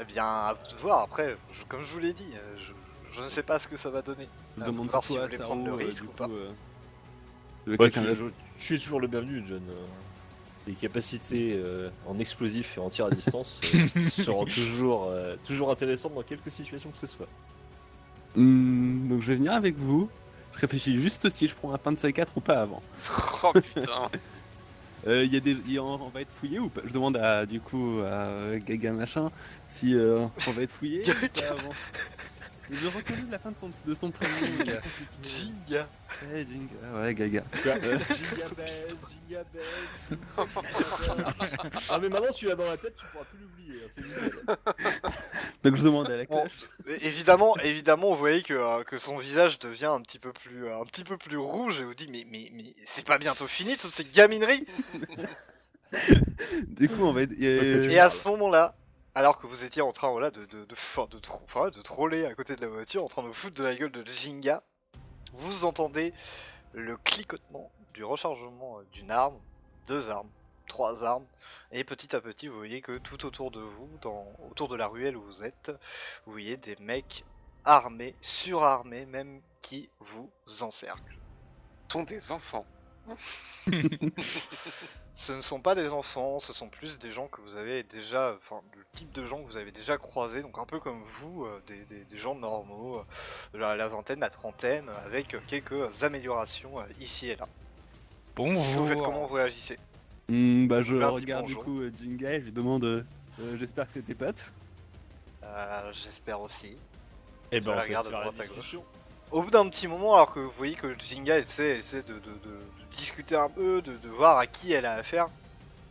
Eh 0.00 0.04
bien 0.04 0.24
à 0.24 0.54
vous 0.54 0.74
de 0.76 0.80
voir 0.80 1.02
après, 1.02 1.36
je- 1.52 1.64
comme 1.64 1.82
je 1.84 1.92
vous 1.92 1.98
l'ai 2.00 2.12
dit, 2.12 2.32
euh, 2.34 2.56
je, 2.58 2.72
je 3.16 3.22
ne 3.22 3.28
sais 3.28 3.42
pas 3.42 3.58
ce 3.58 3.66
que 3.68 3.76
ça 3.76 3.90
va 3.90 4.02
donner. 4.02 4.28
Je 4.58 4.64
demande 4.64 4.88
voir 4.88 5.02
surtout 5.02 5.14
si 5.14 5.18
vous 5.18 5.24
à 5.24 5.26
voulez 5.26 5.38
prendre 5.44 5.64
le 5.66 5.72
euh, 5.72 5.86
risque 5.86 6.02
du 6.02 6.08
ou 6.08 6.12
pas. 6.12 6.28
euh, 6.28 6.50
Ouais, 7.66 7.76
quelqu'un 7.78 8.02
tu, 8.02 8.06
d'autre. 8.08 8.32
je, 8.58 8.64
tu 8.66 8.74
es 8.74 8.78
toujours 8.78 9.00
le 9.00 9.06
bienvenu, 9.08 9.42
John. 9.46 9.62
Euh, 9.70 9.84
Les 10.66 10.74
capacités 10.74 11.54
euh, 11.56 11.90
en 12.06 12.18
explosif 12.18 12.76
et 12.76 12.80
en 12.80 12.90
tir 12.90 13.06
à 13.06 13.10
distance 13.10 13.60
euh, 13.74 14.08
seront 14.10 14.44
toujours, 14.44 15.08
euh, 15.10 15.36
toujours 15.46 15.70
intéressantes 15.70 16.14
dans 16.14 16.22
quelques 16.22 16.50
situations 16.52 16.90
que 16.90 16.98
ce 16.98 17.06
soit. 17.06 17.28
Hmm, 18.36 19.08
donc 19.08 19.22
je 19.22 19.28
vais 19.28 19.36
venir 19.36 19.52
avec 19.52 19.76
vous. 19.76 20.08
Je 20.56 20.60
réfléchis 20.60 20.98
juste 21.00 21.28
si 21.30 21.46
je 21.48 21.54
prends 21.54 21.72
un 21.74 21.78
pain 21.78 21.92
de 21.92 21.96
C4 21.98 22.26
ou 22.36 22.40
pas 22.40 22.60
avant. 22.62 22.82
Oh 23.42 23.52
putain. 23.52 24.08
Euh, 25.06 25.22
y 25.26 25.36
a 25.36 25.40
des, 25.40 25.54
y 25.68 25.76
a- 25.76 25.82
on 25.82 26.08
va 26.08 26.22
être 26.22 26.32
fouillé 26.32 26.58
ou 26.58 26.70
pas? 26.70 26.80
Je 26.82 26.90
demande 26.94 27.18
à 27.18 27.44
du 27.44 27.60
coup 27.60 28.00
à 28.10 28.56
Gaga 28.58 28.90
machin 28.92 29.30
si 29.68 29.94
euh, 29.94 30.24
on 30.48 30.52
va 30.52 30.62
être 30.62 30.72
fouillé 30.72 31.02
ou 31.02 31.28
pas 31.28 31.50
avant. 31.50 31.68
Je 32.70 32.86
reconnais 32.86 33.30
la 33.30 33.38
fin 33.38 33.50
de 33.50 33.58
son, 33.58 33.70
de 33.86 33.94
son 33.94 34.10
prénom. 34.10 34.34
Jinga 35.22 35.86
Ouais, 36.32 36.46
Jinga. 36.50 37.00
Ouais, 37.00 37.14
Gaga. 37.14 37.42
Giga 37.56 37.78
baise. 37.78 38.00
Ah, 41.88 41.98
mais 41.98 42.08
maintenant 42.08 42.32
tu 42.32 42.46
l'as 42.46 42.54
dans 42.54 42.66
la 42.68 42.76
tête, 42.76 42.94
tu 42.96 43.04
pourras 43.12 43.24
plus 43.24 43.38
l'oublier. 43.38 43.80
hein, 43.84 43.88
c'est 43.96 44.02
génial. 44.02 44.30
Donc 45.62 45.76
je 45.76 45.82
demande 45.82 46.10
à 46.10 46.16
la 46.16 46.24
Bon. 46.24 46.46
Évidemment, 47.00 47.56
évidemment, 47.58 48.10
vous 48.10 48.16
voyez 48.16 48.42
que, 48.42 48.54
euh, 48.54 48.82
que 48.84 48.96
son 48.98 49.18
visage 49.18 49.58
devient 49.58 49.86
un 49.86 50.00
petit 50.00 50.18
peu 50.18 50.32
plus, 50.32 50.66
euh, 50.66 50.80
un 50.80 50.84
petit 50.84 51.04
peu 51.04 51.16
plus 51.16 51.36
rouge 51.36 51.80
et 51.80 51.84
vous 51.84 51.94
dit 51.94 52.08
mais 52.10 52.24
mais 52.30 52.50
mais 52.54 52.72
c'est 52.84 53.06
pas 53.06 53.18
bientôt 53.18 53.46
fini 53.46 53.76
toutes 53.76 53.92
ces 53.92 54.04
gamineries. 54.04 54.66
Du 56.68 56.88
coup, 56.88 57.02
on 57.02 57.12
va 57.12 57.22
être. 57.22 57.32
y 57.38 57.46
a- 57.46 57.92
Et 57.92 57.98
à 57.98 58.10
ce 58.10 58.26
moment-là, 58.28 58.74
alors 59.14 59.38
que 59.38 59.46
vous 59.46 59.64
étiez 59.64 59.82
en 59.82 59.92
train 59.92 60.10
voilà 60.10 60.30
de 60.30 60.44
de 60.46 60.64
de, 60.64 60.66
de, 60.66 61.70
de 61.70 61.82
troller 61.82 62.26
à 62.26 62.34
côté 62.34 62.56
de 62.56 62.60
la 62.60 62.68
voiture, 62.68 63.04
en 63.04 63.08
train 63.08 63.22
de 63.22 63.28
vous 63.28 63.34
foutre 63.34 63.56
de 63.56 63.64
la 63.64 63.74
gueule 63.74 63.92
de 63.92 64.04
Jinga, 64.04 64.62
vous 65.32 65.64
entendez 65.64 66.12
le 66.72 66.96
clicotement 66.96 67.70
du 67.92 68.04
rechargement 68.04 68.80
euh, 68.80 68.84
d'une 68.92 69.10
arme, 69.10 69.38
deux 69.86 70.10
armes, 70.10 70.30
trois 70.66 71.04
armes, 71.04 71.26
et 71.70 71.84
petit 71.84 72.14
à 72.16 72.20
petit 72.20 72.48
vous 72.48 72.56
voyez 72.56 72.80
que 72.80 72.98
tout 72.98 73.24
autour 73.24 73.50
de 73.50 73.60
vous, 73.60 73.88
dans, 74.02 74.26
autour 74.50 74.68
de 74.68 74.76
la 74.76 74.88
ruelle 74.88 75.16
où 75.16 75.22
vous 75.22 75.44
êtes, 75.44 75.72
vous 76.26 76.32
voyez 76.32 76.56
des 76.56 76.76
mecs 76.80 77.24
armés, 77.64 78.16
surarmés 78.20 79.06
même, 79.06 79.40
qui 79.60 79.88
vous 80.00 80.30
encerclent. 80.60 81.18
Ce 81.88 81.92
sont 81.92 82.02
des 82.02 82.32
enfants. 82.32 82.66
Ce 85.12 85.32
ne 85.32 85.40
sont 85.40 85.60
pas 85.60 85.74
des 85.74 85.90
enfants, 85.90 86.40
ce 86.40 86.52
sont 86.52 86.68
plus 86.68 86.98
des 86.98 87.10
gens 87.12 87.28
que 87.28 87.40
vous 87.40 87.56
avez 87.56 87.82
déjà, 87.84 88.36
enfin 88.38 88.60
le 88.76 88.84
type 88.94 89.12
de 89.12 89.26
gens 89.26 89.40
que 89.42 89.46
vous 89.46 89.56
avez 89.56 89.70
déjà 89.70 89.96
croisés, 89.96 90.42
donc 90.42 90.58
un 90.58 90.64
peu 90.66 90.80
comme 90.80 91.02
vous, 91.04 91.44
euh, 91.44 91.62
des, 91.68 91.84
des- 91.84 92.04
des 92.04 92.16
gens 92.16 92.34
normaux, 92.34 92.98
euh, 92.98 93.04
de 93.54 93.58
la, 93.58 93.76
la 93.76 93.88
vingtaine, 93.88 94.18
la 94.20 94.28
trentaine, 94.28 94.88
avec 95.06 95.34
euh, 95.34 95.40
quelques 95.46 96.02
améliorations 96.02 96.80
euh, 96.80 96.84
ici 97.00 97.30
et 97.30 97.36
là. 97.36 97.46
Vous 98.36 98.86
faites 98.86 99.00
comment 99.00 99.26
vous 99.26 99.34
réagissez? 99.34 99.78
Hmm, 100.28 100.66
bah, 100.66 100.82
je 100.82 100.96
regarde 100.96 101.46
du 101.46 101.54
coup 101.56 101.80
euh, 101.82 101.92
Jinga 101.96 102.32
et 102.32 102.40
je 102.40 102.46
lui 102.46 102.52
demande. 102.52 102.84
euh, 102.84 103.04
euh, 103.40 103.56
J'espère 103.58 103.86
que 103.86 103.92
c'est 103.92 104.02
tes 104.02 104.14
potes. 104.16 104.50
Euh, 105.44 105.92
J'espère 105.92 106.40
aussi. 106.40 106.76
Et 107.52 107.60
Tu 107.60 107.66
ben, 107.66 107.72
on 107.72 107.74
la 107.76 107.82
peut 107.82 107.86
regardes 107.88 108.06
se 108.06 108.10
de 108.10 108.16
faire 108.16 108.24
la 108.24 108.30
droite 108.32 108.40
à 108.40 108.46
gauche. 108.48 108.56
discussion. 108.56 108.84
Au 109.30 109.42
bout 109.42 109.50
d'un 109.50 109.68
petit 109.68 109.86
moment, 109.86 110.14
alors 110.14 110.32
que 110.32 110.40
vous 110.40 110.50
voyez 110.50 110.74
que 110.74 110.98
Jinga 110.98 111.38
essaie, 111.38 111.78
essaie 111.78 112.02
de, 112.02 112.14
de- 112.14 112.18
de- 112.18 112.28
de 112.80 112.83
discuter 112.96 113.36
un 113.36 113.48
peu, 113.48 113.82
de, 113.82 113.96
de 113.96 114.08
voir 114.08 114.38
à 114.38 114.46
qui 114.46 114.72
elle 114.72 114.86
a 114.86 114.94
affaire, 114.94 115.28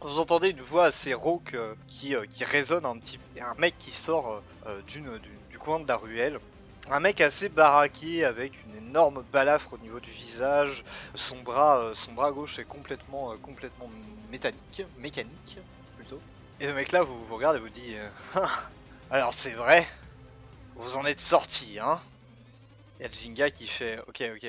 vous 0.03 0.19
entendez 0.19 0.49
une 0.49 0.61
voix 0.61 0.85
assez 0.85 1.13
rauque 1.13 1.53
euh, 1.53 1.75
qui, 1.87 2.15
euh, 2.15 2.25
qui 2.29 2.43
résonne 2.43 2.85
un 2.85 2.97
petit 2.97 3.19
et 3.35 3.41
un 3.41 3.55
mec 3.55 3.75
qui 3.79 3.91
sort 3.91 4.41
euh, 4.65 4.81
d'une, 4.87 5.17
du, 5.49 5.57
coin 5.57 5.79
de 5.79 5.87
la 5.87 5.95
ruelle 5.95 6.39
un 6.89 6.99
mec 6.99 7.21
assez 7.21 7.47
baraqué 7.47 8.25
avec 8.25 8.51
une 8.65 8.75
énorme 8.89 9.23
balafre 9.31 9.71
au 9.71 9.77
niveau 9.77 10.01
du 10.01 10.11
visage. 10.11 10.83
Son 11.15 11.37
bras, 11.41 11.93
son 11.95 12.11
bras 12.11 12.33
gauche 12.33 12.59
est 12.59 12.65
complètement, 12.65 13.37
complètement 13.37 13.89
métallique, 14.29 14.83
mécanique 14.97 15.59
plutôt. 15.95 16.19
Et 16.59 16.67
le 16.67 16.73
mec 16.73 16.91
là 16.91 17.01
vous 17.01 17.25
vous 17.25 17.35
regarde 17.35 17.55
et 17.55 17.59
vous 17.61 17.69
dit 17.69 17.95
Alors 19.11 19.33
c'est 19.33 19.53
vrai, 19.53 19.87
vous 20.75 20.97
en 20.97 21.05
êtes 21.05 21.21
sorti, 21.21 21.79
hein 21.81 22.01
Il 22.99 23.03
y 23.03 23.05
a 23.05 23.09
Jinga 23.09 23.49
qui 23.49 23.65
fait 23.65 23.99
Ok, 24.09 24.21
ok, 24.35 24.45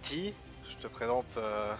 Ti, 0.00 0.32
je 0.70 0.76
te 0.76 0.86
présente. 0.88 1.36
euh, 1.38 1.74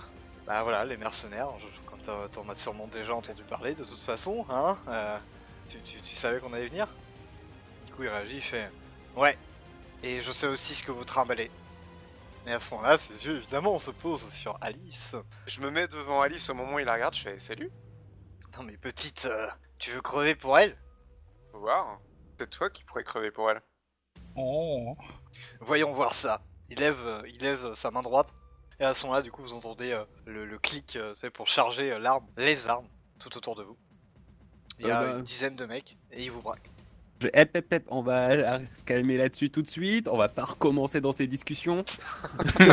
bah 0.47 0.63
voilà, 0.63 0.85
les 0.85 0.97
mercenaires. 0.97 1.49
Je, 1.59 1.67
comme 1.87 2.01
t'en 2.03 2.29
t'en 2.29 2.49
as 2.49 2.55
sûrement 2.55 2.87
déjà 2.89 3.15
entendu 3.15 3.43
parler 3.45 3.75
de 3.75 3.85
toute 3.85 4.01
façon, 4.01 4.47
hein 4.49 4.79
euh, 4.89 5.19
tu, 5.69 5.81
tu- 5.83 6.01
tu 6.03 6.15
savais 6.15 6.41
qu'on 6.41 6.53
allait 6.53 6.69
venir? 6.69 6.89
Du 7.87 7.93
coup 7.93 8.03
il 8.05 8.09
réagit, 8.09 8.37
il 8.37 8.43
fait 8.43 8.71
Ouais, 9.17 9.37
et 10.03 10.21
je 10.21 10.31
sais 10.33 10.47
aussi 10.47 10.75
ce 10.75 10.83
que 10.85 10.93
vous 10.93 11.05
trimballez. 11.05 11.51
Et 12.47 12.53
à 12.53 12.61
ce 12.61 12.73
moment-là, 12.75 12.97
ses 12.97 13.27
yeux 13.27 13.37
évidemment 13.37 13.79
se 13.81 13.91
posent 13.91 14.29
sur 14.29 14.57
Alice. 14.61 15.17
Je 15.47 15.61
me 15.61 15.71
mets 15.71 15.89
devant 15.89 16.21
Alice 16.21 16.49
au 16.49 16.55
moment 16.55 16.75
où 16.75 16.79
il 16.79 16.85
la 16.85 16.95
regarde, 16.95 17.15
je 17.15 17.23
fais 17.23 17.39
salut, 17.41 17.71
Non 18.57 18.63
mais 18.65 18.77
petite, 18.77 19.25
euh, 19.27 19.49
tu 19.79 19.91
veux 19.91 20.01
crever 20.01 20.37
pour 20.37 20.57
elle? 20.59 20.77
Faut 21.51 21.59
voir. 21.61 21.99
C'est 22.39 22.49
toi 22.51 22.71
qui 22.71 22.85
pourrais 22.85 23.03
crever 23.05 23.31
pour 23.33 23.51
elle. 23.51 23.61
Oh. 24.37 24.93
Voyons 25.61 25.93
voir 25.93 26.15
ça. 26.15 26.43
Il 26.69 26.79
lève, 26.79 27.23
il 27.27 27.39
lève 27.41 27.75
sa 27.75 27.91
main 27.91 28.03
droite. 28.03 28.33
Et 28.81 28.85
à 28.85 28.95
ce 28.95 29.05
moment-là, 29.05 29.23
du 29.23 29.31
coup, 29.33 29.43
vous 29.43 29.55
entendez 29.55 29.93
euh, 29.93 30.05
le, 30.27 30.45
le 30.45 30.59
clic, 30.59 30.97
euh, 30.97 31.13
c'est 31.15 31.31
pour 31.31 31.49
charger 31.49 31.93
euh, 31.93 31.99
l'arme, 31.99 32.27
les 32.37 32.67
armes, 32.67 32.87
tout 33.19 33.35
autour 33.37 33.55
de 33.57 33.63
vous. 33.65 33.77
Il 34.79 34.87
y 34.87 34.91
a 34.91 35.03
Euh, 35.03 35.07
bah. 35.13 35.19
une 35.19 35.25
dizaine 35.25 35.57
de 35.57 35.65
mecs 35.65 35.97
et 36.13 36.23
ils 36.23 36.31
vous 36.31 36.43
braquent. 36.43 36.71
Je... 37.23 37.29
Hep, 37.33 37.57
hep, 37.57 37.73
hep, 37.73 37.85
on 37.89 38.03
va 38.03 38.59
se 38.59 38.83
calmer 38.85 39.17
là-dessus 39.17 39.49
tout 39.49 39.63
de 39.63 39.71
suite. 39.71 40.07
On 40.07 40.19
va 40.19 40.29
pas 40.29 40.45
recommencer 40.45 41.01
dans 41.01 41.13
ces 41.13 41.27
discussions. 41.27 41.83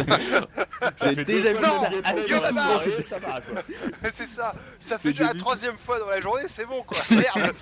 J'ai 1.02 1.24
déjà 1.24 1.54
vu 1.54 1.64
ça 1.64 1.90
que 1.90 2.04
assez 2.06 2.40
pas 2.40 2.50
souvent. 2.50 2.80
c'est- 2.80 3.02
ça 3.02 3.20
va 3.20 3.40
quoi. 3.40 3.62
c'est 4.14 4.26
ça, 4.28 4.54
ça 4.82 5.00
fait 5.00 5.14
déjà 5.14 5.28
la 5.28 5.34
troisième 5.36 5.78
fois 5.78 5.98
dans 6.00 6.08
la 6.10 6.20
journée, 6.20 6.44
c'est 6.50 6.66
bon 6.66 6.84
quoi. 6.84 6.98
Merde. 7.12 7.54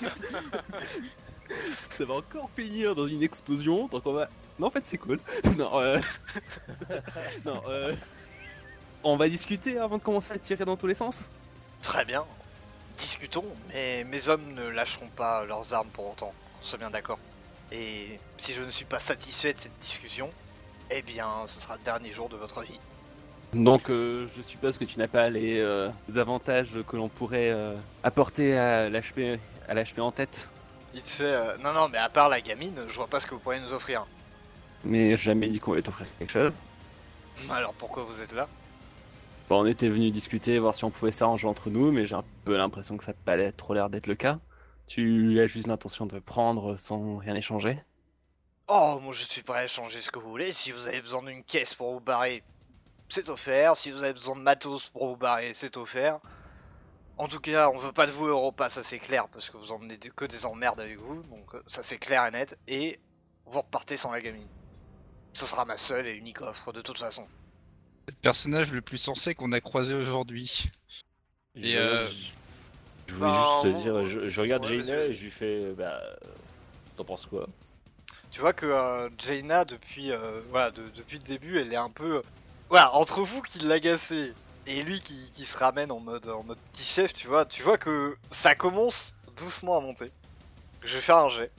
Ça 1.92 2.06
va 2.06 2.16
encore 2.16 2.50
finir 2.56 2.96
dans 2.96 3.06
une 3.06 3.22
explosion. 3.22 3.88
Donc 3.88 4.02
on 4.08 4.14
va. 4.14 4.28
Non, 4.58 4.68
en 4.68 4.70
fait, 4.72 4.86
c'est 4.88 4.98
cool. 4.98 5.20
non, 5.58 5.80
euh... 5.80 6.00
non, 7.46 7.62
euh... 7.68 7.94
On 9.04 9.18
va 9.18 9.28
discuter 9.30 9.78
avant 9.80 9.98
de 9.98 10.04
commencer 10.04 10.34
à 10.34 10.38
tirer 10.38 10.66
dans 10.66 10.78
tous 10.78 10.88
les 10.88 10.94
sens? 10.94 11.30
Très 11.82 12.06
bien. 12.06 12.26
Discutons, 12.98 13.46
mais 13.70 14.04
mes 14.04 14.30
hommes 14.30 14.54
ne 14.54 14.68
lâcheront 14.68 15.10
pas 15.10 15.46
leurs 15.46 15.74
armes 15.74 15.90
pour 15.90 16.12
autant. 16.12 16.34
On 16.62 16.66
soit 16.66 16.78
bien 16.78 16.92
d'accord. 16.92 17.20
Et 17.72 18.20
si 18.38 18.54
je 18.54 18.64
ne 18.64 18.70
suis 18.70 18.86
pas 18.86 19.00
satisfait 19.00 19.54
de 19.54 19.58
cette 19.58 19.78
discussion, 19.80 20.32
eh 20.92 21.02
bien, 21.02 21.28
ce 21.48 21.60
sera 21.60 21.78
le 21.78 21.84
dernier 21.84 22.12
jour 22.12 22.30
de 22.30 22.36
votre 22.36 22.62
vie. 22.62 22.80
Donc, 23.54 23.90
euh, 23.90 24.28
je 24.36 24.42
suppose 24.42 24.78
que 24.78 24.86
tu 24.86 25.00
n'as 25.00 25.08
pas 25.08 25.30
les 25.30 25.60
euh, 25.60 25.90
avantages 26.16 26.78
que 26.88 26.96
l'on 26.96 27.10
pourrait 27.10 27.52
euh, 27.52 27.76
apporter 28.04 28.58
à 28.58 28.90
l'HP 28.90 29.40
à 29.68 29.74
l'HP 29.74 30.00
en 30.00 30.12
tête? 30.12 30.50
Il 30.94 31.02
te 31.02 31.10
fait 31.10 31.24
euh, 31.24 31.58
non 31.58 31.72
non 31.74 31.88
mais 31.88 31.98
à 31.98 32.10
part 32.10 32.30
la 32.30 32.42
gamine, 32.42 32.76
je 32.88 32.96
vois 32.96 33.08
pas 33.08 33.20
ce 33.20 33.28
que 33.28 33.34
vous 33.34 33.40
pourriez 33.40 33.62
nous 33.62 33.74
offrir. 33.74 34.06
Mais 34.84 35.16
jamais 35.16 35.48
dit 35.48 35.60
qu'on 35.60 35.74
allait 35.74 35.82
t'offrir 35.82 36.08
quelque 36.20 36.32
chose. 36.32 36.54
Alors 37.50 37.74
pourquoi 37.74 38.04
vous 38.04 38.22
êtes 38.22 38.34
là? 38.34 38.48
On 39.54 39.66
était 39.66 39.90
venu 39.90 40.12
discuter, 40.12 40.60
voir 40.60 40.74
si 40.76 40.86
on 40.86 40.92
pouvait 40.92 41.12
s'arranger 41.12 41.46
entre 41.46 41.70
nous, 41.70 41.92
mais 41.92 42.06
j'ai 42.06 42.16
un 42.16 42.24
peu 42.46 42.56
l'impression 42.56 42.96
que 42.96 43.04
ça 43.04 43.12
n'a 43.12 43.18
pas 43.26 43.52
trop 43.52 43.74
l'air 43.74 43.90
d'être 43.90 44.08
le 44.08 44.16
cas. 44.16 44.40
Tu 44.88 45.42
as 45.42 45.48
juste 45.48 45.68
l'intention 45.68 46.06
de 46.06 46.20
prendre 46.20 46.78
sans 46.78 47.18
rien 47.18 47.36
échanger? 47.36 47.78
Oh, 48.70 49.00
moi 49.02 49.14
je 49.14 49.26
suis 49.26 49.44
prêt 49.44 49.60
à 49.60 49.64
échanger 49.66 50.00
ce 50.00 50.10
que 50.10 50.20
vous 50.20 50.30
voulez. 50.30 50.54
Si 50.54 50.72
vous 50.72 50.88
avez 50.88 51.02
besoin 51.02 51.22
d'une 51.24 51.44
caisse 51.44 51.76
pour 51.76 51.92
vous 51.92 52.00
barrer, 52.00 52.44
c'est 53.10 53.28
offert. 53.28 53.76
Si 53.76 53.92
vous 53.92 54.04
avez 54.04 54.14
besoin 54.14 54.38
de 54.38 54.42
matos 54.42 54.90
pour 54.90 55.10
vous 55.10 55.18
barrer, 55.18 55.54
c'est 55.54 55.76
offert. 55.76 56.20
En 57.18 57.28
tout 57.28 57.42
cas, 57.42 57.70
on 57.70 57.78
veut 57.78 57.92
pas 57.92 58.08
de 58.08 58.12
vous 58.12 58.28
Europa, 58.28 58.70
ça 58.70 58.84
c'est 58.84 59.00
clair, 59.00 59.28
parce 59.28 59.50
que 59.50 59.58
vous 59.58 59.74
emmenez 59.74 59.98
que 59.98 60.26
des 60.26 60.46
emmerdes 60.46 60.80
avec 60.80 60.98
vous, 60.98 61.22
donc 61.24 61.54
euh, 61.56 61.62
ça 61.68 61.84
c'est 61.84 61.98
clair 61.98 62.26
et 62.26 62.32
net. 62.32 62.58
Et 62.70 63.02
vous 63.46 63.60
repartez 63.60 63.98
sans 63.98 64.14
la 64.14 64.22
gamine. 64.22 64.48
Ce 65.34 65.46
sera 65.46 65.66
ma 65.66 65.78
seule 65.78 66.08
et 66.08 66.14
unique 66.14 66.40
offre 66.42 66.72
de 66.72 66.82
toute 66.82 67.00
façon. 67.00 67.28
Le 68.08 68.14
personnage 68.22 68.72
le 68.72 68.82
plus 68.82 68.98
sensé 68.98 69.36
qu'on 69.36 69.52
a 69.52 69.62
croisé 69.62 69.94
aujourd'hui. 69.94 70.66
Et, 71.56 71.74
Je- 71.74 71.78
euh, 71.78 72.08
je- 73.08 73.14
voulais 73.14 73.34
juste 73.34 73.62
te 73.62 73.68
dire, 73.68 74.06
je, 74.06 74.30
je 74.30 74.42
regarde 74.42 74.66
Ouais, 74.66 74.70
Jaina 74.80 75.06
et 75.06 75.14
je 75.14 75.24
lui 75.24 75.32
fais, 75.32 75.64
euh, 75.66 75.74
bah, 75.78 76.02
euh, 76.02 76.16
t'en 76.98 77.06
penses 77.06 77.26
quoi? 77.26 77.48
Tu 78.32 78.40
vois 78.40 78.54
que 78.54 78.66
euh, 78.66 79.10
Jaina, 79.18 79.66
depuis, 79.66 80.12
euh, 80.12 80.42
voilà, 80.50 80.72
de- 80.72 80.90
depuis 80.96 81.18
le 81.18 81.24
début, 81.24 81.58
elle 81.58 81.72
est 81.72 81.78
un 81.78 81.90
peu. 81.90 82.22
Voilà, 82.70 82.94
entre 82.96 83.22
vous 83.22 83.42
qui 83.42 83.60
l'agacez 83.60 84.34
et 84.68 84.84
lui 84.84 85.00
qui, 85.02 85.30
qui 85.32 85.46
se 85.46 85.58
ramène 85.58 85.92
en 85.92 86.00
mode, 86.00 86.28
en 86.30 86.44
mode 86.44 86.58
petit 86.72 86.84
chef, 86.86 87.14
tu 87.14 87.28
vois, 87.28 87.46
tu 87.46 87.62
vois 87.64 87.78
que 87.78 88.16
ça 88.32 88.56
commence 88.56 89.14
doucement 89.38 89.78
à 89.78 89.82
monter. 89.82 90.12
Je 90.84 90.96
vais 90.96 91.02
faire 91.02 91.18
un 91.18 91.30
jet. 91.30 91.52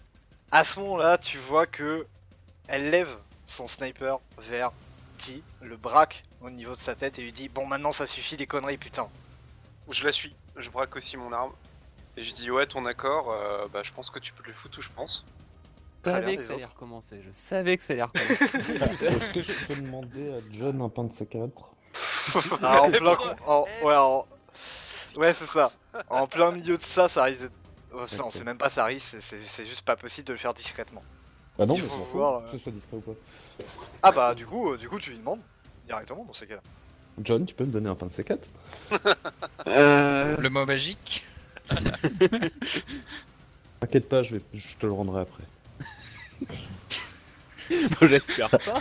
À 0.50 0.64
ce 0.64 0.80
moment-là, 0.80 1.18
tu 1.18 1.36
vois 1.38 1.66
que 1.66 2.06
elle 2.68 2.90
lève 2.90 3.14
son 3.44 3.66
sniper 3.66 4.18
vers 4.38 4.72
T, 5.18 5.42
le 5.60 5.76
braque 5.76 6.24
au 6.44 6.50
niveau 6.50 6.72
de 6.72 6.78
sa 6.78 6.94
tête 6.94 7.18
et 7.18 7.22
lui 7.22 7.32
dit 7.32 7.48
Bon, 7.48 7.66
maintenant 7.66 7.92
ça 7.92 8.06
suffit 8.06 8.36
des 8.36 8.46
conneries, 8.46 8.78
putain. 8.78 9.08
Je 9.90 10.04
la 10.04 10.12
suis, 10.12 10.34
je 10.56 10.70
braque 10.70 10.94
aussi 10.96 11.16
mon 11.16 11.32
arme. 11.32 11.52
Et 12.16 12.22
je 12.22 12.34
dis 12.34 12.50
ouais 12.50 12.66
ton 12.66 12.84
accord, 12.84 13.30
euh, 13.32 13.66
bah 13.72 13.80
je 13.82 13.92
pense 13.92 14.10
que 14.10 14.18
tu 14.18 14.32
peux 14.34 14.42
le 14.46 14.52
foutre 14.52 14.78
où 14.78 14.82
je 14.82 14.90
pense. 14.90 15.24
Je 16.04 16.10
savais 16.10 16.36
que 16.36 16.42
ça 16.44 16.52
allait 16.54 16.64
autres. 16.64 16.74
recommencer, 16.74 17.22
je 17.24 17.30
savais 17.32 17.76
que 17.78 17.82
ça 17.84 17.92
allait 17.94 18.02
recommencer. 18.02 18.34
Est-ce 19.06 19.30
que 19.32 19.40
je 19.40 19.52
peux 19.66 19.76
demander 19.76 20.34
à 20.34 20.38
John 20.52 20.82
un 20.82 20.88
pain 20.88 21.04
de 21.04 21.10
C4 21.12 21.50
Ah, 22.62 22.82
en 22.82 22.88
Mais 22.90 22.98
plein. 22.98 23.16
en- 23.46 23.66
ouais, 23.82 23.96
en- 23.96 24.26
ouais, 25.16 25.32
c'est 25.34 25.46
ça. 25.46 25.70
En 26.10 26.26
plein 26.26 26.50
milieu 26.50 26.76
de 26.76 26.82
ça, 26.82 27.08
ça 27.08 27.24
risque 27.24 27.42
d'être. 27.42 27.52
Oh, 27.94 28.06
ça, 28.06 28.24
On 28.26 28.30
sait 28.30 28.44
même 28.44 28.56
pas 28.58 28.70
ça 28.70 28.84
risque, 28.86 29.16
c'est- 29.20 29.64
juste 29.64 29.82
pas 29.82 29.96
possible 29.96 30.26
de 30.28 30.32
le 30.32 30.38
faire 30.38 30.54
discrètement. 30.54 31.02
Ah 31.58 31.66
non, 31.66 31.76
mais 31.76 31.82
c'est 31.82 31.96
voir, 32.12 32.42
que 32.42 32.48
euh. 32.48 32.52
ce 32.52 32.58
soit 32.58 32.72
discret 32.72 32.96
ou 32.96 33.00
pas. 33.00 33.12
Ah 34.02 34.12
bah 34.12 34.34
du 34.34 34.46
coup, 34.46 34.72
euh, 34.72 34.78
du 34.78 34.88
coup 34.88 34.98
tu 34.98 35.10
lui 35.10 35.18
demandes 35.18 35.40
directement 35.92 36.24
dans 36.24 36.32
ces 36.32 36.46
cas-là. 36.46 36.62
John, 37.22 37.44
tu 37.44 37.54
peux 37.54 37.64
me 37.64 37.70
donner 37.72 37.90
un 37.90 37.94
pain 37.94 38.06
de 38.06 38.10
C4 38.12 38.38
euh... 39.66 40.36
Le 40.38 40.48
mot 40.48 40.64
magique 40.64 41.24
T'inquiète 43.80 44.08
pas, 44.08 44.22
je, 44.22 44.36
vais... 44.36 44.42
je 44.54 44.76
te 44.76 44.86
le 44.86 44.92
rendrai 44.92 45.20
après. 45.22 45.44
bon, 48.00 48.06
J'espère 48.08 48.48
pas. 48.50 48.78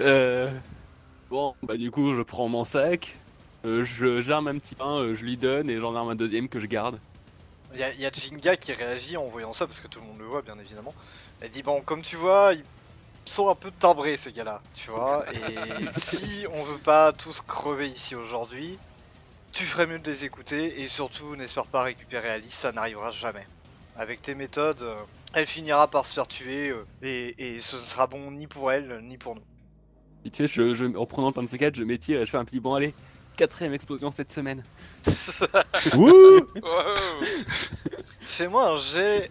euh... 0.00 0.50
Bon, 1.30 1.54
bah 1.62 1.76
du 1.78 1.90
coup, 1.90 2.14
je 2.14 2.20
prends 2.20 2.48
mon 2.48 2.62
sac, 2.64 3.16
euh, 3.64 3.86
je 3.86 4.20
j'arme 4.20 4.48
un 4.48 4.58
petit 4.58 4.74
pain, 4.74 4.98
euh, 4.98 5.14
je 5.14 5.24
lui 5.24 5.38
donne 5.38 5.70
et 5.70 5.80
j'en 5.80 5.96
arme 5.96 6.10
un 6.10 6.14
deuxième 6.14 6.46
que 6.48 6.60
je 6.60 6.66
garde. 6.66 6.98
Il 7.72 7.80
y, 7.80 7.82
a- 7.82 7.94
y 7.94 8.04
a 8.04 8.10
Jinga 8.12 8.54
qui 8.58 8.74
réagit 8.74 9.16
en 9.16 9.24
voyant 9.28 9.54
ça 9.54 9.66
parce 9.66 9.80
que 9.80 9.88
tout 9.88 9.98
le 10.00 10.06
monde 10.06 10.18
le 10.18 10.26
voit 10.26 10.42
bien 10.42 10.58
évidemment. 10.58 10.92
Elle 11.42 11.50
dit 11.50 11.62
bon 11.64 11.80
comme 11.82 12.02
tu 12.02 12.14
vois, 12.16 12.54
ils 12.54 12.62
sont 13.24 13.48
un 13.48 13.54
peu 13.56 13.70
timbrés 13.72 14.16
ces 14.16 14.32
gars-là, 14.32 14.62
tu 14.74 14.90
vois. 14.90 15.24
Et 15.32 15.86
si 15.92 16.46
on 16.52 16.62
veut 16.62 16.78
pas 16.78 17.12
tous 17.12 17.40
crever 17.40 17.88
ici 17.88 18.14
aujourd'hui, 18.14 18.78
tu 19.50 19.64
ferais 19.64 19.86
mieux 19.86 19.98
de 19.98 20.08
les 20.10 20.24
écouter 20.24 20.80
et 20.80 20.86
surtout 20.88 21.34
n'espère 21.36 21.66
pas 21.66 21.82
récupérer 21.82 22.30
Alice, 22.30 22.54
ça 22.54 22.70
n'arrivera 22.72 23.10
jamais. 23.10 23.46
Avec 23.96 24.22
tes 24.22 24.34
méthodes, 24.34 24.82
euh, 24.82 24.94
elle 25.34 25.46
finira 25.46 25.88
par 25.88 26.06
se 26.06 26.14
faire 26.14 26.26
tuer 26.28 26.70
euh, 26.70 26.86
et, 27.02 27.34
et 27.56 27.60
ce 27.60 27.76
ne 27.76 27.82
sera 27.82 28.06
bon 28.06 28.30
ni 28.30 28.46
pour 28.46 28.72
elle 28.72 29.00
ni 29.02 29.18
pour 29.18 29.34
nous. 29.34 29.42
Et 30.24 30.30
tu 30.30 30.46
sais, 30.46 30.52
je, 30.54 30.74
je, 30.74 30.84
en 30.96 31.04
prenant 31.06 31.26
le 31.26 31.32
pain 31.34 31.42
de 31.42 31.48
C4, 31.48 31.74
je 31.74 31.82
m'étire 31.82 32.20
et 32.22 32.26
je 32.26 32.30
fais 32.30 32.38
un 32.38 32.44
petit 32.44 32.60
bon 32.60 32.74
allez. 32.74 32.94
Quatrième 33.36 33.74
explosion 33.74 34.10
cette 34.12 34.30
semaine. 34.30 34.62
Wouh. 35.94 36.46
Fais-moi 38.20 38.70
un 38.70 38.78
jet 38.78 39.30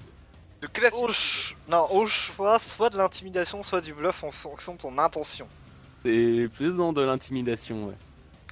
De 0.62 0.68
classique. 0.68 1.00
au, 1.00 1.08
ch- 1.08 1.51
non, 1.72 1.88
au 1.92 2.06
choix, 2.06 2.60
soit 2.60 2.90
de 2.90 2.98
l'intimidation, 2.98 3.64
soit 3.64 3.82
du 3.82 3.94
bluff 3.94 4.24
en 4.24 4.32
fonction 4.32 4.74
de 4.74 4.80
ton 4.80 4.98
intention. 4.98 5.48
C'est 6.04 6.50
plus 6.54 6.76
dans 6.76 6.94
de 6.94 7.02
l'intimidation, 7.02 7.88
ouais. 7.88 7.96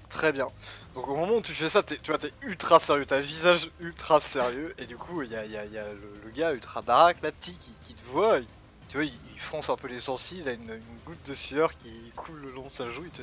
Très 0.10 0.32
bien. 0.32 0.48
Donc 0.96 1.08
au 1.08 1.16
moment 1.16 1.36
où 1.38 1.42
tu 1.42 1.52
fais 1.52 1.70
ça, 1.70 1.84
tu 1.84 1.98
vois, 2.08 2.18
t'es 2.18 2.32
ultra 2.42 2.80
sérieux, 2.80 3.06
t'as 3.06 3.18
un 3.18 3.22
visage 3.22 3.70
ultra 3.80 4.20
sérieux, 4.20 4.74
et 4.78 4.86
du 4.86 4.98
coup, 4.98 5.22
il 5.22 5.32
y 5.32 5.36
a, 5.36 5.46
il 5.46 5.52
y 5.52 5.58
a- 5.58 5.66
il 5.66 5.74
y 5.74 5.78
a 5.78 5.86
le, 5.86 6.22
le 6.24 6.32
gars 6.32 6.54
ultra 6.54 6.82
baraque, 6.82 7.22
là, 7.22 7.32
petit, 7.32 7.54
qui, 7.54 7.72
qui 7.82 7.94
te 7.94 8.06
voit, 8.08 8.40
il- 8.40 8.48
tu 8.88 8.98
vois, 8.98 9.06
il, 9.06 9.14
il 9.36 9.40
fronce 9.40 9.70
un 9.70 9.76
peu 9.76 9.88
les 9.88 10.00
sourcils, 10.00 10.40
il 10.40 10.50
a 10.50 10.54
une, 10.54 10.72
une 10.72 11.00
goutte 11.06 11.24
de 11.30 11.36
sueur 11.36 11.78
qui 11.78 12.12
coule 12.16 12.40
le 12.42 12.52
long 12.52 12.64
de 12.66 12.70
sa 12.70 12.90
joue, 12.90 13.04
il 13.06 13.12
te... 13.12 13.22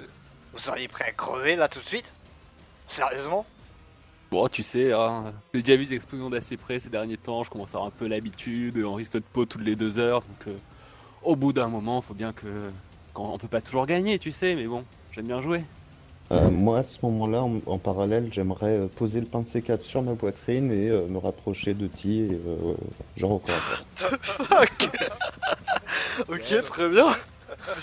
Vous 0.53 0.59
seriez 0.59 0.89
prêt 0.89 1.05
à 1.07 1.13
crever, 1.13 1.57
là, 1.57 1.69
tout 1.69 1.81
de 1.81 1.85
suite? 1.85 2.13
Sérieusement? 2.87 3.47
Bon, 4.31 4.49
tu 4.49 4.62
sais, 4.62 4.93
hein, 4.93 5.33
j'ai 5.55 5.62
déjà 5.62 5.77
vu 5.77 5.87
des 5.87 5.95
explosions 5.95 6.31
d'assez 6.31 6.57
près 6.57 6.81
ces 6.81 6.91
derniers 6.91 7.17
temps, 7.17 7.45
je 7.45 7.51
commence 7.51 7.69
à 7.75 7.79
avoir 7.79 7.87
un 7.87 7.97
peu 7.97 8.09
l'habitude, 8.09 8.77
on 8.85 8.95
risque 8.95 9.12
de 9.12 9.19
peau 9.21 9.45
toutes 9.45 9.62
les 9.62 9.77
deux 9.77 9.99
heures, 9.99 10.23
donc 10.23 10.49
euh, 10.49 10.57
au 11.23 11.37
bout 11.37 11.53
d'un 11.53 11.69
moment, 11.69 12.01
faut 12.01 12.15
bien 12.15 12.33
que... 12.33 12.47
Quand 13.15 13.33
on 13.33 13.39
peut 13.39 13.49
pas 13.49 13.62
toujours 13.62 13.87
gagner, 13.87 14.19
tu 14.19 14.31
sais, 14.31 14.55
mais 14.55 14.67
bon, 14.67 14.85
j'aime 15.12 15.27
bien 15.27 15.41
jouer. 15.41 15.65
Euh, 16.33 16.51
moi, 16.51 16.81
à 16.81 16.83
ce 16.83 16.99
moment-là, 17.03 17.43
en, 17.43 17.61
en 17.67 17.79
parallèle, 17.79 18.29
j'aimerais 18.33 18.79
euh, 18.79 18.87
poser 18.89 19.21
le 19.21 19.27
pain 19.27 19.41
de 19.41 19.47
C4 19.47 19.83
sur 19.83 20.03
ma 20.03 20.15
poitrine 20.15 20.73
et 20.73 20.91
euh, 20.91 21.07
me 21.07 21.19
rapprocher 21.19 21.73
de 21.73 21.87
Ti 21.87 22.23
et 22.23 22.33
euh, 22.33 22.75
genre 23.17 23.33
au 23.33 23.39
corps. 23.39 23.87
ok, 26.29 26.62
très 26.65 26.89
bien. 26.91 27.17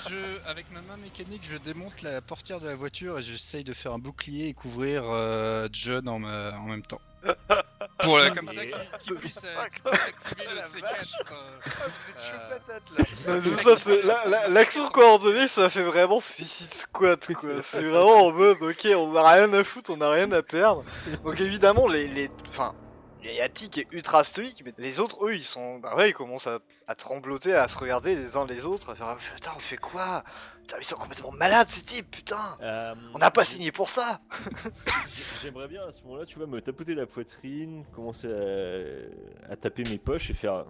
Je, 0.09 0.49
avec 0.49 0.65
ma 0.71 0.81
main 0.81 0.97
mécanique, 0.97 1.41
je 1.49 1.57
démonte 1.57 2.01
la 2.01 2.21
portière 2.21 2.59
de 2.61 2.67
la 2.67 2.75
voiture 2.75 3.19
et 3.19 3.23
j'essaye 3.23 3.63
de 3.63 3.73
faire 3.73 3.91
un 3.93 3.99
bouclier 3.99 4.47
et 4.47 4.53
couvrir 4.53 5.03
euh, 5.05 5.67
John 5.71 6.07
en, 6.07 6.23
en 6.23 6.63
même 6.63 6.83
temps. 6.83 7.01
Pour 7.99 8.17
la, 8.17 8.31
comme 8.31 8.47
ça 8.47 8.65
qu'il 8.65 8.75
qu'il 9.01 9.15
puisse 9.15 9.39
euh, 9.45 9.59
activer 9.61 10.47
Oh 10.49 10.55
le 10.55 10.79
C4. 10.79 11.31
euh, 11.31 11.59
Ah, 11.65 11.69
vous 11.87 12.09
êtes 12.09 12.19
chaud 12.19 12.37
Euh, 12.37 12.49
patate 12.49 12.83
là. 12.97 13.33
Non, 13.33 13.41
c'est 13.57 13.63
ça, 13.63 13.77
c'est- 13.81 14.01
la- 14.03 14.25
la- 14.27 14.47
L'action 14.49 14.87
coordonnée, 14.89 15.47
ça 15.47 15.69
fait 15.69 15.83
vraiment 15.83 16.19
Suicide 16.19 16.73
Squad, 16.73 17.19
quoi. 17.35 17.61
C'est 17.61 17.83
vraiment 17.83 18.27
en 18.27 18.31
mode, 18.31 18.57
ok, 18.61 18.87
on 18.97 19.15
a 19.15 19.31
rien 19.33 19.53
à 19.53 19.63
foutre, 19.63 19.91
on 19.91 20.01
a 20.01 20.09
rien 20.11 20.31
à 20.33 20.41
perdre. 20.41 20.83
Donc 21.23 21.39
évidemment, 21.39 21.87
les, 21.87 22.07
les, 22.07 22.29
enfin, 22.49 22.73
il 23.23 23.35
y 23.35 23.41
a 23.41 23.49
Ti 23.49 23.69
qui 23.69 23.81
est 23.81 23.87
ultra 23.91 24.23
stoïque, 24.23 24.63
mais 24.65 24.73
les 24.77 24.99
autres, 24.99 25.25
eux, 25.25 25.35
ils 25.35 25.43
sont, 25.43 25.79
bah 25.79 25.95
ouais, 25.95 26.09
ils 26.09 26.13
commencent 26.13 26.47
à, 26.47 26.59
à 26.87 26.95
trembloter, 26.95 27.53
à 27.53 27.67
se 27.67 27.77
regarder 27.77 28.15
les 28.15 28.35
uns 28.35 28.45
les 28.45 28.65
autres, 28.65 28.91
à 28.91 28.95
faire, 28.95 29.17
putain, 29.35 29.51
on 29.55 29.59
fait 29.59 29.77
quoi? 29.77 30.23
Putain, 30.61 30.77
ils 30.79 30.83
sont 30.85 30.95
complètement 30.97 31.31
malades, 31.31 31.67
ces 31.67 31.83
types, 31.83 32.09
putain. 32.09 32.57
Euh, 32.61 32.95
On 33.13 33.19
n'a 33.19 33.31
pas 33.31 33.45
signé 33.45 33.71
pour 33.71 33.89
ça. 33.89 34.21
J'aimerais 35.41 35.67
bien 35.67 35.85
à 35.87 35.91
ce 35.91 36.01
moment-là, 36.03 36.25
tu 36.25 36.37
vois, 36.37 36.47
me 36.47 36.61
tapoter 36.61 36.95
la 36.95 37.05
poitrine, 37.05 37.85
commencer 37.93 38.27
à, 38.27 39.51
à 39.51 39.55
taper 39.55 39.83
mes 39.83 39.97
poches 39.97 40.29
et 40.29 40.33
faire 40.33 40.65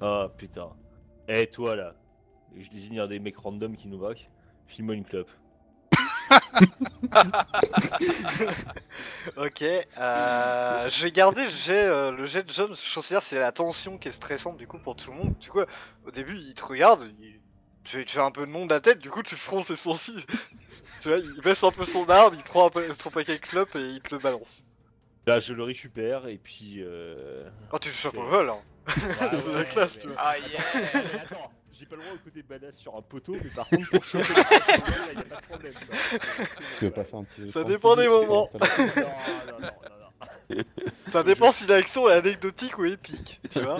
Ah 0.00 0.28
putain, 0.36 0.70
eh 1.28 1.46
toi 1.46 1.76
là 1.76 1.94
Et 2.56 2.62
je 2.62 2.70
désigne 2.70 3.00
un 3.00 3.06
des 3.06 3.18
mecs 3.18 3.36
random 3.36 3.76
qui 3.76 3.88
nous 3.88 3.98
braquent, 3.98 4.30
file-moi 4.66 4.94
une 4.94 5.04
clope. 5.04 5.30
Ok, 9.36 9.62
euh, 9.62 10.88
je 10.88 11.02
vais 11.04 11.12
garder 11.12 11.44
le 11.44 11.50
jet, 11.50 11.84
euh, 11.86 12.10
le 12.10 12.26
jet 12.26 12.42
de 12.42 12.50
John. 12.52 12.74
Je 12.74 12.94
considère 12.94 13.20
que 13.20 13.26
c'est 13.26 13.38
la 13.38 13.52
tension 13.52 13.98
qui 13.98 14.08
est 14.08 14.12
stressante 14.12 14.56
du 14.56 14.66
coup 14.66 14.78
pour 14.78 14.96
tout 14.96 15.10
le 15.10 15.16
monde. 15.16 15.34
Du 15.38 15.50
coup, 15.50 15.60
au 16.06 16.10
début, 16.10 16.36
il 16.36 16.54
te 16.54 16.64
regarde, 16.64 17.08
il, 17.20 17.40
tu 17.84 18.04
fais- 18.06 18.20
un 18.20 18.30
peu 18.30 18.46
de 18.46 18.50
nom 18.52 18.66
de 18.66 18.74
la 18.74 18.80
tête, 18.80 18.98
du 18.98 19.10
coup, 19.10 19.22
tu 19.22 19.36
fronces 19.36 19.66
ses 19.66 19.76
sourcils. 19.76 20.24
tu 21.00 21.08
vois, 21.08 21.18
il 21.18 21.40
baisse 21.42 21.62
un 21.64 21.70
peu 21.70 21.84
son 21.84 22.08
arme, 22.08 22.34
il 22.36 22.42
prend 22.42 22.66
un 22.66 22.70
peu 22.70 22.92
son 22.94 23.10
paquet 23.10 23.36
de 23.36 23.40
clopes 23.40 23.74
et 23.76 23.80
il 23.80 24.00
te 24.00 24.14
le 24.14 24.20
balance. 24.20 24.62
Là, 25.26 25.38
je 25.40 25.54
le 25.54 25.62
récupère 25.62 26.26
et 26.26 26.38
puis. 26.38 26.78
Euh... 26.80 27.48
Oh, 27.72 27.78
tu 27.78 27.88
le 27.88 27.94
chopes 27.94 28.16
au 28.16 28.26
vol, 28.26 28.50
hein. 28.50 28.58
ouais, 28.88 28.94
C'est 29.38 29.52
la 29.52 29.58
ouais, 29.58 29.64
classe, 29.68 29.96
mais- 29.96 30.02
tu 30.02 30.08
vois. 30.08 30.16
Ah 30.18 30.34
yeah 30.38 30.60
attends, 31.22 31.50
j'ai 31.72 31.86
pas 31.86 31.96
le 31.96 32.02
droit 32.02 32.14
au 32.14 32.18
côté 32.18 32.42
badass 32.42 32.76
sur 32.76 32.96
un 32.96 33.02
poteau, 33.02 33.32
mais 33.32 33.50
par 33.54 33.68
contre, 33.68 33.88
pour 33.90 34.04
choper 34.04 34.28
le 34.28 34.34
poteau, 34.34 34.90
là, 34.90 35.12
y 35.12 35.18
a 35.18 35.22
pas 35.22 35.36
de 35.36 35.46
problème. 35.46 35.72
tu 36.78 36.84
veux 36.84 36.90
pas 36.90 37.04
faire 37.04 37.18
un 37.20 37.24
petit. 37.24 37.50
Ça 37.50 37.64
dépend 37.64 37.96
des 37.96 38.08
moments. 38.08 38.48
Non, 38.54 38.60
non, 38.60 39.58
non, 39.58 39.58
non, 39.60 40.56
non. 40.56 40.62
Ça 41.10 41.22
dépend 41.22 41.50
si 41.52 41.66
l'action 41.66 42.08
est 42.08 42.14
anecdotique 42.14 42.76
ou 42.78 42.84
épique, 42.84 43.40
tu 43.50 43.60
vois. 43.60 43.78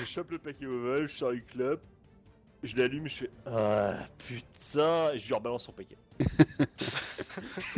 Je 0.00 0.04
chope 0.06 0.30
le 0.30 0.38
paquet 0.38 0.66
au 0.66 0.80
vol, 0.80 1.08
je 1.08 1.14
sors 1.14 1.32
une 1.32 1.42
clope, 1.42 1.82
je 2.62 2.76
l'allume, 2.76 3.08
je 3.08 3.14
fais 3.16 3.30
Ah 3.46 3.94
putain, 4.18 5.12
et 5.12 5.18
je 5.18 5.26
lui 5.26 5.34
rebalance 5.34 5.64
son 5.64 5.72
paquet. 5.72 5.96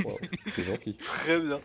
Wow, 0.05 0.19
C'est 0.55 0.63
gentil. 0.65 0.95
Très 0.95 1.41
bien. 1.41 1.61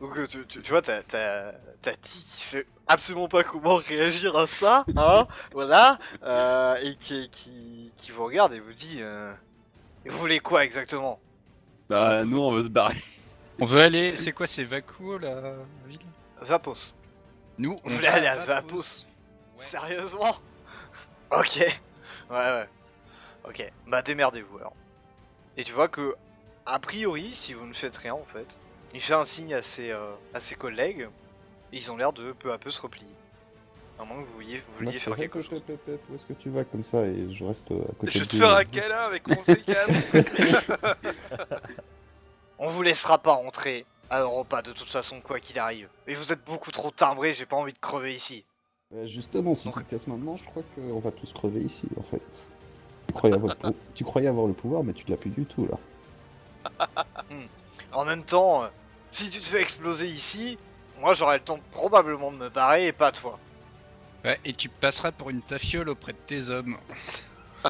Donc 0.00 0.16
euh, 0.16 0.26
tu, 0.26 0.46
tu, 0.46 0.62
tu 0.62 0.70
vois, 0.70 0.82
t'as 0.82 1.02
t'as 1.02 1.52
t'as 1.82 1.92
Ti 1.96 2.18
qui 2.18 2.42
sait 2.44 2.66
absolument 2.86 3.28
pas 3.28 3.42
comment 3.44 3.76
réagir 3.76 4.36
à 4.36 4.46
ça, 4.46 4.84
hein, 4.96 5.26
voilà, 5.52 5.98
euh, 6.22 6.76
et 6.82 6.94
qui, 6.96 7.28
qui, 7.30 7.92
qui 7.96 8.12
vous 8.12 8.24
regarde 8.24 8.52
et 8.54 8.60
vous 8.60 8.72
dit, 8.72 8.98
euh, 9.00 9.32
Et 10.04 10.10
vous 10.10 10.18
voulez 10.18 10.38
quoi 10.40 10.64
exactement? 10.64 11.18
Bah, 11.88 12.24
nous, 12.24 12.38
on 12.38 12.52
veut 12.52 12.64
se 12.64 12.68
barrer. 12.68 13.00
On 13.58 13.66
veut 13.66 13.80
aller. 13.80 14.16
C'est 14.16 14.32
quoi, 14.32 14.46
c'est 14.46 14.62
Vacuo 14.62 15.18
la 15.18 15.54
ville? 15.86 15.98
Vapos. 16.40 16.94
Nous, 17.58 17.72
Vous 17.72 17.80
on 17.84 17.88
voulez 17.90 18.06
va 18.06 18.14
aller 18.14 18.26
à 18.28 18.36
Vapos. 18.36 18.68
Vapos 18.68 19.06
Ouais. 19.58 19.64
Sérieusement? 19.64 20.36
Ok. 21.32 21.56
Ouais, 22.30 22.36
ouais. 22.36 22.68
Ok. 23.44 23.72
Bah 23.88 24.02
démerdez-vous 24.02 24.58
alors. 24.58 24.74
Et 25.56 25.64
tu 25.64 25.72
vois 25.72 25.88
que, 25.88 26.14
a 26.66 26.78
priori, 26.78 27.34
si 27.34 27.52
vous 27.54 27.66
ne 27.66 27.72
faites 27.74 27.96
rien 27.96 28.14
en 28.14 28.24
fait, 28.32 28.46
il 28.94 29.00
fait 29.00 29.14
un 29.14 29.24
signe 29.24 29.54
à 29.54 29.62
ses, 29.62 29.90
euh, 29.90 30.10
à 30.34 30.40
ses 30.40 30.54
collègues, 30.54 31.08
et 31.72 31.76
ils 31.76 31.90
ont 31.90 31.96
l'air 31.96 32.12
de 32.12 32.32
peu 32.32 32.52
à 32.52 32.58
peu 32.58 32.70
se 32.70 32.80
replier. 32.80 33.08
À 33.98 34.04
moins 34.04 34.22
que 34.22 34.26
vous 34.28 34.34
vouliez, 34.34 34.62
vous 34.68 34.78
vouliez 34.84 34.98
faire 35.00 35.16
quelque 35.16 35.40
chose. 35.40 35.60
Où 35.68 36.14
est-ce 36.14 36.26
que 36.26 36.32
tu 36.34 36.50
vas 36.50 36.62
comme 36.64 36.84
ça 36.84 37.04
et 37.04 37.32
je 37.32 37.44
reste 37.44 37.70
à 37.72 37.92
côté 37.98 38.12
Je 38.12 38.20
vais 38.20 38.26
te 38.26 38.36
faire 38.36 38.54
un 38.54 38.64
câlin 38.64 39.00
avec 39.00 39.26
mon 39.26 39.34
C4. 39.34 40.94
On 42.60 42.68
vous 42.68 42.82
laissera 42.82 43.18
pas 43.18 43.32
rentrer 43.32 43.84
à 44.08 44.20
Europa 44.22 44.62
de 44.62 44.72
toute 44.72 44.88
façon, 44.88 45.20
quoi 45.20 45.40
qu'il 45.40 45.58
arrive. 45.58 45.88
Et 46.06 46.14
vous 46.14 46.32
êtes 46.32 46.44
beaucoup 46.46 46.70
trop 46.70 46.90
timbrés, 46.92 47.32
j'ai 47.32 47.44
pas 47.46 47.56
envie 47.56 47.72
de 47.72 47.78
crever 47.78 48.14
ici. 48.14 48.44
Euh, 48.94 49.04
justement, 49.04 49.54
si 49.54 49.66
Donc- 49.66 49.78
tu 49.78 49.84
te 49.84 49.90
casses 49.90 50.06
maintenant, 50.06 50.36
je 50.36 50.46
crois 50.46 50.62
qu'on 50.74 50.98
va 51.00 51.10
tous 51.10 51.32
crever 51.32 51.60
ici 51.60 51.88
en 51.98 52.02
fait. 52.02 52.22
Tu 53.08 53.12
croyais 53.14 53.34
avoir, 53.34 53.56
tu 53.94 54.04
croyais 54.04 54.28
avoir 54.28 54.46
le 54.46 54.52
pouvoir, 54.54 54.84
mais 54.84 54.92
tu 54.92 55.04
l'as 55.10 55.16
plus 55.16 55.30
du 55.30 55.44
tout 55.44 55.66
là. 55.66 55.78
En 57.92 58.04
même 58.04 58.24
temps, 58.24 58.64
euh, 58.64 58.68
si 59.10 59.30
tu 59.30 59.40
te 59.40 59.46
fais 59.46 59.60
exploser 59.60 60.06
ici, 60.06 60.58
moi 60.98 61.14
j'aurai 61.14 61.38
le 61.38 61.44
temps 61.44 61.58
probablement 61.70 62.30
de 62.32 62.36
me 62.36 62.48
barrer 62.48 62.86
et 62.86 62.92
pas 62.92 63.12
toi. 63.12 63.38
Ouais, 64.24 64.38
et 64.44 64.52
tu 64.52 64.68
passeras 64.68 65.12
pour 65.12 65.30
une 65.30 65.42
tafiole 65.42 65.88
auprès 65.88 66.12
de 66.12 66.18
tes 66.26 66.50
hommes. 66.50 66.76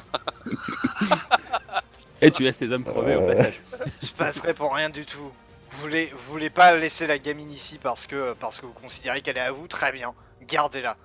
Et 2.21 2.31
tu 2.31 2.43
laisses 2.43 2.57
tes 2.57 2.69
hommes 2.71 2.83
crever 2.83 3.15
au 3.15 3.25
passage. 3.27 3.61
Je 4.03 4.11
passerai 4.11 4.53
pour 4.53 4.73
rien 4.73 4.89
du 4.89 5.05
tout. 5.05 5.31
Vous 5.69 5.77
voulez, 5.77 6.11
vous 6.15 6.31
voulez 6.31 6.49
pas 6.49 6.75
laisser 6.75 7.07
la 7.07 7.17
gamine 7.17 7.49
ici 7.49 7.79
parce 7.81 8.07
que, 8.07 8.33
parce 8.33 8.59
que 8.59 8.65
vous 8.65 8.73
considérez 8.73 9.21
qu'elle 9.21 9.37
est 9.37 9.41
à 9.41 9.51
vous 9.51 9.67
Très 9.67 9.91
bien, 9.91 10.13
gardez-la. 10.41 10.97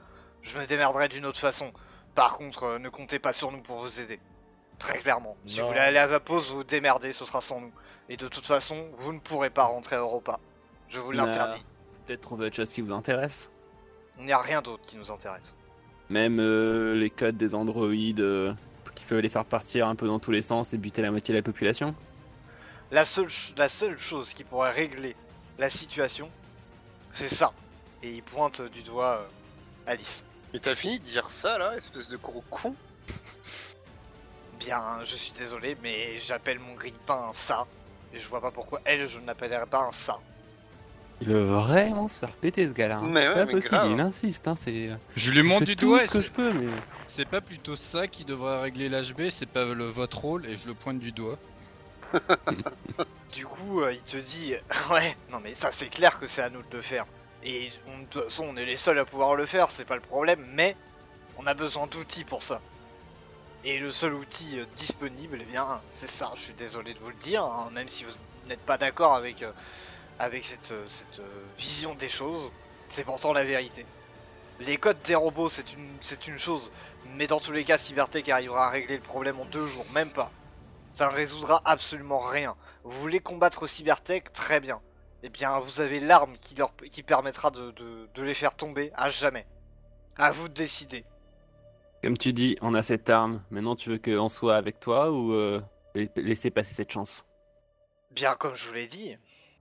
Je 0.43 0.59
me 0.59 0.67
démerderai 0.67 1.09
d'une 1.09 1.25
autre 1.27 1.39
façon. 1.39 1.73
Par 2.15 2.35
contre, 2.35 2.65
euh, 2.65 2.79
ne 2.79 2.89
comptez 2.89 3.19
pas 3.19 3.33
sur 3.33 3.53
nous 3.53 3.61
pour 3.61 3.79
vous 3.79 4.01
aider. 4.01 4.19
Très 4.79 4.99
clairement. 4.99 5.37
Si 5.47 5.61
vous 5.61 5.69
voulez 5.69 5.79
aller 5.79 5.99
à 5.99 6.07
Vapos, 6.07 6.41
vous 6.41 6.57
vous 6.57 6.65
démerdez, 6.65 7.13
ce 7.13 7.25
sera 7.25 7.41
sans 7.41 7.61
nous. 7.61 7.73
Et 8.09 8.17
de 8.17 8.29
toute 8.29 8.45
façon, 8.45 8.91
vous 8.99 9.13
ne 9.13 9.21
pourrez 9.21 9.51
pas 9.51 9.65
rentrer 9.65 9.97
à 9.97 10.01
Europa. 10.01 10.39
Je 10.89 11.01
vous 11.01 11.13
l'interdis. 11.13 11.65
Peut-être 12.07 12.21
trouver 12.21 12.47
autre 12.47 12.57
chose 12.57 12.71
qui 12.71 12.83
vous 12.83 12.93
intéresse. 12.93 13.51
Il 14.19 14.27
n'y 14.27 14.33
a 14.33 14.39
rien 14.39 14.61
d'autre 14.61 14.83
qui 14.85 14.97
nous 14.97 15.11
intéresse. 15.11 15.55
Même 16.11 16.39
euh, 16.39 16.95
les 16.95 17.09
codes 17.09 17.37
des 17.39 17.55
androïdes 17.55 18.21
euh, 18.21 18.53
qui 18.95 19.05
peuvent 19.07 19.21
les 19.21 19.31
faire 19.31 19.47
partir 19.47 19.89
un 19.89 19.95
peu 19.95 20.07
dans 20.07 20.19
tous 20.19 20.31
les 20.31 20.43
sens 20.43 20.75
et 20.75 20.79
buter 20.79 21.01
la 21.01 21.11
moitié 21.11 21.33
de 21.33 21.39
la 21.39 21.43
population. 21.43 21.95
La 22.91 23.07
seule, 23.07 23.31
ch- 23.31 23.55
la 23.57 23.71
seule 23.71 23.99
chose 23.99 24.35
qui 24.35 24.45
pourrait 24.45 24.71
régler 24.71 25.17
la 25.59 25.71
situation, 25.71 26.31
c'est 27.11 27.29
ça. 27.31 27.53
Et 28.03 28.11
il 28.11 28.23
pointe 28.23 28.61
du 28.61 28.83
doigt 28.83 29.23
euh, 29.23 29.91
Alice. 29.91 30.25
Mais 30.53 30.59
t'as 30.59 30.75
fini 30.75 30.99
de 30.99 31.05
dire 31.05 31.31
ça 31.31 31.57
là, 31.59 31.75
espèce 31.77 32.09
de 32.11 32.19
gros 32.19 32.45
con 32.51 32.75
Bien, 34.65 34.83
je 35.05 35.15
suis 35.17 35.33
désolé, 35.33 35.77
mais 35.83 36.17
j'appelle 36.19 36.59
mon 36.59 36.75
grille-pain 36.75 37.27
un 37.31 37.33
ça. 37.33 37.67
Et 38.13 38.19
je 38.19 38.29
vois 38.29 38.41
pas 38.41 38.51
pourquoi 38.51 38.81
elle, 38.85 39.07
je 39.09 39.19
ne 39.19 39.27
l'appellerais 39.27 39.67
pas 39.67 39.81
un 39.81 39.91
ça. 39.91 40.19
Il 41.21 41.29
veut 41.29 41.43
vraiment 41.45 42.09
se 42.09 42.19
faire 42.19 42.33
péter 42.33 42.67
ce 42.67 42.73
gars-là. 42.73 42.99
hein. 42.99 43.07
Mais 43.07 43.23
C'est 43.23 43.29
ouais, 43.29 43.35
pas 43.35 43.45
mais 43.47 43.53
possible, 43.53 43.75
grave. 43.75 43.91
il 43.93 44.01
insiste. 44.01 44.49
Hein, 44.49 44.55
c'est... 44.61 44.91
Je 45.17 45.31
lui 45.33 45.43
montre 45.43 45.65
du 45.65 45.77
tout 45.77 45.87
doigt. 45.87 46.03
ce 46.03 46.09
que 46.09 46.21
c'est- 46.21 46.27
je 46.29 46.33
peux, 46.33 46.53
mais. 46.53 46.69
C'est 47.09 47.29
pas 47.29 47.41
plutôt 47.41 47.77
ça 47.77 48.07
qui 48.09 48.25
devrait 48.25 48.61
régler 48.61 48.89
l'HB, 48.89 49.31
c'est 49.31 49.47
pas 49.47 49.65
le, 49.65 49.89
votre 49.89 50.19
rôle, 50.19 50.47
et 50.47 50.57
je 50.57 50.67
le 50.67 50.75
pointe 50.75 50.99
du 50.99 51.13
doigt. 51.13 51.39
Du 53.35 53.45
coup, 53.47 53.81
euh, 53.83 53.93
il 53.93 54.03
te 54.03 54.17
dit 54.17 54.55
Ouais, 54.91 55.17
non 55.31 55.41
mais 55.43 55.57
ça 55.57 55.73
c'est 55.73 55.89
clair 55.89 56.19
que 56.21 56.27
c'est 56.29 56.43
à 56.43 56.51
nous 56.51 56.63
de 56.63 56.77
le 56.77 56.83
faire. 56.83 57.05
Et 57.43 57.69
on- 57.89 57.99
de 58.03 58.07
toute 58.07 58.23
façon, 58.25 58.45
on 58.49 58.57
est 58.57 58.65
les 58.65 58.77
seuls 58.77 58.99
à 58.99 59.05
pouvoir 59.05 59.35
le 59.35 59.45
faire, 59.47 59.71
c'est 59.73 59.85
pas 59.85 59.97
le 59.97 60.01
problème, 60.01 60.45
mais 60.55 60.77
on 61.37 61.47
a 61.47 61.55
besoin 61.55 61.87
d'outils 61.89 62.25
pour 62.25 62.43
ça. 62.45 62.61
Et 63.67 63.79
le 63.79 63.91
seul 63.91 64.13
outil 64.13 64.61
euh, 64.61 64.67
disponible, 64.77 65.39
eh 65.41 65.45
bien, 65.47 65.81
c'est 65.89 66.09
ça. 66.09 66.31
Je 66.35 66.41
suis 66.41 66.53
désolé 66.53 66.93
de 66.93 66.99
vous 66.99 67.09
le 67.09 67.15
dire, 67.17 67.43
hein, 67.43 67.71
même 67.73 67.89
si 67.89 68.05
vous 68.05 68.13
n'êtes 68.47 68.61
pas 68.61 68.77
d'accord 68.77 69.15
avec, 69.15 69.43
euh, 69.43 69.53
cette, 70.43 70.73
euh, 70.73 71.45
vision 71.57 71.95
des 71.95 72.11
choses, 72.11 72.51
c'est 72.91 73.05
pourtant 73.05 73.33
la 73.33 73.43
vérité. 73.43 73.87
Les 74.61 74.77
codes 74.77 75.01
des 75.05 75.15
robots, 75.15 75.49
c'est 75.49 75.73
une, 75.73 76.39
chose, 76.39 76.71
mais 77.17 77.27
dans 77.27 77.41
tous 77.41 77.53
les 77.53 77.65
cas, 77.65 77.79
Cybertech 77.79 78.29
arrivera 78.29 78.67
à 78.67 78.71
régler 78.71 78.97
le 78.97 79.03
problème 79.03 79.41
en 79.41 79.47
deux 79.47 79.67
jours, 79.67 79.87
même 79.95 80.11
pas. 80.11 80.31
Ça 80.93 81.07
ne 81.07 81.15
résoudra 81.15 81.63
absolument 81.65 82.21
rien. 82.21 82.55
Vous 82.85 83.01
voulez 83.01 83.21
combattre 83.21 83.67
Cybertech 83.67 84.31
Très 84.35 84.61
bien. 84.61 84.83
Eh 85.23 85.31
bien, 85.31 85.59
vous 85.59 85.81
avez 85.81 86.01
l'arme 86.01 86.37
qui, 86.37 86.55
qui 86.91 87.03
permettra 87.03 87.51
de 87.51 88.09
les 88.19 88.35
faire 88.35 88.55
tomber 88.55 88.93
à 88.95 89.09
jamais. 89.09 89.47
À 90.17 90.33
vous 90.33 90.49
de 90.49 90.55
décider. 90.55 91.07
Comme 92.05 92.19
tu 92.19 92.35
dis, 92.35 92.55
on 92.61 92.75
a 92.75 92.83
cette 92.83 93.09
arme. 93.09 93.43
Maintenant, 93.51 93.77
tu 93.77 93.89
veux 93.89 93.97
qu'on 93.97 94.29
soit 94.29 94.57
avec 94.57 94.79
toi 94.79 95.11
ou 95.11 95.33
euh, 95.33 95.63
la- 95.95 96.05
laisser 96.17 96.51
passer 96.51 96.75
cette 96.75 96.93
chance? 96.93 97.25
Bien 98.11 98.35
comme 98.35 98.55
je 98.55 98.69
vous 98.69 98.75
l'ai 98.75 98.87
dit, 98.87 99.17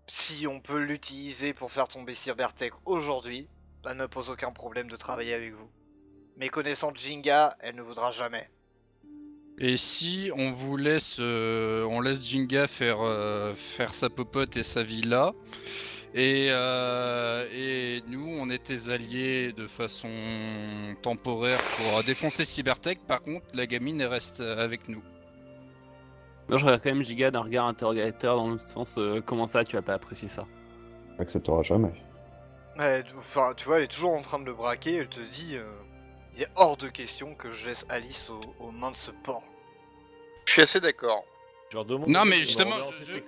si 0.08 0.46
on 0.46 0.60
peut 0.60 0.82
l'utiliser 0.82 1.54
pour 1.54 1.72
faire 1.72 1.88
tomber 1.88 2.14
Cybertech 2.14 2.74
aujourd'hui, 2.84 3.48
ça 3.86 3.94
ne 3.94 4.06
pose 4.08 4.30
aucun 4.30 4.52
problème 4.52 4.90
de 4.90 4.98
travailler 4.98 5.34
avec 5.34 5.54
vous. 5.54 5.70
Mais 6.36 6.50
connaissant 6.50 6.92
Jinga, 6.94 7.56
elle 7.62 7.76
ne 7.76 7.82
voudra 7.82 8.12
jamais. 8.12 8.50
Et 9.58 9.78
si 9.78 10.30
on 10.36 10.52
vous 10.52 10.76
laisse, 10.76 11.16
euh, 11.20 11.86
on 11.86 12.02
laisse 12.02 12.20
Jinga 12.22 12.68
faire, 12.68 13.00
euh, 13.04 13.56
faire 13.56 13.94
sa 13.94 14.10
popote 14.10 14.58
et 14.58 14.64
sa 14.64 14.84
villa, 14.84 15.32
et, 16.14 16.48
euh, 16.50 17.48
et 17.52 18.04
nous 18.08 18.28
on 18.40 18.50
est 18.50 18.64
tes 18.64 18.90
alliés 18.90 19.52
de 19.54 19.68
façon 19.68 20.10
temporaire 21.02 21.60
pour 21.78 22.04
défoncer 22.04 22.46
Cybertech, 22.46 23.00
par 23.08 23.22
contre 23.22 23.46
la 23.54 23.66
gamine 23.68 24.00
elle 24.02 24.08
reste 24.08 24.40
avec 24.42 24.88
nous. 24.90 25.02
Moi, 26.50 26.58
je 26.58 26.66
regarde 26.66 26.82
quand 26.84 26.90
même 26.90 27.04
Giga 27.04 27.32
d'un 27.32 27.40
regard 27.40 27.68
interrogateur 27.68 28.36
dans 28.36 28.50
le 28.52 28.58
sens 28.58 28.98
euh, 28.98 29.22
comment 29.26 29.48
ça, 29.48 29.64
tu 29.64 29.78
vas 29.78 29.82
pas 29.82 29.94
apprécier 29.94 30.28
ça. 30.28 30.46
Acceptera 31.18 31.64
jamais. 31.64 31.94
Ouais, 32.78 33.02
enfin, 33.18 33.54
tu 33.56 33.66
vois, 33.66 33.78
elle 33.78 33.84
est 33.84 33.88
toujours 33.88 34.14
en 34.14 34.22
train 34.22 34.40
de 34.40 34.46
le 34.46 34.54
braquer, 34.54 34.96
elle 34.96 35.08
te 35.08 35.22
dit 35.22 35.56
euh, 35.56 35.64
il 36.36 36.44
est 36.44 36.50
hors 36.56 36.76
de 36.76 36.90
question 36.90 37.34
que 37.34 37.50
je 37.52 37.68
laisse 37.68 37.86
Alice 37.88 38.30
aux, 38.30 38.42
aux 38.60 38.72
mains 38.72 38.92
de 38.92 38.96
ce 38.98 39.12
porc. 39.12 39.44
Je 40.48 40.52
suis 40.52 40.62
assez 40.62 40.82
d'accord. 40.82 41.24
Genre 41.72 41.86
demande 41.86 42.10
Non, 42.10 42.26
mais 42.26 42.40
justement, 42.44 42.76
je- 42.92 43.20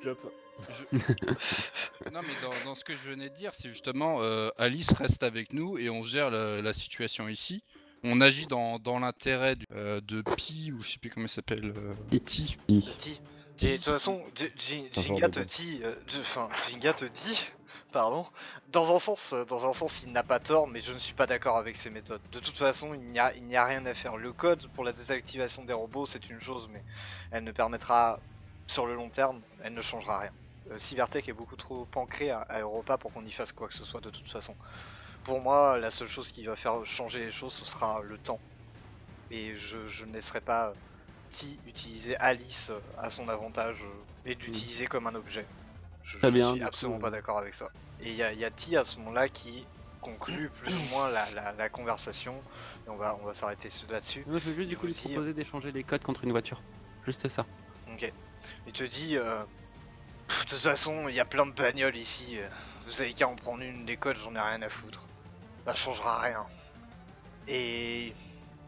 Non 2.14 2.22
mais 2.22 2.34
dans, 2.42 2.70
dans 2.70 2.76
ce 2.76 2.84
que 2.84 2.96
je 2.96 3.10
venais 3.10 3.30
de 3.30 3.36
dire, 3.36 3.54
c'est 3.54 3.70
justement 3.70 4.18
euh, 4.22 4.50
Alice 4.58 4.92
reste 4.92 5.24
avec 5.24 5.54
nous 5.54 5.78
et 5.78 5.90
on 5.90 6.04
gère 6.04 6.30
la, 6.30 6.62
la 6.62 6.74
situation 6.74 7.28
ici. 7.28 7.64
On 8.04 8.22
agit 8.22 8.46
dans, 8.46 8.78
dans 8.78 9.00
l'intérêt 9.00 9.56
euh, 9.72 10.00
de 10.02 10.22
Pi 10.38 10.72
ou 10.72 10.80
je 10.82 10.92
sais 10.92 11.00
plus 11.00 11.10
comment 11.10 11.26
il 11.26 11.30
s'appelle. 11.30 11.74
Euh, 11.76 12.20
Ti. 12.20 12.56
I. 12.68 12.82
Ti. 12.98 13.22
Et 13.62 13.72
de 13.72 13.76
toute 13.78 13.86
façon, 13.86 14.22
Jinga 14.36 15.30
te 15.30 15.40
dit, 15.40 15.80
euh, 15.84 15.96
enfin, 16.20 16.50
Jinga 16.70 16.94
te 16.94 17.06
dit, 17.06 17.46
pardon, 17.92 18.26
dans 18.72 18.96
un 18.96 19.00
sens, 19.00 19.34
dans 19.48 19.68
un 19.68 19.74
sens, 19.74 20.04
il 20.04 20.12
n'a 20.12 20.24
pas 20.24 20.40
tort, 20.40 20.68
mais 20.68 20.82
je 20.82 20.92
ne 20.92 21.00
suis 21.00 21.14
pas 21.16 21.26
d'accord 21.26 21.58
avec 21.58 21.76
ses 21.76 21.90
méthodes. 21.90 22.22
De 22.32 22.40
toute 22.40 22.58
façon, 22.58 22.94
il 22.94 23.02
n'y 23.10 23.18
a, 23.18 23.34
il 23.36 23.44
n'y 23.44 23.56
a 23.56 23.66
rien 23.66 23.84
à 23.88 23.94
faire. 23.96 24.18
Le 24.18 24.32
code 24.34 24.68
pour 24.76 24.84
la 24.84 24.92
désactivation 24.92 25.64
des 25.64 25.74
robots, 25.74 26.06
c'est 26.06 26.30
une 26.30 26.40
chose, 26.40 26.70
mais 26.72 26.84
elle 27.32 27.44
ne 27.44 27.52
permettra, 27.52 28.20
sur 28.68 28.86
le 28.86 28.94
long 28.94 29.10
terme, 29.10 29.42
elle 29.64 29.74
ne 29.74 29.82
changera 29.82 30.20
rien. 30.20 30.32
Euh, 30.72 30.80
Cybertech 30.80 31.30
est 31.30 31.34
beaucoup 31.34 31.56
trop 31.56 31.88
ancré 31.96 32.32
à, 32.32 32.40
à 32.40 32.62
Europa 32.62 32.98
pour 32.98 33.12
qu'on 33.14 33.26
y 33.26 33.32
fasse 33.32 33.52
quoi 33.52 33.68
que 33.68 33.76
ce 33.76 33.86
soit 33.86 34.02
de 34.02 34.10
toute 34.10 34.30
façon. 34.30 34.56
Pour 35.24 35.40
moi, 35.42 35.78
la 35.78 35.92
seule 35.92 36.08
chose 36.08 36.32
qui 36.32 36.44
va 36.46 36.56
faire 36.56 36.86
changer 36.86 37.20
les 37.20 37.32
choses, 37.32 37.54
ce 37.54 37.66
sera 37.66 38.02
le 38.02 38.18
temps. 38.18 38.40
Et 39.32 39.56
je, 39.56 39.88
je 39.88 40.06
ne 40.06 40.14
laisserai 40.14 40.42
pas 40.42 40.74
Ti 41.30 41.60
utiliser 41.66 42.16
Alice 42.18 42.70
euh, 42.70 42.80
à 43.00 43.10
son 43.10 43.28
avantage 43.30 43.84
euh, 43.84 44.30
et 44.30 44.36
d'utiliser 44.36 44.86
comme 44.86 45.08
un 45.08 45.16
objet. 45.16 45.46
Je, 46.04 46.20
je 46.22 46.28
bien, 46.28 46.54
suis 46.54 46.64
absolument 46.64 46.98
coup, 46.98 47.02
pas 47.04 47.08
euh. 47.08 47.12
d'accord 47.12 47.38
avec 47.40 47.54
ça. 47.54 47.70
Et 48.02 48.10
il 48.10 48.16
y 48.16 48.22
a, 48.24 48.34
y 48.34 48.46
a 48.46 48.52
Ti 48.52 48.78
à 48.78 48.84
ce 48.84 49.00
moment-là 49.00 49.28
qui 49.30 49.66
conclut 50.02 50.50
plus 50.62 50.74
ou 50.76 50.82
moins 50.92 51.10
la, 51.10 51.30
la- 51.32 51.52
la 51.54 51.70
conversation. 51.70 52.36
Et 52.86 52.90
on 52.90 52.98
va, 52.98 53.18
on 53.22 53.26
va 53.26 53.34
s'arrêter 53.34 53.70
là-dessus. 53.90 54.24
Je 54.28 54.32
veux 54.32 54.40
juste 54.54 54.70
du 54.70 54.78
coup 54.78 54.86
lui 54.86 54.94
Aussi, 54.94 55.10
proposer 55.10 55.34
d'échanger 55.34 55.72
les 55.72 55.84
codes 55.84 56.04
contre 56.04 56.24
une 56.24 56.32
voiture. 56.32 56.62
Juste 57.06 57.28
ça. 57.30 57.46
Ok. 57.92 58.12
Il 58.68 58.74
te 58.74 58.84
dit, 58.84 59.18
euh, 59.18 59.44
Pff, 60.28 60.46
de 60.46 60.50
toute 60.50 60.60
façon, 60.60 61.08
il 61.10 61.16
y 61.16 61.20
a 61.20 61.26
plein 61.26 61.46
de 61.46 61.52
bagnoles 61.54 61.96
ici. 61.98 62.38
euh, 62.40 62.48
Vous 62.86 63.02
avez 63.02 63.14
qu'à 63.14 63.28
en 63.28 63.36
prendre 63.36 63.62
une, 63.64 63.86
les 63.86 63.98
codes, 63.98 64.18
j'en 64.18 64.36
ai 64.36 64.40
rien 64.40 64.62
à 64.62 64.70
foutre. 64.70 65.08
Ça 65.66 65.76
changera 65.76 66.20
rien. 66.22 66.46
Et 67.48 68.14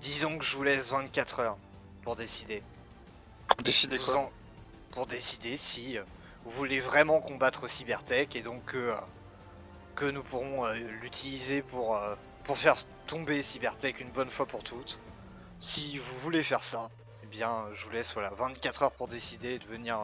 disons 0.01 0.37
que 0.37 0.45
je 0.45 0.55
vous 0.55 0.63
laisse 0.63 0.91
24 0.91 1.39
heures 1.39 1.57
pour 2.03 2.15
décider. 2.15 2.63
Quoi 4.05 4.17
en- 4.17 4.31
Pour 4.91 5.05
décider 5.07 5.57
si 5.57 5.97
euh, 5.97 6.03
vous 6.43 6.51
voulez 6.51 6.79
vraiment 6.79 7.19
combattre 7.19 7.67
Cybertech 7.67 8.35
et 8.35 8.41
donc 8.41 8.63
que, 8.65 8.77
euh, 8.77 8.95
que 9.95 10.05
nous 10.05 10.23
pourrons 10.23 10.65
euh, 10.65 10.73
l'utiliser 11.01 11.61
pour, 11.61 11.95
euh, 11.97 12.15
pour 12.43 12.57
faire 12.57 12.75
tomber 13.07 13.41
Cybertech 13.43 13.99
une 13.99 14.11
bonne 14.11 14.29
fois 14.29 14.45
pour 14.45 14.63
toutes. 14.63 14.99
Si 15.59 15.97
vous 15.97 16.17
voulez 16.19 16.43
faire 16.43 16.63
ça, 16.63 16.89
eh 17.23 17.27
bien 17.27 17.67
je 17.73 17.83
vous 17.85 17.91
laisse 17.91 18.13
voilà 18.13 18.29
24 18.31 18.83
heures 18.83 18.91
pour 18.91 19.07
décider 19.07 19.55
et 19.55 19.59
de 19.59 19.65
venir. 19.67 19.99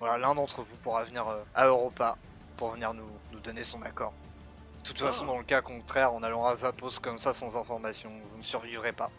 Voilà, 0.00 0.18
l'un 0.18 0.34
d'entre 0.34 0.62
vous 0.62 0.76
pourra 0.78 1.04
venir 1.04 1.26
euh, 1.28 1.42
à 1.54 1.66
Europa 1.66 2.16
pour 2.56 2.70
venir 2.72 2.94
nous, 2.94 3.08
nous 3.32 3.40
donner 3.40 3.64
son 3.64 3.82
accord. 3.82 4.12
De 4.82 4.88
toute 4.88 4.98
façon, 5.00 5.24
dans 5.24 5.38
le 5.38 5.44
cas 5.44 5.62
contraire, 5.62 6.12
en 6.12 6.22
allant 6.22 6.44
à 6.44 6.54
Vapos 6.54 6.98
comme 7.00 7.18
ça 7.18 7.32
sans 7.32 7.56
information, 7.56 8.10
vous 8.32 8.38
ne 8.38 8.42
survivrez 8.42 8.92
pas. 8.92 9.10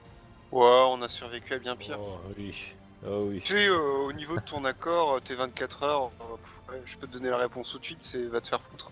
Ouais, 0.51 0.61
on 0.89 1.01
a 1.01 1.09
survécu 1.09 1.53
à 1.55 1.59
bien 1.59 1.75
pire. 1.75 1.97
Oh 1.99 2.17
oui. 2.37 2.73
Oh 3.07 3.25
oui. 3.29 3.41
Tu 3.43 3.53
sais, 3.53 3.67
euh, 3.67 3.77
au 4.07 4.13
niveau 4.13 4.35
de 4.35 4.41
ton 4.41 4.63
accord, 4.63 5.15
euh, 5.15 5.19
tes 5.19 5.33
24 5.35 5.83
heures, 5.83 6.11
euh, 6.21 6.71
ouais, 6.71 6.81
je 6.85 6.95
peux 6.97 7.07
te 7.07 7.13
donner 7.13 7.29
la 7.29 7.37
réponse 7.37 7.71
tout 7.71 7.79
de 7.79 7.85
suite, 7.85 8.01
c'est 8.03 8.23
va 8.25 8.41
te 8.41 8.47
faire 8.47 8.61
foutre. 8.61 8.91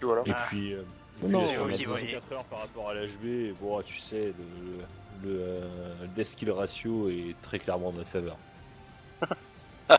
Et 0.00 0.04
voilà. 0.04 0.22
Et 0.26 0.32
Ah. 0.32 0.44
puis, 0.48 0.72
euh, 0.72 0.82
et 1.22 1.26
Non, 1.28 1.38
puis, 1.38 1.84
voyez. 1.84 2.06
24 2.14 2.32
heures 2.32 2.44
par 2.44 2.60
rapport 2.60 2.88
à 2.90 2.94
l'HB, 2.94 3.54
bon, 3.60 3.80
tu 3.82 3.98
sais, 4.00 4.32
le, 5.22 5.28
le, 5.30 5.38
euh, 5.40 5.94
le 6.02 6.08
death 6.08 6.26
skill 6.26 6.50
ratio 6.50 7.08
est 7.10 7.34
très 7.42 7.58
clairement 7.58 7.88
en 7.88 7.92
notre 7.92 8.10
faveur. 8.10 8.36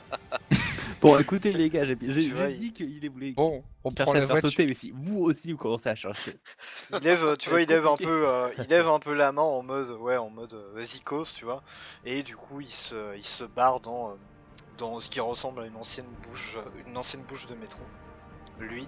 Bon, 1.08 1.20
écoutez 1.20 1.54
les 1.54 1.70
gars, 1.70 1.84
j'ai 1.84 1.96
dit 1.96 2.74
qu'il 2.74 3.10
voulait 3.10 3.32
Bon, 3.32 3.64
on 3.84 3.92
prend 3.92 4.14
la 4.14 4.28
faire 4.28 4.40
sauter, 4.40 4.66
mais 4.66 4.74
si 4.74 4.92
vous 4.94 5.20
aussi 5.24 5.52
vous 5.52 5.58
commencez 5.58 5.90
à 5.90 5.96
chercher. 5.96 6.34
Il 6.92 7.00
lève, 7.00 7.24
euh, 7.24 7.36
tu 7.36 7.50
vois, 7.50 7.62
il 7.62 7.68
lève 7.68 7.86
un 7.86 7.98
peu, 7.98 8.28
euh, 8.28 8.50
il 8.58 8.66
lève 8.66 8.88
un 8.88 9.00
peu 9.00 9.14
la 9.14 9.32
main 9.32 9.42
en 9.42 9.62
mode, 9.64 9.90
ouais, 10.00 10.18
en 10.18 10.30
mode 10.30 10.54
euh, 10.54 10.84
zikos, 10.84 11.34
tu 11.36 11.46
vois. 11.46 11.64
Et 12.06 12.24
du 12.24 12.36
coup, 12.36 12.62
il 12.62 12.70
se, 12.70 13.16
il 13.18 13.26
se 13.26 13.44
barre 13.44 13.80
dans, 13.82 14.12
euh, 14.12 14.16
dans 14.78 15.00
ce 15.00 15.10
qui 15.10 15.20
ressemble 15.20 15.62
à 15.62 15.66
une 15.66 15.76
ancienne 15.76 16.08
bouche, 16.28 16.58
euh, 16.58 16.84
une 16.88 16.98
ancienne 16.98 17.24
bouche 17.24 17.46
de 17.48 17.56
métro. 17.56 17.82
Lui 18.60 18.88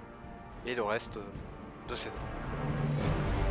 et 0.65 0.75
le 0.75 0.83
reste 0.83 1.17
euh, 1.17 1.89
de 1.89 1.95
ses 1.95 2.09
hommes. 2.09 3.48